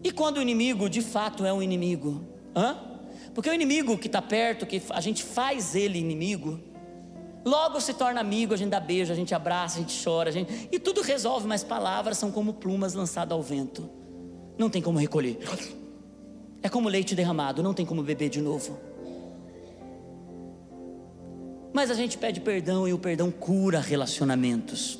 E 0.02 0.10
quando 0.10 0.38
o 0.38 0.42
inimigo 0.42 0.90
de 0.90 1.00
fato 1.00 1.46
é 1.46 1.52
um 1.52 1.62
inimigo? 1.62 2.26
Hã? 2.54 2.76
Porque 3.32 3.48
o 3.48 3.54
inimigo 3.54 3.96
que 3.96 4.08
está 4.08 4.20
perto, 4.20 4.66
que 4.66 4.82
a 4.90 5.00
gente 5.00 5.22
faz 5.22 5.76
ele 5.76 5.98
inimigo, 5.98 6.60
Logo 7.45 7.80
se 7.80 7.95
torna 7.95 8.20
amigo, 8.20 8.55
a 8.55 8.57
gente 8.57 8.70
dá 8.70 8.78
beijo, 8.78 9.12
a 9.12 9.16
gente 9.16 9.34
abraça, 9.34 9.78
a 9.78 9.82
gente 9.82 10.03
chora, 10.03 10.30
a 10.30 10.32
gente... 10.32 10.68
e 10.70 10.78
tudo 10.78 11.03
resolve, 11.03 11.47
mas 11.47 11.64
palavras 11.64 12.16
são 12.16 12.30
como 12.30 12.55
plumas 12.55 12.95
lançadas 12.95 13.32
ao 13.32 13.43
vento. 13.43 13.90
Não 14.57 14.70
tem 14.70 14.80
como 14.80 14.99
recolher. 14.99 15.38
É 16.62 16.68
como 16.68 16.88
leite 16.88 17.14
derramado, 17.14 17.62
não 17.62 17.74
tem 17.74 17.84
como 17.84 18.03
beber 18.03 18.28
de 18.28 18.40
novo. 18.40 18.78
Mas 21.72 21.90
a 21.90 21.95
gente 21.95 22.16
pede 22.18 22.40
perdão 22.40 22.86
e 22.86 22.93
o 22.93 22.99
perdão 22.99 23.30
cura 23.30 23.80
relacionamentos. 23.80 24.99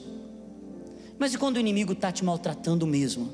Mas 1.19 1.35
e 1.35 1.39
quando 1.39 1.57
o 1.57 1.61
inimigo 1.61 1.93
está 1.93 2.11
te 2.11 2.25
maltratando 2.25 2.87
mesmo? 2.87 3.31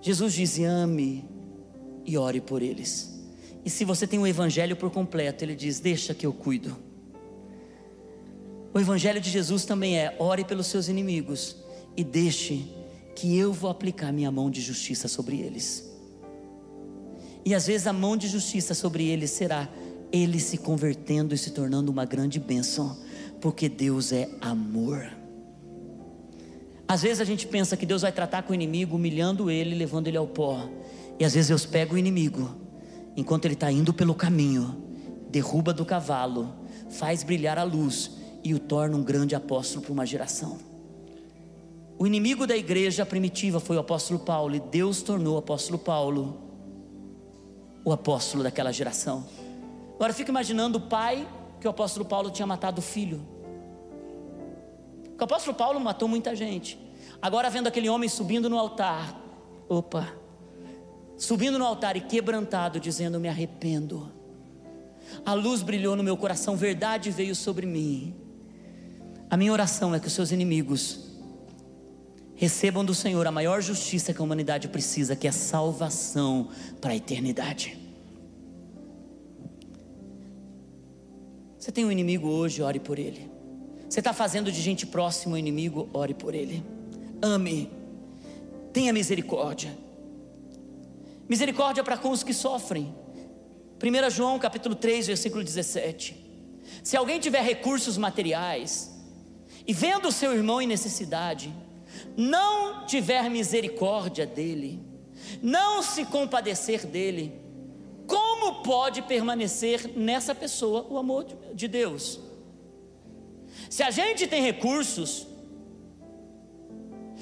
Jesus 0.00 0.34
diz: 0.34 0.60
ame 0.60 1.24
e 2.04 2.16
ore 2.16 2.40
por 2.40 2.62
eles. 2.62 3.20
E 3.64 3.70
se 3.70 3.84
você 3.84 4.06
tem 4.06 4.18
o 4.18 4.26
evangelho 4.26 4.76
por 4.76 4.90
completo, 4.90 5.44
ele 5.44 5.56
diz: 5.56 5.80
deixa 5.80 6.14
que 6.14 6.24
eu 6.24 6.32
cuido. 6.32 6.76
O 8.72 8.78
Evangelho 8.78 9.20
de 9.20 9.30
Jesus 9.30 9.64
também 9.64 9.98
é: 9.98 10.14
ore 10.18 10.44
pelos 10.44 10.66
seus 10.66 10.88
inimigos 10.88 11.56
e 11.96 12.04
deixe 12.04 12.66
que 13.16 13.36
eu 13.36 13.52
vou 13.52 13.70
aplicar 13.70 14.12
minha 14.12 14.30
mão 14.30 14.50
de 14.50 14.60
justiça 14.60 15.08
sobre 15.08 15.40
eles. 15.40 15.90
E 17.44 17.54
às 17.54 17.66
vezes 17.66 17.86
a 17.86 17.92
mão 17.92 18.16
de 18.16 18.28
justiça 18.28 18.74
sobre 18.74 19.08
eles 19.08 19.30
será 19.30 19.68
ele 20.12 20.38
se 20.38 20.58
convertendo 20.58 21.34
e 21.34 21.38
se 21.38 21.50
tornando 21.50 21.90
uma 21.90 22.04
grande 22.04 22.38
bênção, 22.38 22.96
porque 23.40 23.68
Deus 23.68 24.12
é 24.12 24.28
amor. 24.40 25.10
Às 26.86 27.02
vezes 27.02 27.20
a 27.20 27.24
gente 27.24 27.46
pensa 27.46 27.76
que 27.76 27.86
Deus 27.86 28.02
vai 28.02 28.12
tratar 28.12 28.42
com 28.42 28.52
o 28.52 28.54
inimigo, 28.54 28.96
humilhando 28.96 29.50
ele, 29.50 29.74
levando 29.74 30.08
ele 30.08 30.16
ao 30.16 30.26
pó. 30.26 30.68
E 31.18 31.24
às 31.24 31.34
vezes 31.34 31.48
Deus 31.48 31.64
pega 31.64 31.94
o 31.94 31.98
inimigo, 31.98 32.56
enquanto 33.16 33.44
ele 33.44 33.54
está 33.54 33.70
indo 33.70 33.92
pelo 33.92 34.14
caminho, 34.14 34.76
derruba 35.30 35.72
do 35.72 35.84
cavalo, 35.84 36.52
faz 36.88 37.22
brilhar 37.22 37.58
a 37.58 37.62
luz 37.62 38.19
e 38.42 38.54
o 38.54 38.58
torna 38.58 38.96
um 38.96 39.02
grande 39.02 39.34
apóstolo 39.34 39.82
para 39.82 39.92
uma 39.92 40.06
geração. 40.06 40.58
O 41.98 42.06
inimigo 42.06 42.46
da 42.46 42.56
igreja 42.56 43.04
primitiva 43.04 43.60
foi 43.60 43.76
o 43.76 43.80
apóstolo 43.80 44.20
Paulo, 44.20 44.54
e 44.54 44.60
Deus 44.60 45.02
tornou 45.02 45.34
o 45.34 45.38
apóstolo 45.38 45.78
Paulo 45.78 46.50
o 47.84 47.92
apóstolo 47.92 48.42
daquela 48.42 48.72
geração. 48.72 49.26
Agora 49.94 50.12
fica 50.12 50.30
imaginando 50.30 50.78
o 50.78 50.80
pai 50.82 51.26
que 51.60 51.66
o 51.66 51.70
apóstolo 51.70 52.04
Paulo 52.04 52.30
tinha 52.30 52.46
matado 52.46 52.78
o 52.78 52.82
filho. 52.82 53.20
O 55.18 55.24
apóstolo 55.24 55.56
Paulo 55.56 55.78
matou 55.80 56.08
muita 56.08 56.34
gente. 56.34 56.78
Agora 57.20 57.50
vendo 57.50 57.66
aquele 57.66 57.88
homem 57.88 58.08
subindo 58.08 58.48
no 58.48 58.58
altar, 58.58 59.20
opa, 59.68 60.08
subindo 61.18 61.58
no 61.58 61.66
altar 61.66 61.96
e 61.96 62.00
quebrantado, 62.00 62.80
dizendo: 62.80 63.20
Me 63.20 63.28
arrependo. 63.28 64.10
A 65.24 65.34
luz 65.34 65.60
brilhou 65.60 65.96
no 65.96 66.02
meu 66.02 66.16
coração, 66.16 66.56
verdade 66.56 67.10
veio 67.10 67.34
sobre 67.34 67.66
mim. 67.66 68.14
A 69.30 69.36
minha 69.36 69.52
oração 69.52 69.94
é 69.94 70.00
que 70.00 70.08
os 70.08 70.12
seus 70.12 70.32
inimigos 70.32 70.98
recebam 72.34 72.84
do 72.84 72.94
Senhor 72.94 73.24
a 73.28 73.30
maior 73.30 73.62
justiça 73.62 74.12
que 74.12 74.20
a 74.20 74.24
humanidade 74.24 74.66
precisa, 74.66 75.14
que 75.14 75.28
é 75.28 75.30
salvação 75.30 76.48
para 76.80 76.90
a 76.90 76.96
eternidade. 76.96 77.78
Você 81.56 81.70
tem 81.70 81.84
um 81.84 81.92
inimigo 81.92 82.26
hoje, 82.26 82.60
ore 82.60 82.80
por 82.80 82.98
ele. 82.98 83.30
Você 83.88 84.00
está 84.00 84.12
fazendo 84.12 84.50
de 84.50 84.60
gente 84.60 84.84
próxima 84.84 85.34
um 85.34 85.38
inimigo, 85.38 85.88
ore 85.92 86.14
por 86.14 86.34
ele. 86.34 86.64
Ame, 87.22 87.70
tenha 88.72 88.92
misericórdia. 88.92 89.76
Misericórdia 91.28 91.84
para 91.84 91.96
com 91.96 92.10
os 92.10 92.24
que 92.24 92.34
sofrem. 92.34 92.92
1 93.80 94.10
João 94.10 94.40
capítulo 94.40 94.74
3, 94.74 95.06
versículo 95.06 95.44
17. 95.44 96.16
Se 96.82 96.96
alguém 96.96 97.20
tiver 97.20 97.42
recursos 97.42 97.96
materiais, 97.96 98.99
e 99.66 99.72
vendo 99.72 100.08
o 100.08 100.12
seu 100.12 100.32
irmão 100.32 100.60
em 100.60 100.66
necessidade, 100.66 101.52
não 102.16 102.86
tiver 102.86 103.28
misericórdia 103.28 104.26
dele, 104.26 104.82
não 105.42 105.82
se 105.82 106.04
compadecer 106.04 106.86
dele, 106.86 107.40
como 108.06 108.62
pode 108.62 109.02
permanecer 109.02 109.92
nessa 109.96 110.34
pessoa 110.34 110.86
o 110.88 110.98
amor 110.98 111.26
de 111.54 111.68
Deus? 111.68 112.18
Se 113.68 113.82
a 113.82 113.90
gente 113.90 114.26
tem 114.26 114.42
recursos, 114.42 115.26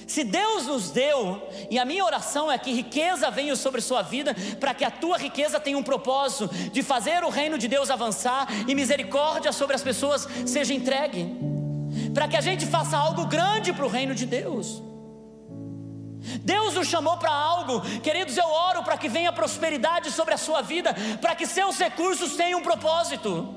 se 0.07 0.25
Deus 0.25 0.67
nos 0.67 0.91
deu, 0.91 1.43
e 1.71 1.79
a 1.79 1.85
minha 1.85 2.05
oração 2.05 2.51
é 2.51 2.57
que 2.57 2.73
riqueza 2.73 3.31
venha 3.31 3.55
sobre 3.57 3.83
sua 3.83 4.01
vida, 4.01 4.35
para 4.59 4.73
que 4.73 4.85
a 4.85 4.91
tua 4.91 5.19
riqueza 5.19 5.61
tenha 5.61 5.77
um 5.77 5.83
propósito 5.83 6.49
de 6.73 6.83
fazer 6.83 7.23
o 7.25 7.29
reino 7.29 7.59
de 7.59 7.69
Deus 7.69 7.91
avançar 7.91 8.49
e 8.67 8.75
misericórdia 8.75 9.53
sobre 9.53 9.77
as 9.77 9.83
pessoas 9.83 10.27
seja 10.47 10.73
entregue 10.73 11.58
para 12.13 12.29
que 12.29 12.37
a 12.37 12.41
gente 12.41 12.67
faça 12.67 12.97
algo 12.97 13.27
grande 13.27 13.73
para 13.73 13.85
o 13.85 13.89
reino 13.89 14.15
de 14.15 14.27
Deus. 14.27 14.83
Deus 16.43 16.75
nos 16.75 16.89
chamou 16.89 17.17
para 17.17 17.31
algo, 17.31 17.81
queridos. 18.01 18.37
Eu 18.37 18.47
oro 18.47 18.83
para 18.83 18.99
que 18.99 19.09
venha 19.09 19.33
prosperidade 19.33 20.11
sobre 20.11 20.35
a 20.35 20.39
sua 20.39 20.63
vida, 20.63 20.95
para 21.21 21.35
que 21.35 21.47
seus 21.47 21.79
recursos 21.79 22.37
tenham 22.37 22.61
um 22.61 22.63
propósito. 22.63 23.55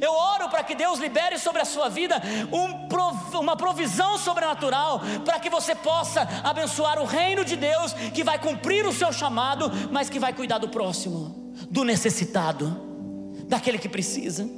Eu 0.00 0.12
oro 0.12 0.48
para 0.48 0.64
que 0.64 0.74
Deus 0.74 0.98
libere 0.98 1.38
sobre 1.38 1.62
a 1.62 1.64
sua 1.64 1.88
vida 1.88 2.20
um, 2.52 3.38
uma 3.38 3.56
provisão 3.56 4.18
sobrenatural, 4.18 5.00
para 5.24 5.38
que 5.38 5.48
você 5.48 5.74
possa 5.74 6.28
abençoar 6.42 6.98
o 6.98 7.04
reino 7.04 7.44
de 7.44 7.54
Deus, 7.54 7.92
que 7.92 8.24
vai 8.24 8.38
cumprir 8.38 8.84
o 8.86 8.92
seu 8.92 9.12
chamado, 9.12 9.70
mas 9.92 10.10
que 10.10 10.18
vai 10.18 10.32
cuidar 10.32 10.58
do 10.58 10.68
próximo, 10.68 11.52
do 11.70 11.84
necessitado, 11.84 12.76
daquele 13.46 13.78
que 13.78 13.88
precisa. 13.88 14.48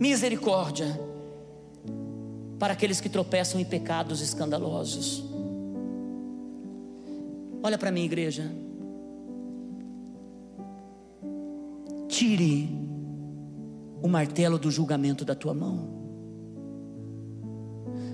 Misericórdia 0.00 0.98
para 2.58 2.72
aqueles 2.72 3.02
que 3.02 3.08
tropeçam 3.08 3.60
em 3.60 3.64
pecados 3.66 4.22
escandalosos. 4.22 5.22
Olha 7.62 7.76
para 7.76 7.92
mim, 7.92 8.04
igreja. 8.04 8.50
Tire 12.08 12.70
o 14.02 14.08
martelo 14.08 14.58
do 14.58 14.70
julgamento 14.70 15.22
da 15.22 15.34
tua 15.34 15.52
mão. 15.52 16.00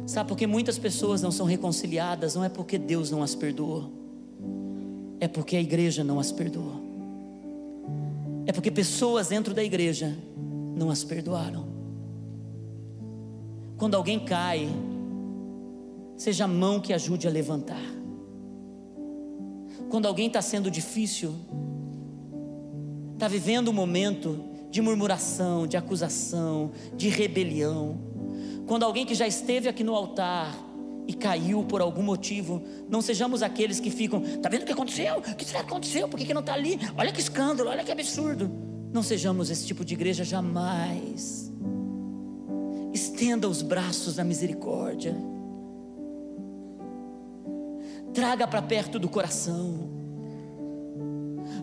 Sabe 0.05 0.29
por 0.29 0.37
que 0.37 0.47
muitas 0.47 0.79
pessoas 0.79 1.23
não 1.23 1.31
são 1.31 1.47
reconciliadas? 1.47 2.35
Não 2.35 2.43
é 2.43 2.49
porque 2.49 2.79
Deus 2.79 3.13
não 3.13 3.23
as 3.23 3.35
perdoou, 3.35 3.93
é 5.21 5.29
porque 5.29 5.57
a 5.57 5.61
igreja 5.61 6.03
não 6.03 6.19
as 6.19 6.33
perdoou. 6.33 6.85
É 8.45 8.53
porque 8.53 8.71
pessoas 8.71 9.29
dentro 9.29 9.55
da 9.55 9.63
igreja 9.63 10.17
não 10.77 10.91
as 10.91 11.03
perdoaram. 11.03 11.76
Quando 13.77 13.95
alguém 13.95 14.19
cai, 14.19 14.69
seja 16.17 16.45
a 16.45 16.49
mão 16.49 16.81
que 16.81 16.93
ajude 16.93 17.29
a 17.29 17.31
levantar. 17.31 17.83
Quando 19.91 20.07
alguém 20.07 20.27
está 20.29 20.41
sendo 20.41 20.71
difícil, 20.71 21.35
está 23.15 23.29
vivendo 23.29 23.69
um 23.69 23.73
momento 23.73 24.45
de 24.71 24.81
murmuração, 24.81 25.67
de 25.67 25.77
acusação, 25.77 26.73
de 26.97 27.09
rebelião. 27.09 27.99
Quando 28.67 28.85
alguém 28.85 29.07
que 29.07 29.15
já 29.15 29.27
esteve 29.27 29.69
aqui 29.69 29.85
no 29.85 29.95
altar 29.95 30.55
e 31.07 31.15
caiu 31.15 31.63
por 31.63 31.81
algum 31.81 32.03
motivo, 32.03 32.63
não 32.89 33.01
sejamos 33.01 33.43
aqueles 33.43 33.79
que 33.79 33.91
ficam, 33.91 34.23
está 34.23 34.49
vendo 34.49 34.63
o 34.63 34.67
que 34.67 34.73
aconteceu? 34.73 35.19
O 35.19 35.35
que 35.35 35.45
será 35.45 35.61
que 35.61 35.71
aconteceu? 35.71 36.09
Por 36.09 36.19
que, 36.19 36.27
que 36.27 36.35
não 36.35 36.41
está 36.41 36.55
ali? 36.55 36.79
Olha 36.97 37.13
que 37.13 37.21
escândalo, 37.21 37.71
olha 37.71 37.85
que 37.85 37.93
absurdo. 37.93 38.51
Não 38.93 39.03
sejamos 39.03 39.51
esse 39.51 39.67
tipo 39.67 39.85
de 39.85 39.95
igreja 39.95 40.25
jamais. 40.25 41.46
Estenda 43.17 43.49
os 43.49 43.63
braços 43.63 44.17
da 44.17 44.23
misericórdia. 44.23 45.17
Traga 48.13 48.47
para 48.47 48.61
perto 48.61 48.99
do 48.99 49.09
coração. 49.09 49.89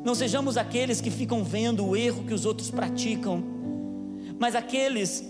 Não 0.04 0.16
sejamos 0.16 0.58
aqueles 0.58 1.00
que 1.00 1.12
ficam 1.12 1.44
vendo 1.44 1.86
o 1.86 1.96
erro 1.96 2.24
que 2.24 2.34
os 2.34 2.48
outros 2.48 2.72
praticam, 2.72 3.44
mas 4.40 4.56
aqueles 4.56 5.24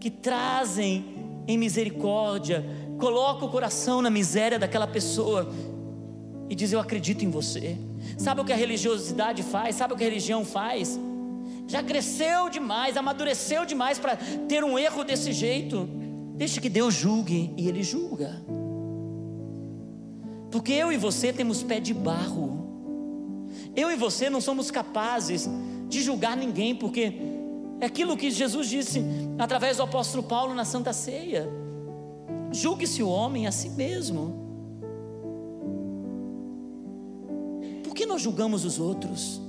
que 0.00 0.10
trazem 0.10 1.04
em 1.46 1.58
misericórdia, 1.58 2.64
colocam 2.98 3.46
o 3.46 3.50
coração 3.50 4.00
na 4.00 4.08
miséria 4.08 4.58
daquela 4.58 4.86
pessoa 4.86 5.52
e 6.48 6.54
dizem: 6.54 6.78
Eu 6.78 6.80
acredito 6.80 7.26
em 7.26 7.30
você. 7.30 7.76
Sabe 8.16 8.40
o 8.40 8.44
que 8.46 8.54
a 8.54 8.56
religiosidade 8.56 9.42
faz? 9.42 9.76
Sabe 9.76 9.92
o 9.92 9.96
que 9.98 10.02
a 10.02 10.08
religião 10.08 10.46
faz? 10.46 10.98
Já 11.68 11.82
cresceu 11.82 12.48
demais, 12.48 12.96
amadureceu 12.96 13.66
demais 13.66 13.98
para 13.98 14.16
ter 14.48 14.64
um 14.64 14.78
erro 14.78 15.04
desse 15.04 15.32
jeito. 15.32 15.86
Deixe 16.34 16.60
que 16.62 16.70
Deus 16.70 16.94
julgue 16.94 17.52
e 17.58 17.68
Ele 17.68 17.82
julga. 17.82 18.42
Porque 20.50 20.72
eu 20.72 20.90
e 20.90 20.96
você 20.96 21.30
temos 21.30 21.62
pé 21.62 21.78
de 21.78 21.92
barro. 21.92 23.46
Eu 23.76 23.90
e 23.90 23.96
você 23.96 24.30
não 24.30 24.40
somos 24.40 24.70
capazes 24.70 25.46
de 25.90 26.00
julgar 26.00 26.38
ninguém, 26.38 26.74
porque 26.74 27.12
é 27.80 27.86
aquilo 27.86 28.16
que 28.16 28.30
Jesus 28.30 28.68
disse 28.68 29.04
através 29.38 29.76
do 29.76 29.82
apóstolo 29.82 30.22
Paulo 30.22 30.54
na 30.54 30.64
Santa 30.64 30.94
Ceia. 30.94 31.46
Julgue-se 32.50 33.02
o 33.02 33.10
homem 33.10 33.46
a 33.46 33.52
si 33.52 33.68
mesmo. 33.68 34.48
Por 37.84 37.94
que 37.94 38.06
nós 38.06 38.22
julgamos 38.22 38.64
os 38.64 38.80
outros? 38.80 39.47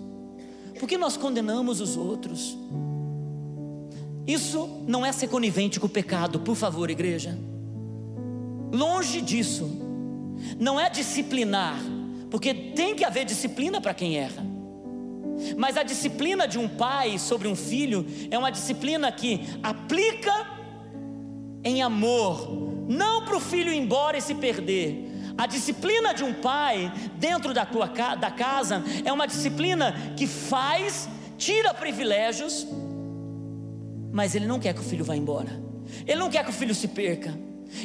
Por 0.80 0.88
que 0.88 0.98
nós 0.98 1.18
condenamos 1.18 1.82
os 1.82 1.98
outros? 1.98 2.58
Isso 4.26 4.84
não 4.88 5.06
é 5.06 5.12
ser 5.12 5.28
conivente 5.28 5.80
com 5.80 5.88
o 5.88 5.90
pecado, 5.90 6.40
por 6.40 6.56
favor, 6.56 6.90
igreja. 6.90 7.38
Longe 8.72 9.20
disso. 9.20 9.70
Não 10.58 10.80
é 10.80 10.90
disciplinar, 10.90 11.78
porque 12.32 12.54
tem 12.54 12.96
que 12.96 13.04
haver 13.04 13.26
disciplina 13.26 13.82
para 13.82 13.94
quem 13.94 14.18
erra. 14.18 14.46
Mas 15.58 15.76
a 15.76 15.84
disciplina 15.84 16.48
de 16.48 16.58
um 16.58 16.68
pai 16.68 17.18
sobre 17.18 17.48
um 17.48 17.56
filho 17.56 18.06
é 18.32 18.38
uma 18.38 18.50
disciplina 18.50 19.12
que 19.12 19.42
aplica 19.62 20.48
em 21.62 21.82
amor, 21.82 22.50
não 22.88 23.26
para 23.26 23.36
o 23.36 23.40
filho 23.42 23.72
ir 23.72 23.78
embora 23.78 24.18
e 24.18 24.22
se 24.22 24.36
perder, 24.36 25.09
a 25.40 25.46
disciplina 25.46 26.14
de 26.14 26.22
um 26.22 26.34
pai 26.34 26.92
dentro 27.16 27.54
da 27.54 27.66
tua 27.66 27.88
da 27.88 28.30
casa 28.30 28.84
é 29.06 29.14
uma 29.14 29.26
disciplina 29.26 29.96
que 30.18 30.28
faz, 30.28 31.08
tira 31.38 31.74
privilégios, 31.74 32.68
mas 34.12 34.36
ele 34.36 34.46
não 34.46 34.60
quer 34.60 34.74
que 34.74 34.82
o 34.82 34.84
filho 34.84 35.06
vá 35.06 35.16
embora. 35.16 35.50
Ele 36.06 36.20
não 36.20 36.30
quer 36.30 36.44
que 36.44 36.50
o 36.50 36.54
filho 36.54 36.76
se 36.76 36.90
perca. 36.90 37.34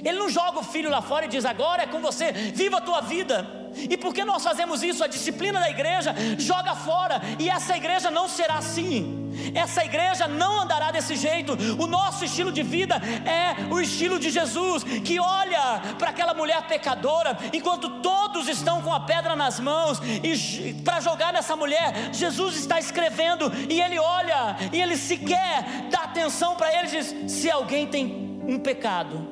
Ele 0.02 0.18
não 0.18 0.28
joga 0.28 0.58
o 0.58 0.64
filho 0.64 0.90
lá 0.90 1.00
fora 1.00 1.26
e 1.26 1.28
diz: 1.28 1.44
agora 1.44 1.84
é 1.84 1.86
com 1.86 2.00
você, 2.00 2.32
viva 2.32 2.78
a 2.78 2.80
tua 2.80 3.00
vida. 3.02 3.46
E 3.76 3.96
porque 3.96 4.24
nós 4.24 4.42
fazemos 4.42 4.82
isso? 4.82 5.04
A 5.04 5.06
disciplina 5.06 5.60
da 5.60 5.70
igreja 5.70 6.12
joga 6.36 6.74
fora, 6.74 7.22
e 7.38 7.48
essa 7.48 7.76
igreja 7.76 8.10
não 8.10 8.28
será 8.28 8.58
assim. 8.58 9.23
Essa 9.54 9.84
igreja 9.84 10.26
não 10.26 10.60
andará 10.60 10.90
desse 10.90 11.16
jeito. 11.16 11.52
O 11.78 11.86
nosso 11.86 12.24
estilo 12.24 12.52
de 12.52 12.62
vida 12.62 12.96
é 12.96 13.72
o 13.72 13.80
estilo 13.80 14.18
de 14.18 14.30
Jesus, 14.30 14.82
que 14.82 15.18
olha 15.18 15.80
para 15.98 16.10
aquela 16.10 16.34
mulher 16.34 16.62
pecadora, 16.66 17.36
enquanto 17.52 18.00
todos 18.00 18.48
estão 18.48 18.82
com 18.82 18.92
a 18.92 19.00
pedra 19.00 19.36
nas 19.36 19.60
mãos, 19.60 20.00
e 20.22 20.74
para 20.82 21.00
jogar 21.00 21.32
nessa 21.32 21.56
mulher, 21.56 22.12
Jesus 22.12 22.56
está 22.56 22.78
escrevendo, 22.78 23.52
e 23.68 23.80
ele 23.80 23.98
olha, 23.98 24.56
e 24.72 24.80
ele 24.80 24.96
sequer 24.96 25.88
dá 25.90 26.00
atenção 26.00 26.54
para 26.56 26.72
ele, 26.78 26.88
diz: 26.88 27.14
se 27.26 27.50
alguém 27.50 27.86
tem 27.86 28.42
um 28.46 28.58
pecado, 28.58 29.28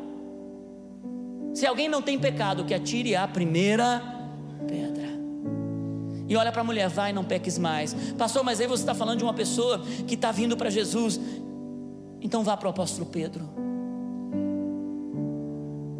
se 1.54 1.66
alguém 1.66 1.88
não 1.88 2.00
tem 2.00 2.18
pecado, 2.18 2.64
que 2.64 2.74
atire 2.74 3.14
a 3.14 3.26
primeira. 3.28 4.11
E 6.32 6.36
olha 6.36 6.50
para 6.50 6.62
a 6.62 6.64
mulher, 6.64 6.88
vai, 6.88 7.12
não 7.12 7.22
peques 7.22 7.58
mais. 7.58 7.92
Pastor, 8.16 8.42
mas 8.42 8.58
aí 8.58 8.66
você 8.66 8.82
está 8.82 8.94
falando 8.94 9.18
de 9.18 9.22
uma 9.22 9.34
pessoa 9.34 9.82
que 10.06 10.14
está 10.14 10.32
vindo 10.32 10.56
para 10.56 10.70
Jesus. 10.70 11.20
Então 12.22 12.42
vá 12.42 12.56
para 12.56 12.68
o 12.68 12.70
apóstolo 12.70 13.04
Pedro. 13.04 13.46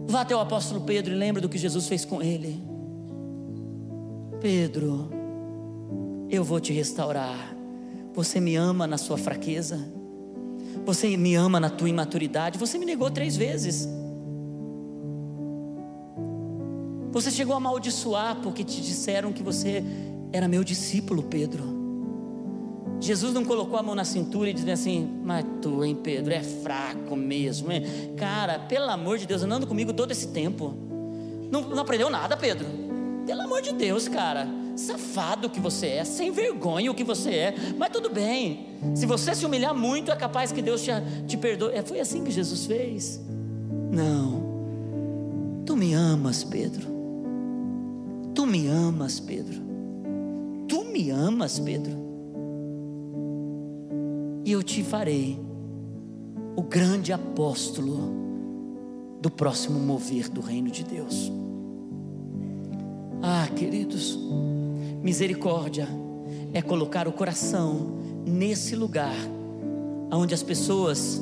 Vá 0.07 0.23
até 0.23 0.35
o 0.35 0.41
apóstolo 0.41 0.81
Pedro 0.81 1.13
e 1.13 1.17
lembre 1.19 1.43
do 1.43 1.51
que 1.51 1.59
Jesus 1.59 1.87
fez 1.87 2.07
com 2.07 2.23
ele. 2.23 2.65
Pedro, 4.41 5.11
eu 6.31 6.43
vou 6.43 6.61
te 6.61 6.73
restaurar. 6.73 7.55
Você 8.15 8.41
me 8.41 8.57
ama 8.57 8.87
na 8.87 8.97
sua 8.97 9.19
fraqueza. 9.19 9.87
Você 10.87 11.15
me 11.15 11.35
ama 11.35 11.61
na 11.61 11.69
tua 11.69 11.91
imaturidade. 11.91 12.59
Você 12.59 12.79
me 12.79 12.87
negou 12.87 13.11
três 13.11 13.37
vezes. 13.37 13.87
Você 17.11 17.31
chegou 17.31 17.53
a 17.53 17.59
amaldiçoar 17.59 18.37
porque 18.37 18.65
te 18.65 18.81
disseram 18.81 19.31
que 19.31 19.43
você 19.43 19.85
era 20.33 20.49
meu 20.49 20.65
discípulo, 20.65 21.23
Pedro. 21.23 21.83
Jesus 23.01 23.35
não 23.35 23.45
colocou 23.45 23.77
a 23.77 23.83
mão 23.83 23.95
na 23.95 24.05
cintura 24.05 24.49
e 24.49 24.53
disse 24.55 24.71
assim: 24.71 25.21
Mas 25.25 25.45
tu, 25.61 25.85
hein, 25.85 25.99
Pedro, 26.01 26.33
é 26.33 26.43
fraco 26.43 27.17
mesmo, 27.17 27.71
hein? 27.73 27.83
Cara, 28.17 28.61
pelo 28.61 28.89
amor 28.89 29.19
de 29.19 29.27
Deus, 29.27 29.43
andando 29.43 29.67
comigo 29.67 29.93
todo 29.93 30.13
esse 30.13 30.29
tempo. 30.29 30.73
Não, 31.51 31.63
não 31.63 31.81
aprendeu 31.81 32.09
nada, 32.09 32.37
Pedro. 32.37 32.67
Pelo 33.27 33.43
amor 33.43 33.61
de 33.61 33.73
Deus, 33.73 34.09
cara. 34.09 34.49
Safado 34.77 35.51
que 35.51 35.61
você 35.61 35.87
é, 35.89 36.05
sem 36.05 36.31
vergonha 36.31 36.91
o 36.91 36.95
que 36.95 37.05
você 37.05 37.31
é, 37.31 37.55
mas 37.77 37.91
tudo 37.91 38.09
bem. 38.09 38.69
Se 38.95 39.05
você 39.05 39.35
se 39.35 39.45
humilhar 39.45 39.75
muito, 39.75 40.11
é 40.11 40.17
capaz 40.17 40.51
que 40.51 40.63
Deus 40.63 40.83
te, 40.83 40.91
te 41.27 41.37
perdoe. 41.37 41.75
É, 41.75 41.83
foi 41.83 42.01
assim 42.01 42.25
que 42.25 42.31
Jesus 42.31 42.65
fez. 42.65 43.21
Não. 43.91 44.43
Tu 45.67 45.77
me 45.77 45.93
amas, 45.93 46.43
Pedro. 46.43 46.87
Tu 48.35 48.47
me 48.47 48.67
amas, 48.69 49.21
Pedro. 49.21 49.62
Me 51.03 51.11
amas, 51.11 51.59
Pedro. 51.59 51.99
E 54.45 54.53
eu 54.53 54.63
te 54.63 54.85
farei 54.85 55.37
o 56.55 56.63
grande 56.63 57.13
apóstolo 57.13 57.99
do 59.21 59.29
próximo 59.29 59.81
mover 59.81 60.29
do 60.29 60.41
reino 60.41 60.71
de 60.71 60.85
Deus. 60.85 61.33
Ah, 63.21 63.49
queridos, 63.49 64.17
misericórdia 65.03 65.89
é 66.53 66.63
colocar 66.63 67.09
o 67.09 67.13
coração 67.13 67.99
nesse 68.25 68.77
lugar 68.77 69.17
onde 70.13 70.35
as 70.35 70.43
pessoas 70.45 71.21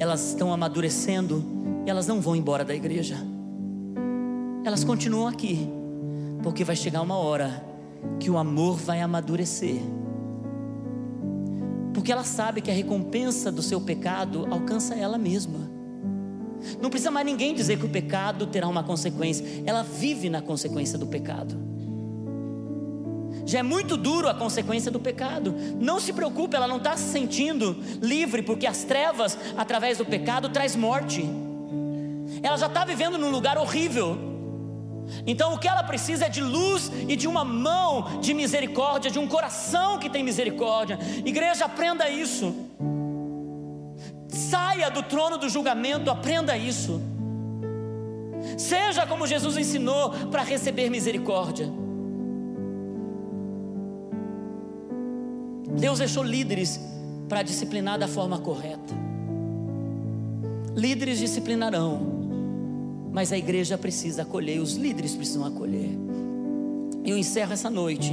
elas 0.00 0.30
estão 0.30 0.52
amadurecendo 0.52 1.44
e 1.86 1.90
elas 1.90 2.08
não 2.08 2.20
vão 2.20 2.34
embora 2.34 2.64
da 2.64 2.74
igreja. 2.74 3.16
Elas 4.64 4.82
continuam 4.82 5.28
aqui 5.28 5.68
porque 6.42 6.64
vai 6.64 6.74
chegar 6.74 7.00
uma 7.00 7.16
hora 7.16 7.67
que 8.18 8.30
o 8.30 8.38
amor 8.38 8.76
vai 8.76 9.00
amadurecer. 9.00 9.80
Porque 11.92 12.12
ela 12.12 12.24
sabe 12.24 12.60
que 12.60 12.70
a 12.70 12.74
recompensa 12.74 13.50
do 13.50 13.62
seu 13.62 13.80
pecado 13.80 14.46
alcança 14.50 14.94
ela 14.94 15.18
mesma. 15.18 15.68
Não 16.80 16.90
precisa 16.90 17.10
mais 17.10 17.26
ninguém 17.26 17.54
dizer 17.54 17.78
que 17.78 17.86
o 17.86 17.88
pecado 17.88 18.46
terá 18.46 18.68
uma 18.68 18.82
consequência. 18.82 19.44
Ela 19.64 19.82
vive 19.82 20.28
na 20.28 20.42
consequência 20.42 20.98
do 20.98 21.06
pecado. 21.06 21.56
Já 23.44 23.60
é 23.60 23.62
muito 23.62 23.96
duro 23.96 24.28
a 24.28 24.34
consequência 24.34 24.90
do 24.90 25.00
pecado. 25.00 25.54
Não 25.80 25.98
se 25.98 26.12
preocupe, 26.12 26.54
ela 26.54 26.68
não 26.68 26.76
está 26.76 26.96
se 26.96 27.10
sentindo 27.10 27.76
livre, 28.02 28.42
porque 28.42 28.66
as 28.66 28.84
trevas, 28.84 29.38
através 29.56 29.98
do 29.98 30.04
pecado, 30.04 30.50
traz 30.50 30.76
morte. 30.76 31.24
Ela 32.42 32.58
já 32.58 32.66
está 32.66 32.84
vivendo 32.84 33.16
num 33.16 33.30
lugar 33.30 33.56
horrível. 33.56 34.27
Então 35.26 35.54
o 35.54 35.58
que 35.58 35.68
ela 35.68 35.82
precisa 35.82 36.26
é 36.26 36.28
de 36.28 36.40
luz 36.40 36.90
e 37.08 37.16
de 37.16 37.26
uma 37.26 37.44
mão 37.44 38.20
de 38.20 38.34
misericórdia, 38.34 39.10
de 39.10 39.18
um 39.18 39.26
coração 39.26 39.98
que 39.98 40.10
tem 40.10 40.22
misericórdia. 40.22 40.98
Igreja, 41.24 41.64
aprenda 41.64 42.08
isso. 42.08 42.54
Saia 44.28 44.90
do 44.90 45.02
trono 45.02 45.38
do 45.38 45.48
julgamento, 45.48 46.10
aprenda 46.10 46.56
isso. 46.56 47.00
Seja 48.56 49.06
como 49.06 49.26
Jesus 49.26 49.56
ensinou 49.56 50.10
para 50.30 50.42
receber 50.42 50.90
misericórdia. 50.90 51.68
Deus 55.78 55.98
deixou 55.98 56.22
líderes 56.22 56.80
para 57.28 57.42
disciplinar 57.42 57.98
da 57.98 58.08
forma 58.08 58.38
correta. 58.38 58.94
Líderes 60.74 61.18
disciplinarão, 61.18 62.17
mas 63.12 63.32
a 63.32 63.38
igreja 63.38 63.76
precisa 63.78 64.22
acolher, 64.22 64.60
os 64.60 64.74
líderes 64.74 65.14
precisam 65.14 65.44
acolher. 65.44 65.90
Eu 67.04 67.16
encerro 67.16 67.52
essa 67.52 67.70
noite 67.70 68.12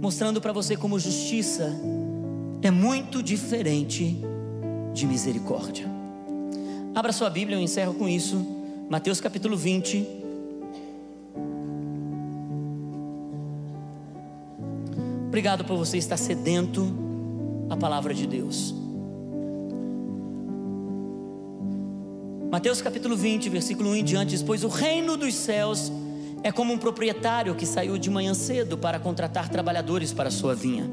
mostrando 0.00 0.40
para 0.40 0.52
você 0.52 0.76
como 0.76 0.98
justiça 0.98 1.72
é 2.60 2.70
muito 2.70 3.22
diferente 3.22 4.18
de 4.92 5.06
misericórdia. 5.06 5.86
Abra 6.94 7.12
sua 7.12 7.30
Bíblia, 7.30 7.56
eu 7.56 7.62
encerro 7.62 7.94
com 7.94 8.08
isso. 8.08 8.44
Mateus 8.90 9.20
capítulo 9.20 9.56
20. 9.56 10.06
Obrigado 15.28 15.64
por 15.64 15.78
você 15.78 15.96
estar 15.96 16.16
sedento 16.16 16.92
a 17.70 17.76
palavra 17.76 18.12
de 18.12 18.26
Deus. 18.26 18.81
Mateus 22.52 22.82
capítulo 22.82 23.16
20, 23.16 23.48
versículo 23.48 23.88
1 23.92 23.96
em 23.96 24.04
diante 24.04 24.28
diz: 24.32 24.42
Pois 24.42 24.62
o 24.62 24.68
reino 24.68 25.16
dos 25.16 25.34
céus 25.34 25.90
é 26.42 26.52
como 26.52 26.70
um 26.74 26.76
proprietário 26.76 27.54
que 27.54 27.64
saiu 27.64 27.96
de 27.96 28.10
manhã 28.10 28.34
cedo 28.34 28.76
para 28.76 29.00
contratar 29.00 29.48
trabalhadores 29.48 30.12
para 30.12 30.30
sua 30.30 30.54
vinha. 30.54 30.84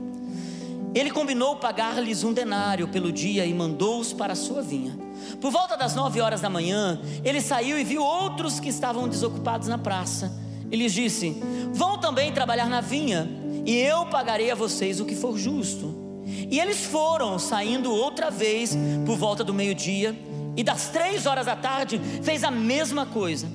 Ele 0.96 1.12
combinou 1.12 1.58
pagar-lhes 1.58 2.24
um 2.24 2.32
denário 2.32 2.88
pelo 2.88 3.12
dia 3.12 3.46
e 3.46 3.54
mandou-os 3.54 4.14
para 4.14 4.36
sua 4.36 4.62
vinha. 4.62 4.98
Por 5.42 5.52
volta 5.52 5.76
das 5.76 5.94
nove 5.96 6.22
horas 6.22 6.40
da 6.40 6.50
manhã, 6.50 6.98
ele 7.26 7.42
saiu 7.42 7.78
e 7.78 7.84
viu 7.84 8.02
outros 8.02 8.62
que 8.62 8.70
estavam 8.70 9.10
desocupados 9.10 9.68
na 9.68 9.78
praça. 9.78 10.32
E 10.72 10.78
lhes 10.78 10.94
disse: 10.94 11.44
Vão 11.74 11.98
também 11.98 12.32
trabalhar 12.32 12.70
na 12.70 12.80
vinha, 12.80 13.30
e 13.66 13.76
eu 13.76 14.06
pagarei 14.06 14.50
a 14.50 14.56
vocês 14.56 15.02
o 15.02 15.06
que 15.06 15.14
for 15.14 15.38
justo. 15.38 15.94
E 16.26 16.58
eles 16.58 16.86
foram, 16.86 17.38
saindo 17.38 17.92
outra 17.92 18.32
vez 18.32 18.78
por 19.06 19.18
volta 19.18 19.44
do 19.44 19.54
meio-dia 19.54 20.16
e 20.56 20.64
das 20.64 20.90
três 20.90 21.26
horas 21.26 21.46
da 21.46 21.56
tarde 21.56 22.00
fez 22.22 22.44
a 22.44 22.52
mesma 22.52 23.06
coisa. 23.06 23.48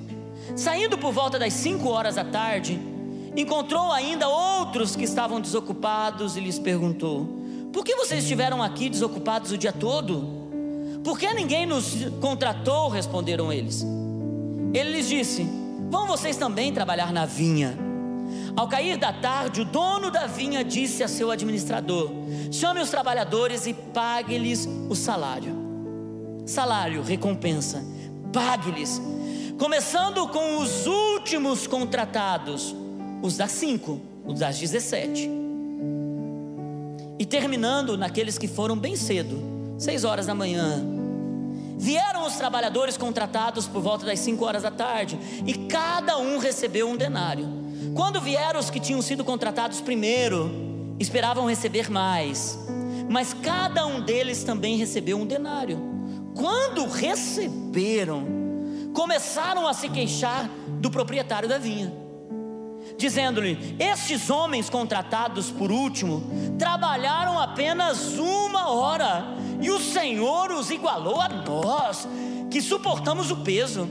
Saindo 0.55 0.97
por 0.97 1.11
volta 1.11 1.39
das 1.39 1.53
cinco 1.53 1.89
horas 1.89 2.15
da 2.15 2.23
tarde, 2.23 2.79
encontrou 3.35 3.91
ainda 3.91 4.27
outros 4.27 4.95
que 4.95 5.03
estavam 5.03 5.41
desocupados 5.41 6.37
e 6.37 6.39
lhes 6.39 6.59
perguntou: 6.59 7.27
Por 7.73 7.83
que 7.83 7.95
vocês 7.95 8.23
estiveram 8.23 8.61
aqui 8.61 8.89
desocupados 8.89 9.51
o 9.51 9.57
dia 9.57 9.71
todo? 9.71 10.45
Por 11.03 11.19
que 11.19 11.31
ninguém 11.33 11.65
nos 11.65 11.95
contratou? 12.21 12.89
responderam 12.89 13.51
eles. 13.51 13.85
Ele 14.73 14.91
lhes 14.91 15.07
disse: 15.07 15.47
Vão 15.89 16.07
vocês 16.07 16.37
também 16.37 16.73
trabalhar 16.73 17.11
na 17.11 17.25
vinha. 17.25 17.77
Ao 18.55 18.67
cair 18.67 18.97
da 18.97 19.11
tarde, 19.11 19.61
o 19.61 19.65
dono 19.65 20.09
da 20.09 20.25
vinha 20.27 20.63
disse 20.63 21.03
a 21.03 21.07
seu 21.07 21.31
administrador: 21.31 22.09
Chame 22.51 22.81
os 22.81 22.89
trabalhadores 22.89 23.67
e 23.67 23.73
pague-lhes 23.73 24.67
o 24.89 24.95
salário 24.95 25.54
salário, 26.45 27.01
recompensa. 27.01 27.83
Pague-lhes. 28.31 29.01
Começando 29.57 30.27
com 30.27 30.57
os 30.57 30.85
últimos 30.85 31.65
contratados, 31.65 32.75
os 33.21 33.37
das 33.37 33.51
cinco, 33.51 33.99
os 34.25 34.39
das 34.39 34.59
17. 34.59 35.29
E 37.17 37.25
terminando 37.25 37.97
naqueles 37.97 38.37
que 38.37 38.47
foram 38.47 38.77
bem 38.77 38.95
cedo, 38.95 39.41
seis 39.77 40.03
horas 40.03 40.25
da 40.25 40.35
manhã. 40.35 40.83
Vieram 41.77 42.25
os 42.25 42.35
trabalhadores 42.35 42.97
contratados 42.97 43.67
por 43.67 43.81
volta 43.81 44.05
das 44.05 44.19
cinco 44.19 44.45
horas 44.45 44.63
da 44.63 44.71
tarde, 44.71 45.17
e 45.45 45.53
cada 45.53 46.17
um 46.17 46.37
recebeu 46.37 46.89
um 46.89 46.95
denário. 46.95 47.47
Quando 47.93 48.19
vieram 48.19 48.59
os 48.59 48.69
que 48.69 48.79
tinham 48.79 49.01
sido 49.01 49.23
contratados 49.23 49.79
primeiro, 49.79 50.51
esperavam 50.99 51.45
receber 51.45 51.89
mais, 51.89 52.59
mas 53.09 53.33
cada 53.33 53.85
um 53.85 54.01
deles 54.01 54.43
também 54.43 54.77
recebeu 54.77 55.17
um 55.17 55.25
denário 55.25 55.94
quando 56.35 56.85
receberam, 56.85 58.27
começaram 58.93 59.65
a 59.65 59.73
se 59.73 59.89
queixar 59.89 60.49
do 60.67 60.91
proprietário 60.91 61.47
da 61.47 61.57
vinha, 61.57 61.91
dizendo-lhe: 62.97 63.75
Estes 63.79 64.29
homens 64.29 64.69
contratados 64.69 65.49
por 65.49 65.71
último 65.71 66.23
trabalharam 66.59 67.39
apenas 67.39 68.17
uma 68.17 68.69
hora, 68.69 69.25
e 69.61 69.71
o 69.71 69.79
Senhor 69.79 70.51
os 70.51 70.69
igualou 70.69 71.21
a 71.21 71.29
nós, 71.29 72.07
que 72.51 72.61
suportamos 72.61 73.31
o 73.31 73.37
peso 73.37 73.87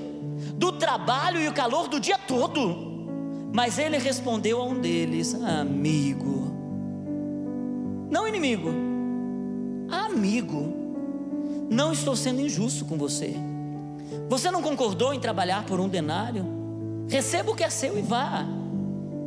do 0.54 0.72
trabalho 0.72 1.40
e 1.40 1.48
o 1.48 1.54
calor 1.54 1.88
do 1.88 1.98
dia 1.98 2.18
todo. 2.18 2.92
Mas 3.52 3.78
ele 3.78 3.96
respondeu 3.96 4.60
a 4.60 4.64
um 4.64 4.80
deles: 4.80 5.34
Amigo, 5.34 6.52
não 8.10 8.28
inimigo, 8.28 8.70
amigo 9.90 10.83
não 11.70 11.92
estou 11.92 12.14
sendo 12.14 12.40
injusto 12.40 12.84
com 12.84 12.96
você. 12.96 13.34
Você 14.28 14.50
não 14.50 14.62
concordou 14.62 15.12
em 15.12 15.20
trabalhar 15.20 15.64
por 15.66 15.80
um 15.80 15.88
denário? 15.88 16.44
Receba 17.08 17.50
o 17.50 17.54
que 17.54 17.64
é 17.64 17.70
seu 17.70 17.98
e 17.98 18.02
vá. 18.02 18.46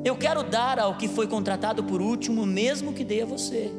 Eu 0.03 0.15
quero 0.15 0.43
dar 0.43 0.79
ao 0.79 0.95
que 0.95 1.07
foi 1.07 1.27
contratado 1.27 1.83
por 1.83 2.01
último, 2.01 2.45
mesmo 2.45 2.93
que 2.93 3.03
dê 3.03 3.21
a 3.21 3.25
você. 3.25 3.71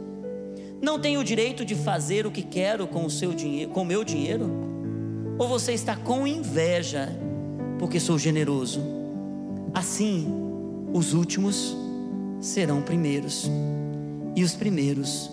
Não 0.81 0.99
tenho 0.99 1.21
o 1.21 1.25
direito 1.25 1.65
de 1.65 1.75
fazer 1.75 2.27
o 2.27 2.31
que 2.31 2.43
quero 2.43 2.87
com 2.87 3.05
o 3.05 3.11
seu 3.11 3.33
dinheiro, 3.33 3.71
com 3.71 3.83
o 3.83 3.87
meu 3.87 4.05
dinheiro? 4.05 4.51
Ou 5.39 5.49
você 5.49 5.73
está 5.73 5.97
com 5.97 6.27
inveja 6.27 7.09
porque 7.79 7.99
sou 7.99 8.19
generoso? 8.19 8.81
Assim, 9.75 10.27
os 10.93 11.15
últimos 11.15 11.77
serão 12.41 12.83
primeiros 12.83 13.51
e 14.37 14.45
os 14.45 14.55
primeiros 14.55 15.31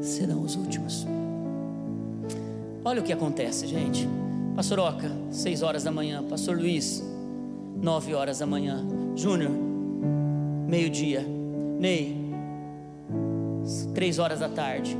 serão 0.00 0.42
os 0.42 0.56
últimos. 0.56 1.06
Olha 2.84 3.00
o 3.02 3.04
que 3.04 3.12
acontece, 3.12 3.66
gente. 3.66 4.08
Pastor 4.56 4.78
Oca, 4.78 5.10
6 5.30 5.62
horas 5.62 5.84
da 5.84 5.92
manhã. 5.92 6.22
Pastor 6.22 6.56
Luiz, 6.56 7.02
9 7.76 8.14
horas 8.14 8.38
da 8.38 8.46
manhã. 8.46 8.86
Júnior, 9.14 9.52
meio-dia. 10.66 11.22
Ney, 11.78 12.16
3 13.94 14.18
horas 14.18 14.40
da 14.40 14.48
tarde. 14.48 14.96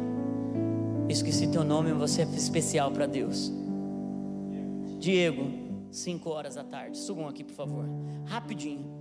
Esqueci 1.09 1.49
teu 1.49 1.65
nome, 1.65 1.93
você 1.93 2.23
é 2.23 2.25
especial 2.25 2.91
para 2.91 3.07
Deus. 3.07 3.51
Diego, 4.99 5.51
5 5.91 6.31
horas 6.31 6.57
da 6.57 6.65
tarde. 6.65 6.99
Subam 6.99 7.27
aqui, 7.27 7.43
por 7.43 7.55
favor. 7.55 7.85
Rapidinho. 8.27 9.01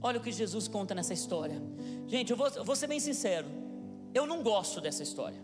Olha 0.00 0.18
o 0.18 0.22
que 0.22 0.32
Jesus 0.32 0.66
conta 0.66 0.94
nessa 0.94 1.12
história. 1.12 1.62
Gente, 2.08 2.30
eu 2.30 2.36
vou, 2.36 2.48
eu 2.48 2.64
vou 2.64 2.74
ser 2.74 2.88
bem 2.88 2.98
sincero. 2.98 3.61
Eu 4.14 4.26
não 4.26 4.42
gosto 4.42 4.80
dessa 4.80 5.02
história. 5.02 5.40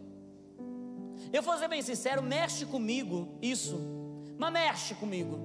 Eu 1.33 1.43
vou 1.43 1.57
ser 1.59 1.69
bem 1.69 1.83
sincero, 1.83 2.23
mexe 2.23 2.64
comigo 2.64 3.39
isso, 3.43 3.79
mas 4.39 4.53
mexe 4.53 4.95
comigo. 4.95 5.39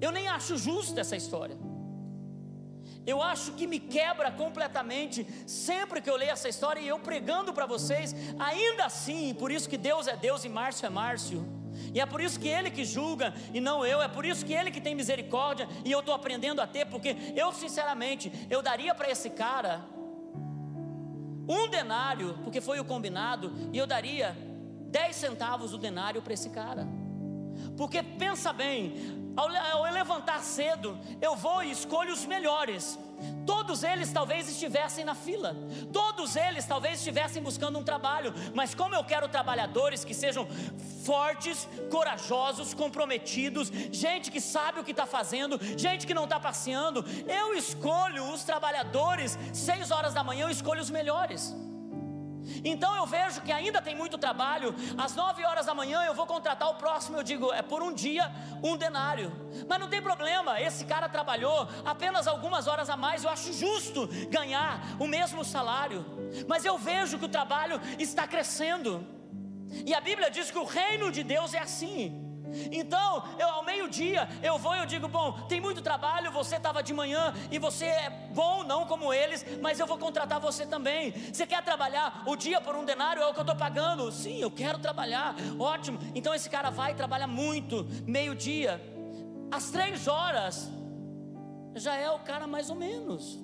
Eu 0.00 0.10
nem 0.10 0.28
acho 0.28 0.56
justo 0.56 0.98
essa 0.98 1.16
história. 1.16 1.56
Eu 3.06 3.20
acho 3.22 3.52
que 3.52 3.66
me 3.66 3.78
quebra 3.78 4.30
completamente 4.30 5.26
sempre 5.46 6.00
que 6.00 6.08
eu 6.08 6.16
leio 6.16 6.30
essa 6.30 6.48
história 6.48 6.80
e 6.80 6.88
eu 6.88 6.98
pregando 6.98 7.52
para 7.52 7.66
vocês, 7.66 8.14
ainda 8.38 8.86
assim, 8.86 9.34
por 9.34 9.50
isso 9.50 9.68
que 9.68 9.76
Deus 9.76 10.06
é 10.06 10.16
Deus 10.16 10.44
e 10.44 10.48
Márcio 10.48 10.86
é 10.86 10.90
Márcio. 10.90 11.44
E 11.92 12.00
é 12.00 12.06
por 12.06 12.20
isso 12.20 12.38
que 12.40 12.48
ele 12.48 12.70
que 12.70 12.84
julga 12.84 13.34
e 13.52 13.60
não 13.60 13.84
eu, 13.84 14.00
é 14.00 14.08
por 14.08 14.24
isso 14.24 14.46
que 14.46 14.54
ele 14.54 14.70
que 14.70 14.80
tem 14.80 14.94
misericórdia 14.94 15.68
e 15.84 15.92
eu 15.92 16.00
estou 16.00 16.14
aprendendo 16.14 16.60
a 16.60 16.66
ter, 16.66 16.86
porque 16.86 17.16
eu 17.36 17.52
sinceramente, 17.52 18.32
eu 18.48 18.62
daria 18.62 18.94
para 18.94 19.10
esse 19.10 19.28
cara 19.28 19.84
um 21.48 21.68
denário, 21.68 22.34
porque 22.42 22.60
foi 22.60 22.80
o 22.80 22.84
combinado, 22.84 23.52
e 23.72 23.78
eu 23.78 23.86
daria 23.86 24.36
dez 24.90 25.16
centavos 25.16 25.72
do 25.72 25.78
denário 25.78 26.22
para 26.22 26.32
esse 26.32 26.50
cara. 26.50 26.86
Porque 27.76 28.02
pensa 28.02 28.52
bem, 28.52 28.94
ao, 29.36 29.48
ao 29.48 29.92
levantar 29.92 30.40
cedo, 30.40 30.98
eu 31.20 31.34
vou 31.36 31.62
e 31.62 31.70
escolho 31.70 32.12
os 32.12 32.24
melhores. 32.24 32.98
Todos 33.46 33.84
eles 33.84 34.12
talvez 34.12 34.48
estivessem 34.48 35.04
na 35.04 35.14
fila, 35.14 35.56
todos 35.92 36.36
eles 36.36 36.66
talvez 36.66 36.98
estivessem 36.98 37.42
buscando 37.42 37.78
um 37.78 37.84
trabalho, 37.84 38.34
mas 38.54 38.74
como 38.74 38.94
eu 38.94 39.04
quero 39.04 39.28
trabalhadores 39.28 40.04
que 40.04 40.12
sejam 40.12 40.46
fortes, 41.04 41.68
corajosos, 41.90 42.74
comprometidos, 42.74 43.68
gente 43.92 44.30
que 44.30 44.40
sabe 44.40 44.80
o 44.80 44.84
que 44.84 44.90
está 44.90 45.06
fazendo, 45.06 45.58
gente 45.78 46.06
que 46.06 46.14
não 46.14 46.24
está 46.24 46.40
passeando, 46.40 47.04
eu 47.26 47.54
escolho 47.54 48.30
os 48.32 48.44
trabalhadores, 48.44 49.38
seis 49.52 49.90
horas 49.90 50.12
da 50.12 50.24
manhã 50.24 50.46
eu 50.46 50.50
escolho 50.50 50.80
os 50.80 50.90
melhores. 50.90 51.54
Então 52.64 52.94
eu 52.94 53.06
vejo 53.06 53.40
que 53.42 53.52
ainda 53.52 53.80
tem 53.80 53.94
muito 53.94 54.18
trabalho. 54.18 54.74
Às 54.96 55.14
nove 55.14 55.44
horas 55.44 55.66
da 55.66 55.74
manhã 55.74 56.02
eu 56.04 56.14
vou 56.14 56.26
contratar 56.26 56.68
o 56.70 56.74
próximo. 56.74 57.18
Eu 57.18 57.22
digo, 57.22 57.52
é 57.52 57.62
por 57.62 57.82
um 57.82 57.92
dia, 57.92 58.30
um 58.62 58.76
denário. 58.76 59.32
Mas 59.68 59.78
não 59.78 59.88
tem 59.88 60.02
problema, 60.02 60.60
esse 60.60 60.84
cara 60.84 61.08
trabalhou 61.08 61.68
apenas 61.84 62.26
algumas 62.26 62.66
horas 62.66 62.90
a 62.90 62.96
mais. 62.96 63.24
Eu 63.24 63.30
acho 63.30 63.52
justo 63.52 64.08
ganhar 64.30 64.80
o 64.98 65.06
mesmo 65.06 65.44
salário. 65.44 66.04
Mas 66.48 66.64
eu 66.64 66.78
vejo 66.78 67.18
que 67.18 67.24
o 67.24 67.28
trabalho 67.28 67.80
está 67.98 68.26
crescendo. 68.26 69.06
E 69.86 69.94
a 69.94 70.00
Bíblia 70.00 70.30
diz 70.30 70.50
que 70.50 70.58
o 70.58 70.64
reino 70.64 71.10
de 71.10 71.22
Deus 71.22 71.52
é 71.54 71.58
assim. 71.58 72.23
Então, 72.70 73.24
eu 73.38 73.48
ao 73.48 73.64
meio-dia, 73.64 74.28
eu 74.42 74.58
vou 74.58 74.74
e 74.74 74.78
eu 74.78 74.86
digo: 74.86 75.08
bom, 75.08 75.32
tem 75.48 75.60
muito 75.60 75.82
trabalho, 75.82 76.30
você 76.30 76.56
estava 76.56 76.82
de 76.82 76.92
manhã 76.92 77.32
e 77.50 77.58
você 77.58 77.86
é 77.86 78.10
bom, 78.32 78.64
não 78.64 78.86
como 78.86 79.12
eles, 79.12 79.44
mas 79.60 79.78
eu 79.78 79.86
vou 79.86 79.98
contratar 79.98 80.40
você 80.40 80.66
também. 80.66 81.12
Você 81.32 81.46
quer 81.46 81.62
trabalhar 81.62 82.22
o 82.26 82.36
dia 82.36 82.60
por 82.60 82.74
um 82.74 82.84
denário? 82.84 83.22
É 83.22 83.26
o 83.26 83.32
que 83.32 83.40
eu 83.40 83.42
estou 83.42 83.56
pagando. 83.56 84.10
Sim, 84.10 84.38
eu 84.38 84.50
quero 84.50 84.78
trabalhar. 84.78 85.34
Ótimo. 85.58 85.98
Então 86.14 86.34
esse 86.34 86.48
cara 86.48 86.70
vai 86.70 86.92
e 86.92 86.94
trabalha 86.94 87.26
muito, 87.26 87.86
meio-dia, 88.06 88.80
às 89.50 89.70
três 89.70 90.08
horas, 90.08 90.70
já 91.74 91.94
é 91.94 92.10
o 92.10 92.18
cara 92.20 92.46
mais 92.46 92.70
ou 92.70 92.76
menos. 92.76 93.38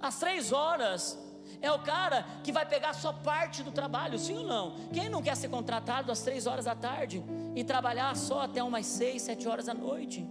Às 0.00 0.18
três 0.18 0.52
horas, 0.52 1.18
é 1.64 1.72
o 1.72 1.78
cara 1.78 2.26
que 2.42 2.52
vai 2.52 2.66
pegar 2.66 2.92
só 2.92 3.10
parte 3.10 3.62
do 3.62 3.72
trabalho, 3.72 4.18
sim 4.18 4.36
ou 4.36 4.44
não? 4.44 4.74
Quem 4.92 5.08
não 5.08 5.22
quer 5.22 5.34
ser 5.34 5.48
contratado 5.48 6.12
às 6.12 6.20
três 6.20 6.46
horas 6.46 6.66
da 6.66 6.74
tarde 6.74 7.24
e 7.56 7.64
trabalhar 7.64 8.14
só 8.16 8.42
até 8.42 8.62
umas 8.62 8.84
seis, 8.84 9.22
sete 9.22 9.48
horas 9.48 9.64
da 9.64 9.72
noite? 9.72 10.28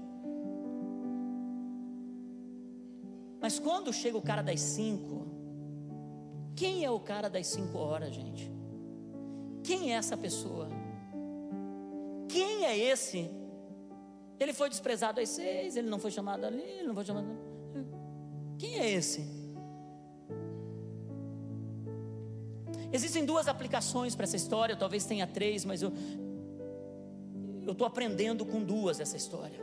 Mas 3.41 3.57
quando 3.57 3.91
chega 3.91 4.15
o 4.15 4.21
cara 4.21 4.43
das 4.43 4.61
cinco, 4.61 5.25
quem 6.55 6.86
é 6.86 6.91
o 6.91 6.99
cara 6.99 7.29
das 7.29 7.47
cinco 7.47 7.79
horas, 7.79 8.13
gente? 8.13 8.51
Quem 9.63 9.91
é 9.91 9.95
essa 9.95 10.15
pessoa? 10.15 10.69
Quem 12.29 12.65
é 12.65 12.77
esse? 12.77 13.29
Ele 14.39 14.53
foi 14.53 14.69
desprezado 14.69 15.19
às 15.19 15.29
seis, 15.29 15.75
ele 15.75 15.89
não 15.89 15.97
foi 15.97 16.11
chamado 16.11 16.45
ali, 16.45 16.61
ele 16.61 16.88
não 16.88 16.93
foi 16.93 17.05
chamado. 17.05 17.27
Quem 18.59 18.79
é 18.79 18.91
esse? 18.91 19.42
Existem 22.93 23.25
duas 23.25 23.47
aplicações 23.47 24.15
para 24.15 24.25
essa 24.25 24.35
história, 24.35 24.75
talvez 24.75 25.03
tenha 25.03 25.25
três, 25.25 25.65
mas 25.65 25.81
eu 25.81 25.91
estou 27.67 27.87
aprendendo 27.87 28.45
com 28.45 28.63
duas 28.63 28.99
essa 28.99 29.17
história. 29.17 29.59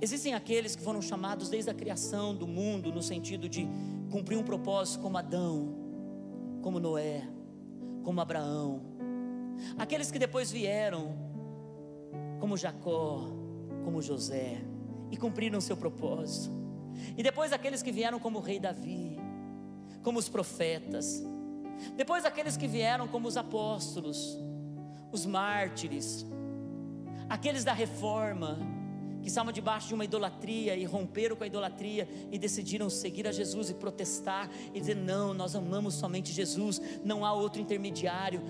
Existem 0.00 0.34
aqueles 0.34 0.76
que 0.76 0.82
foram 0.82 1.02
chamados 1.02 1.48
desde 1.48 1.70
a 1.70 1.74
criação 1.74 2.32
do 2.32 2.46
mundo 2.46 2.92
no 2.92 3.02
sentido 3.02 3.48
de 3.48 3.68
cumprir 4.12 4.38
um 4.38 4.44
propósito 4.44 5.00
como 5.00 5.18
Adão, 5.18 5.74
como 6.62 6.78
Noé, 6.78 7.28
como 8.04 8.20
Abraão. 8.20 8.80
Aqueles 9.76 10.12
que 10.12 10.18
depois 10.18 10.52
vieram 10.52 11.16
como 12.38 12.56
Jacó, 12.56 13.28
como 13.84 14.00
José 14.00 14.62
e 15.10 15.16
cumpriram 15.16 15.60
seu 15.60 15.76
propósito. 15.76 16.54
E 17.16 17.22
depois 17.22 17.52
aqueles 17.52 17.82
que 17.82 17.90
vieram 17.90 18.20
como 18.20 18.38
o 18.38 18.42
rei 18.42 18.60
Davi, 18.60 19.07
como 20.02 20.18
os 20.18 20.28
profetas. 20.28 21.22
Depois 21.96 22.24
aqueles 22.24 22.56
que 22.56 22.66
vieram 22.66 23.06
como 23.06 23.28
os 23.28 23.36
apóstolos, 23.36 24.38
os 25.12 25.24
mártires, 25.26 26.26
aqueles 27.28 27.64
da 27.64 27.72
reforma, 27.72 28.58
que 29.20 29.28
estavam 29.28 29.52
debaixo 29.52 29.88
de 29.88 29.94
uma 29.94 30.04
idolatria 30.04 30.76
e 30.76 30.84
romperam 30.84 31.36
com 31.36 31.44
a 31.44 31.46
idolatria 31.46 32.08
e 32.30 32.38
decidiram 32.38 32.88
seguir 32.88 33.26
a 33.26 33.32
Jesus 33.32 33.70
e 33.70 33.74
protestar 33.74 34.48
e 34.72 34.80
dizer: 34.80 34.96
não, 34.96 35.34
nós 35.34 35.54
amamos 35.54 35.94
somente 35.94 36.32
Jesus, 36.32 36.80
não 37.04 37.24
há 37.24 37.32
outro 37.32 37.60
intermediário. 37.60 38.40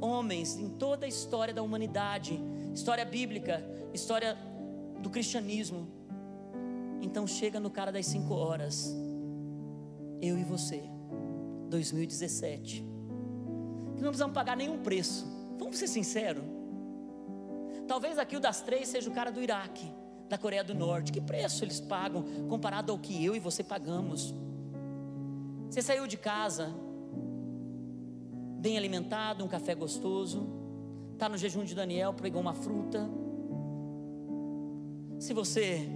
Homens 0.00 0.56
em 0.56 0.68
toda 0.68 1.06
a 1.06 1.08
história 1.08 1.54
da 1.54 1.62
humanidade, 1.62 2.38
história 2.74 3.04
bíblica, 3.04 3.64
história 3.92 4.36
do 5.00 5.10
cristianismo. 5.10 5.88
Então 7.00 7.26
chega 7.26 7.58
no 7.58 7.70
cara 7.70 7.90
das 7.90 8.06
cinco 8.06 8.34
horas 8.34 8.94
eu 10.20 10.38
e 10.38 10.44
você, 10.44 10.82
2017, 11.68 12.84
que 13.96 14.02
não 14.02 14.08
precisamos 14.08 14.34
pagar 14.34 14.56
nenhum 14.56 14.78
preço, 14.78 15.26
vamos 15.58 15.78
ser 15.78 15.88
sinceros. 15.88 16.44
Talvez 17.86 18.18
aqui 18.18 18.36
o 18.36 18.40
das 18.40 18.60
três 18.60 18.88
seja 18.88 19.08
o 19.08 19.12
cara 19.12 19.30
do 19.30 19.40
Iraque, 19.40 19.90
da 20.28 20.36
Coreia 20.36 20.64
do 20.64 20.74
Norte. 20.74 21.12
Que 21.12 21.20
preço 21.20 21.64
eles 21.64 21.80
pagam 21.80 22.24
comparado 22.48 22.92
ao 22.92 22.98
que 22.98 23.24
eu 23.24 23.34
e 23.36 23.38
você 23.38 23.62
pagamos? 23.62 24.34
Você 25.70 25.82
saiu 25.82 26.06
de 26.06 26.16
casa, 26.16 26.74
bem 28.60 28.76
alimentado, 28.76 29.44
um 29.44 29.48
café 29.48 29.74
gostoso, 29.74 30.48
está 31.12 31.28
no 31.28 31.36
jejum 31.36 31.64
de 31.64 31.74
Daniel, 31.74 32.12
pegou 32.12 32.40
uma 32.40 32.54
fruta. 32.54 33.08
Se 35.18 35.32
você 35.32 35.88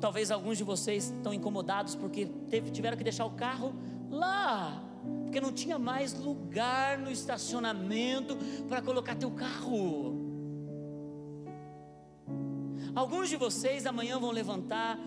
Talvez 0.00 0.30
alguns 0.30 0.58
de 0.58 0.64
vocês 0.64 1.10
estão 1.10 1.32
incomodados 1.32 1.94
porque 1.94 2.26
teve, 2.48 2.70
tiveram 2.70 2.96
que 2.96 3.04
deixar 3.04 3.24
o 3.24 3.30
carro 3.30 3.74
lá, 4.10 4.82
porque 5.24 5.40
não 5.40 5.52
tinha 5.52 5.78
mais 5.78 6.14
lugar 6.14 6.98
no 6.98 7.10
estacionamento 7.10 8.36
para 8.68 8.82
colocar 8.82 9.14
teu 9.14 9.30
carro. 9.30 10.24
Alguns 12.94 13.28
de 13.28 13.36
vocês 13.36 13.86
amanhã 13.86 14.18
vão 14.20 14.30
levantar 14.30 14.98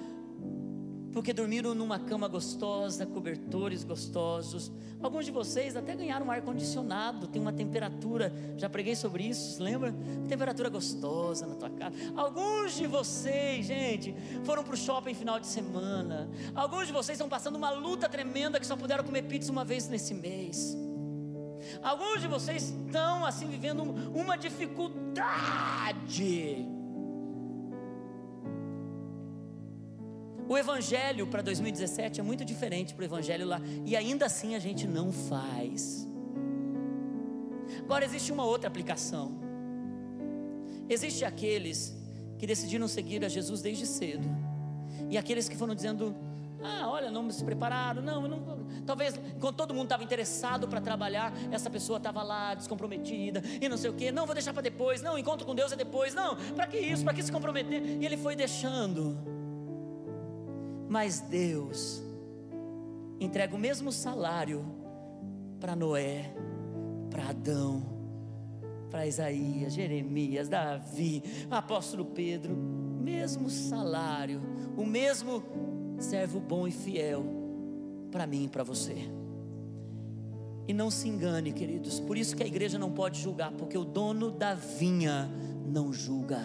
porque 1.17 1.33
dormiram 1.33 1.73
numa 1.73 1.97
cama 1.97 2.27
gostosa, 2.27 3.03
cobertores 3.03 3.83
gostosos. 3.83 4.71
Alguns 5.01 5.25
de 5.25 5.31
vocês 5.31 5.75
até 5.75 5.95
ganharam 5.95 6.27
um 6.27 6.31
ar-condicionado, 6.31 7.25
tem 7.25 7.41
uma 7.41 7.51
temperatura, 7.51 8.31
já 8.55 8.69
preguei 8.69 8.95
sobre 8.95 9.23
isso, 9.23 9.63
lembra? 9.63 9.95
Temperatura 10.29 10.69
gostosa 10.69 11.47
na 11.47 11.55
tua 11.55 11.71
casa. 11.71 11.95
Alguns 12.15 12.75
de 12.75 12.85
vocês, 12.85 13.65
gente, 13.65 14.15
foram 14.43 14.63
para 14.63 14.75
o 14.75 14.77
shopping 14.77 15.15
final 15.15 15.39
de 15.39 15.47
semana. 15.47 16.29
Alguns 16.53 16.85
de 16.85 16.93
vocês 16.93 17.15
estão 17.15 17.27
passando 17.27 17.55
uma 17.55 17.71
luta 17.71 18.07
tremenda 18.07 18.59
que 18.59 18.67
só 18.67 18.77
puderam 18.77 19.03
comer 19.03 19.23
pizza 19.23 19.51
uma 19.51 19.65
vez 19.65 19.89
nesse 19.89 20.13
mês. 20.13 20.77
Alguns 21.81 22.21
de 22.21 22.27
vocês 22.27 22.69
estão 22.69 23.25
assim 23.25 23.47
vivendo 23.47 23.81
uma 24.13 24.37
dificuldade 24.37 26.76
O 30.49 30.57
evangelho 30.57 31.27
para 31.27 31.41
2017 31.41 32.21
é 32.21 32.23
muito 32.23 32.45
diferente 32.45 32.93
para 32.93 33.01
o 33.01 33.05
evangelho 33.05 33.45
lá, 33.45 33.59
e 33.85 33.97
ainda 33.97 34.25
assim 34.25 34.55
a 34.55 34.59
gente 34.59 34.87
não 34.87 35.11
faz. 35.11 36.07
Agora 37.81 38.05
existe 38.05 38.31
uma 38.31 38.45
outra 38.45 38.69
aplicação. 38.69 39.31
Existe 40.89 41.25
aqueles 41.25 41.93
que 42.39 42.47
decidiram 42.47 42.87
seguir 42.87 43.25
a 43.25 43.27
Jesus 43.27 43.61
desde 43.61 43.85
cedo, 43.85 44.25
e 45.09 45.17
aqueles 45.17 45.49
que 45.49 45.57
foram 45.57 45.75
dizendo: 45.75 46.15
Ah, 46.63 46.87
olha, 46.87 47.11
não 47.11 47.29
se 47.29 47.43
prepararam, 47.43 48.01
não, 48.01 48.25
não. 48.25 48.65
Talvez 48.85 49.19
quando 49.41 49.55
todo 49.57 49.73
mundo 49.73 49.87
estava 49.87 50.01
interessado 50.01 50.65
para 50.65 50.79
trabalhar, 50.79 51.33
essa 51.51 51.69
pessoa 51.69 51.97
estava 51.97 52.23
lá 52.23 52.53
descomprometida 52.53 53.43
e 53.61 53.67
não 53.67 53.75
sei 53.75 53.89
o 53.89 53.93
que. 53.93 54.13
Não, 54.13 54.25
vou 54.25 54.33
deixar 54.33 54.53
para 54.53 54.61
depois. 54.61 55.01
Não, 55.01 55.17
encontro 55.17 55.45
com 55.45 55.53
Deus 55.53 55.73
é 55.73 55.75
depois. 55.75 56.13
Não, 56.13 56.37
para 56.55 56.67
que 56.67 56.77
isso? 56.77 57.03
Para 57.03 57.13
que 57.13 57.21
se 57.21 57.31
comprometer? 57.33 57.81
E 57.83 58.05
ele 58.05 58.15
foi 58.15 58.33
deixando. 58.33 59.36
Mas 60.87 61.19
Deus 61.19 62.01
entrega 63.19 63.55
o 63.55 63.59
mesmo 63.59 63.91
salário 63.91 64.65
para 65.59 65.75
Noé, 65.75 66.33
para 67.09 67.29
Adão, 67.29 67.83
para 68.89 69.07
Isaías, 69.07 69.73
Jeremias, 69.73 70.47
Davi, 70.47 71.23
apóstolo 71.49 72.05
Pedro, 72.05 72.55
mesmo 72.55 73.49
salário, 73.49 74.41
o 74.77 74.85
mesmo 74.85 75.43
servo 75.99 76.39
bom 76.39 76.67
e 76.67 76.71
fiel 76.71 77.25
para 78.11 78.25
mim 78.25 78.45
e 78.45 78.49
para 78.49 78.63
você. 78.63 78.95
E 80.67 80.73
não 80.73 80.91
se 80.91 81.07
engane, 81.07 81.51
queridos, 81.51 81.99
por 81.99 82.17
isso 82.17 82.35
que 82.35 82.43
a 82.43 82.47
igreja 82.47 82.77
não 82.77 82.91
pode 82.91 83.19
julgar, 83.21 83.51
porque 83.51 83.77
o 83.77 83.85
dono 83.85 84.31
da 84.31 84.53
vinha 84.53 85.29
não 85.65 85.91
julga. 85.91 86.41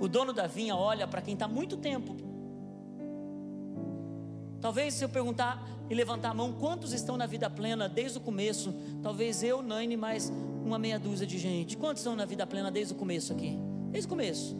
O 0.00 0.08
dono 0.08 0.32
da 0.32 0.46
vinha 0.46 0.76
olha 0.76 1.06
para 1.06 1.20
quem 1.20 1.34
está 1.34 1.46
muito 1.46 1.76
tempo 1.76 2.14
Talvez 4.60 4.94
se 4.94 5.04
eu 5.04 5.08
perguntar 5.08 5.66
e 5.88 5.94
levantar 5.94 6.30
a 6.30 6.34
mão, 6.34 6.52
quantos 6.52 6.92
estão 6.92 7.16
na 7.16 7.26
vida 7.26 7.48
plena 7.48 7.88
desde 7.88 8.18
o 8.18 8.20
começo? 8.20 8.74
Talvez 9.02 9.42
eu, 9.42 9.62
Naine, 9.62 9.96
mais 9.96 10.32
uma 10.64 10.78
meia 10.78 10.98
dúzia 10.98 11.26
de 11.26 11.38
gente. 11.38 11.76
Quantos 11.76 12.00
estão 12.00 12.16
na 12.16 12.24
vida 12.24 12.46
plena 12.46 12.70
desde 12.70 12.92
o 12.92 12.96
começo 12.96 13.32
aqui? 13.32 13.58
Desde 13.90 14.06
o 14.06 14.10
começo. 14.10 14.56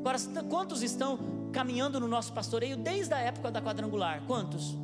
Agora, 0.00 0.18
quantos 0.48 0.82
estão 0.82 1.18
caminhando 1.52 1.98
no 1.98 2.08
nosso 2.08 2.32
pastoreio 2.32 2.76
desde 2.76 3.14
a 3.14 3.18
época 3.18 3.50
da 3.50 3.62
quadrangular? 3.62 4.22
Quantos? 4.26 4.76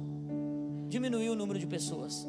Diminuiu 0.88 1.32
o 1.32 1.36
número 1.36 1.58
de 1.58 1.66
pessoas. 1.66 2.26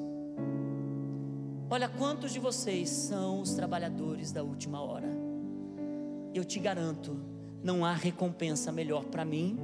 Olha, 1.69 1.87
quantos 1.87 2.31
de 2.31 2.39
vocês 2.39 2.89
são 2.89 3.41
os 3.41 3.53
trabalhadores 3.53 4.31
da 4.31 4.41
última 4.41 4.81
hora? 4.81 5.09
Eu 6.33 6.43
te 6.45 6.59
garanto, 6.59 7.19
não 7.63 7.85
há 7.85 7.93
recompensa 7.93 8.71
melhor 8.71 9.05
para 9.05 9.25
mim 9.25 9.59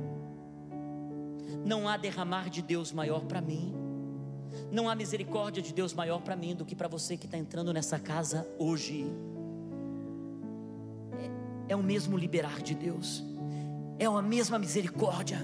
não 1.66 1.88
há 1.88 1.97
derramar 1.97 2.49
de 2.49 2.62
Deus 2.62 2.91
maior 2.91 3.26
para 3.26 3.41
mim. 3.41 3.74
Não 4.72 4.89
há 4.89 4.95
misericórdia 4.95 5.62
de 5.62 5.74
Deus 5.74 5.93
maior 5.93 6.22
para 6.22 6.36
mim 6.36 6.56
do 6.56 6.66
que 6.66 6.76
para 6.76 6.88
você 6.88 7.18
que 7.18 7.26
está 7.26 7.38
entrando 7.38 7.74
nessa 7.74 7.99
casa 7.99 8.47
hoje. 8.58 9.06
É, 11.68 11.74
é 11.74 11.76
o 11.76 11.84
mesmo 11.84 12.18
liberar 12.18 12.62
de 12.62 12.76
Deus, 12.76 13.24
é 13.97 14.06
a 14.06 14.22
mesma 14.22 14.60
misericórdia, 14.60 15.39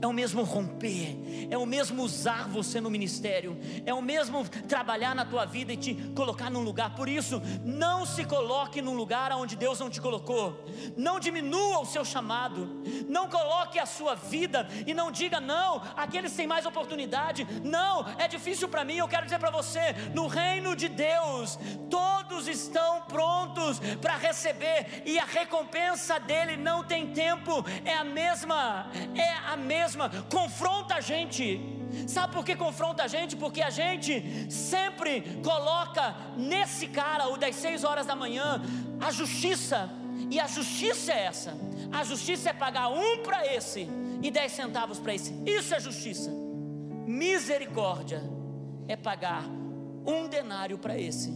é 0.00 0.06
o 0.06 0.12
mesmo 0.12 0.42
romper, 0.42 1.16
é 1.50 1.56
o 1.56 1.66
mesmo 1.66 2.02
usar 2.02 2.48
você 2.48 2.80
no 2.80 2.90
ministério, 2.90 3.56
é 3.84 3.92
o 3.92 4.02
mesmo 4.02 4.48
trabalhar 4.68 5.14
na 5.14 5.24
tua 5.24 5.44
vida 5.44 5.72
e 5.72 5.76
te 5.76 5.94
colocar 6.14 6.50
num 6.50 6.62
lugar. 6.62 6.94
Por 6.94 7.08
isso, 7.08 7.40
não 7.64 8.04
se 8.04 8.24
coloque 8.24 8.82
num 8.82 8.94
lugar 8.94 9.32
onde 9.32 9.56
Deus 9.56 9.78
não 9.80 9.90
te 9.90 10.00
colocou, 10.00 10.64
não 10.96 11.18
diminua 11.18 11.80
o 11.80 11.86
seu 11.86 12.04
chamado, 12.04 12.82
não 13.08 13.28
coloque 13.28 13.78
a 13.78 13.86
sua 13.86 14.14
vida 14.14 14.66
e 14.86 14.94
não 14.94 15.10
diga 15.10 15.40
não, 15.40 15.82
aqueles 15.96 16.34
têm 16.34 16.46
mais 16.46 16.66
oportunidade. 16.66 17.46
Não, 17.62 18.06
é 18.18 18.28
difícil 18.28 18.68
para 18.68 18.84
mim. 18.84 18.96
Eu 18.96 19.08
quero 19.08 19.24
dizer 19.24 19.38
para 19.38 19.50
você: 19.50 19.92
no 20.14 20.26
reino 20.26 20.74
de 20.74 20.88
Deus, 20.88 21.58
todos 21.90 22.48
estão 22.48 23.02
prontos 23.02 23.78
para 24.00 24.16
receber 24.16 25.02
e 25.04 25.18
a 25.18 25.24
recompensa 25.24 26.18
dele 26.18 26.56
não 26.56 26.84
tem 26.84 27.12
tempo, 27.12 27.64
é 27.84 27.94
a 27.94 28.04
mesma, 28.04 28.90
é 29.14 29.30
a 29.52 29.56
mesma, 29.56 29.71
confronta 30.30 30.96
a 30.96 31.00
gente. 31.00 31.60
Sabe 32.06 32.32
por 32.32 32.44
que 32.44 32.56
confronta 32.56 33.02
a 33.02 33.06
gente? 33.06 33.36
Porque 33.36 33.62
a 33.62 33.70
gente 33.70 34.50
sempre 34.50 35.40
coloca 35.42 36.14
nesse 36.36 36.86
cara, 36.86 37.28
o 37.28 37.36
das 37.36 37.54
seis 37.56 37.84
horas 37.84 38.06
da 38.06 38.16
manhã, 38.16 38.62
a 39.00 39.10
justiça. 39.10 39.90
E 40.30 40.38
a 40.40 40.46
justiça 40.46 41.12
é 41.12 41.24
essa: 41.24 41.54
a 41.92 42.04
justiça 42.04 42.50
é 42.50 42.52
pagar 42.52 42.88
um 42.88 43.22
para 43.22 43.46
esse 43.46 43.88
e 44.22 44.30
dez 44.30 44.52
centavos 44.52 44.98
para 44.98 45.14
esse. 45.14 45.32
Isso 45.46 45.74
é 45.74 45.80
justiça. 45.80 46.30
Misericórdia 47.06 48.22
é 48.88 48.96
pagar 48.96 49.44
um 50.06 50.28
denário 50.28 50.78
para 50.78 50.98
esse 50.98 51.32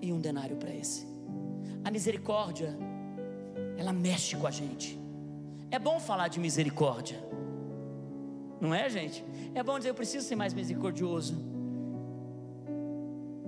e 0.00 0.12
um 0.12 0.20
denário 0.20 0.56
para 0.56 0.74
esse. 0.74 1.06
A 1.84 1.90
misericórdia, 1.90 2.76
ela 3.76 3.92
mexe 3.92 4.36
com 4.36 4.46
a 4.46 4.50
gente. 4.50 5.05
É 5.70 5.78
bom 5.78 5.98
falar 5.98 6.28
de 6.28 6.38
misericórdia, 6.38 7.18
não 8.60 8.74
é, 8.74 8.88
gente? 8.88 9.24
É 9.54 9.62
bom 9.62 9.76
dizer 9.78 9.90
eu 9.90 9.94
preciso 9.94 10.26
ser 10.26 10.36
mais 10.36 10.54
misericordioso, 10.54 11.34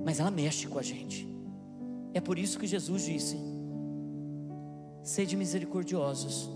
mas 0.04 0.20
ela 0.20 0.30
mexe 0.30 0.66
com 0.66 0.78
a 0.78 0.82
gente. 0.82 1.28
É 2.12 2.20
por 2.20 2.38
isso 2.38 2.58
que 2.58 2.66
Jesus 2.66 3.04
disse: 3.04 3.38
sede 5.02 5.36
misericordiosos, 5.36 6.50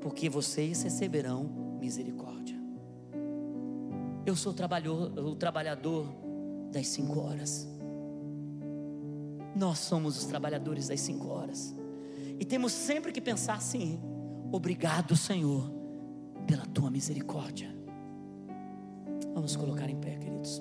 porque 0.00 0.28
vocês 0.28 0.82
receberão 0.82 1.44
misericórdia. 1.80 2.56
Eu 4.24 4.36
sou 4.36 4.52
o 4.52 5.34
trabalhador 5.34 6.06
das 6.70 6.86
cinco 6.88 7.20
horas. 7.20 7.68
Nós 9.56 9.78
somos 9.78 10.16
os 10.16 10.24
trabalhadores 10.26 10.88
das 10.88 11.00
cinco 11.00 11.28
horas. 11.28 11.74
E 12.40 12.44
temos 12.46 12.72
sempre 12.72 13.12
que 13.12 13.20
pensar 13.20 13.54
assim: 13.54 14.00
obrigado, 14.50 15.14
Senhor, 15.14 15.70
pela 16.46 16.64
tua 16.64 16.90
misericórdia. 16.90 17.68
Vamos 19.34 19.54
colocar 19.54 19.90
em 19.90 19.96
pé, 19.96 20.16
queridos. 20.16 20.60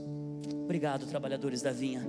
Obrigado, 0.65 1.07
trabalhadores 1.07 1.61
da 1.61 1.71
vinha. 1.71 2.05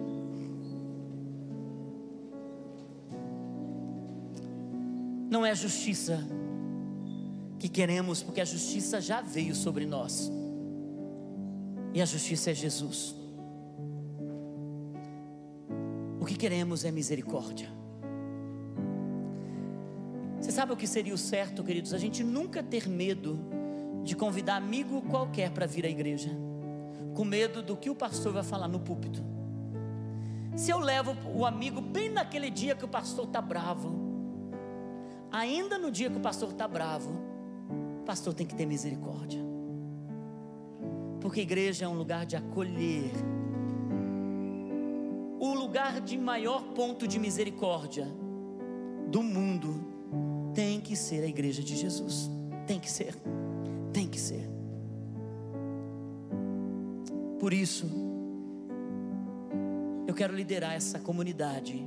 Não 5.30 5.46
é 5.46 5.54
justiça 5.54 6.18
que 7.60 7.68
queremos, 7.68 8.22
porque 8.24 8.40
a 8.40 8.44
justiça 8.44 9.00
já 9.00 9.20
veio 9.20 9.54
sobre 9.54 9.86
nós. 9.86 10.30
E 11.94 12.02
a 12.02 12.04
justiça 12.04 12.50
é 12.50 12.54
Jesus. 12.54 13.14
O 16.20 16.24
que 16.24 16.34
queremos 16.34 16.84
é 16.84 16.90
misericórdia. 16.90 17.79
Sabe 20.60 20.74
o 20.74 20.76
que 20.76 20.86
seria 20.86 21.14
o 21.14 21.16
certo, 21.16 21.64
queridos? 21.64 21.94
A 21.94 21.96
gente 21.96 22.22
nunca 22.22 22.62
ter 22.62 22.86
medo 22.86 23.40
de 24.04 24.14
convidar 24.14 24.56
amigo 24.56 25.00
qualquer 25.00 25.50
para 25.50 25.64
vir 25.64 25.86
à 25.86 25.88
igreja, 25.88 26.28
com 27.14 27.24
medo 27.24 27.62
do 27.62 27.78
que 27.78 27.88
o 27.88 27.94
pastor 27.94 28.34
vai 28.34 28.42
falar 28.42 28.68
no 28.68 28.78
púlpito. 28.78 29.24
Se 30.54 30.70
eu 30.70 30.78
levo 30.78 31.16
o 31.34 31.46
amigo 31.46 31.80
bem 31.80 32.10
naquele 32.10 32.50
dia 32.50 32.74
que 32.74 32.84
o 32.84 32.88
pastor 32.88 33.24
está 33.24 33.40
bravo, 33.40 33.90
ainda 35.32 35.78
no 35.78 35.90
dia 35.90 36.10
que 36.10 36.18
o 36.18 36.20
pastor 36.20 36.50
está 36.50 36.68
bravo, 36.68 37.10
pastor 38.04 38.34
tem 38.34 38.46
que 38.46 38.54
ter 38.54 38.66
misericórdia. 38.66 39.40
Porque 41.22 41.40
igreja 41.40 41.86
é 41.86 41.88
um 41.88 41.94
lugar 41.94 42.26
de 42.26 42.36
acolher. 42.36 43.12
O 45.38 45.54
lugar 45.54 46.02
de 46.02 46.18
maior 46.18 46.64
ponto 46.74 47.08
de 47.08 47.18
misericórdia 47.18 48.06
do 49.08 49.22
mundo 49.22 49.89
tem 50.54 50.80
que 50.80 50.96
ser 50.96 51.22
a 51.22 51.26
igreja 51.26 51.62
de 51.62 51.76
Jesus. 51.76 52.30
Tem 52.66 52.78
que 52.78 52.90
ser. 52.90 53.14
Tem 53.92 54.06
que 54.08 54.18
ser. 54.18 54.48
Por 57.38 57.52
isso, 57.52 57.86
eu 60.06 60.14
quero 60.14 60.34
liderar 60.34 60.74
essa 60.74 60.98
comunidade 60.98 61.82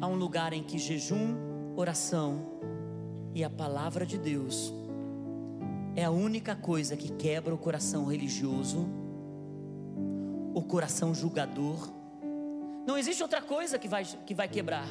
a 0.00 0.06
um 0.06 0.14
lugar 0.14 0.52
em 0.52 0.62
que 0.62 0.78
jejum, 0.78 1.36
oração 1.74 2.58
e 3.34 3.42
a 3.42 3.50
palavra 3.50 4.04
de 4.04 4.18
Deus 4.18 4.72
é 5.94 6.04
a 6.04 6.10
única 6.10 6.54
coisa 6.54 6.94
que 6.96 7.10
quebra 7.12 7.54
o 7.54 7.58
coração 7.58 8.04
religioso, 8.04 8.86
o 10.54 10.62
coração 10.62 11.14
julgador. 11.14 11.88
Não 12.86 12.98
existe 12.98 13.22
outra 13.22 13.40
coisa 13.40 13.78
que 13.78 13.88
vai, 13.88 14.04
que 14.04 14.34
vai 14.34 14.46
quebrar. 14.46 14.86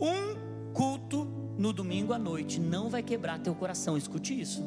Um 0.00 0.72
culto 0.72 1.39
no 1.60 1.74
domingo 1.74 2.14
à 2.14 2.18
noite 2.18 2.58
não 2.58 2.88
vai 2.88 3.02
quebrar 3.02 3.38
teu 3.38 3.54
coração, 3.54 3.94
escute 3.94 4.40
isso. 4.40 4.64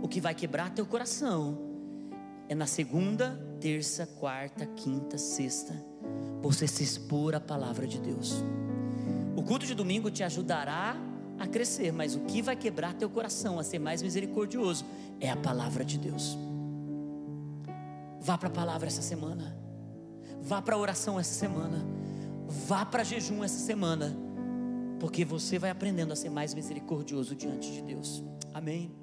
O 0.00 0.08
que 0.08 0.22
vai 0.22 0.34
quebrar 0.34 0.70
teu 0.70 0.86
coração 0.86 1.58
é 2.48 2.54
na 2.54 2.66
segunda, 2.66 3.38
terça, 3.60 4.06
quarta, 4.06 4.64
quinta, 4.64 5.18
sexta, 5.18 5.74
você 6.40 6.66
se 6.66 6.82
expor 6.82 7.34
à 7.34 7.40
palavra 7.40 7.86
de 7.86 8.00
Deus. 8.00 8.42
O 9.36 9.42
culto 9.42 9.66
de 9.66 9.74
domingo 9.74 10.10
te 10.10 10.22
ajudará 10.22 10.96
a 11.38 11.46
crescer, 11.46 11.92
mas 11.92 12.14
o 12.14 12.20
que 12.20 12.40
vai 12.40 12.56
quebrar 12.56 12.94
teu 12.94 13.10
coração 13.10 13.58
a 13.58 13.62
ser 13.62 13.78
mais 13.78 14.02
misericordioso 14.02 14.86
é 15.20 15.28
a 15.28 15.36
palavra 15.36 15.84
de 15.84 15.98
Deus. 15.98 16.38
Vá 18.18 18.38
para 18.38 18.48
a 18.48 18.52
palavra 18.52 18.88
essa 18.88 19.02
semana. 19.02 19.54
Vá 20.40 20.62
para 20.62 20.74
a 20.74 20.78
oração 20.78 21.20
essa 21.20 21.34
semana. 21.34 21.84
Vá 22.66 22.86
para 22.86 23.04
jejum 23.04 23.44
essa 23.44 23.58
semana. 23.58 24.29
Porque 25.00 25.24
você 25.24 25.58
vai 25.58 25.70
aprendendo 25.70 26.12
a 26.12 26.16
ser 26.16 26.30
mais 26.30 26.54
misericordioso 26.54 27.34
diante 27.34 27.72
de 27.72 27.82
Deus. 27.82 28.22
Amém. 28.52 28.99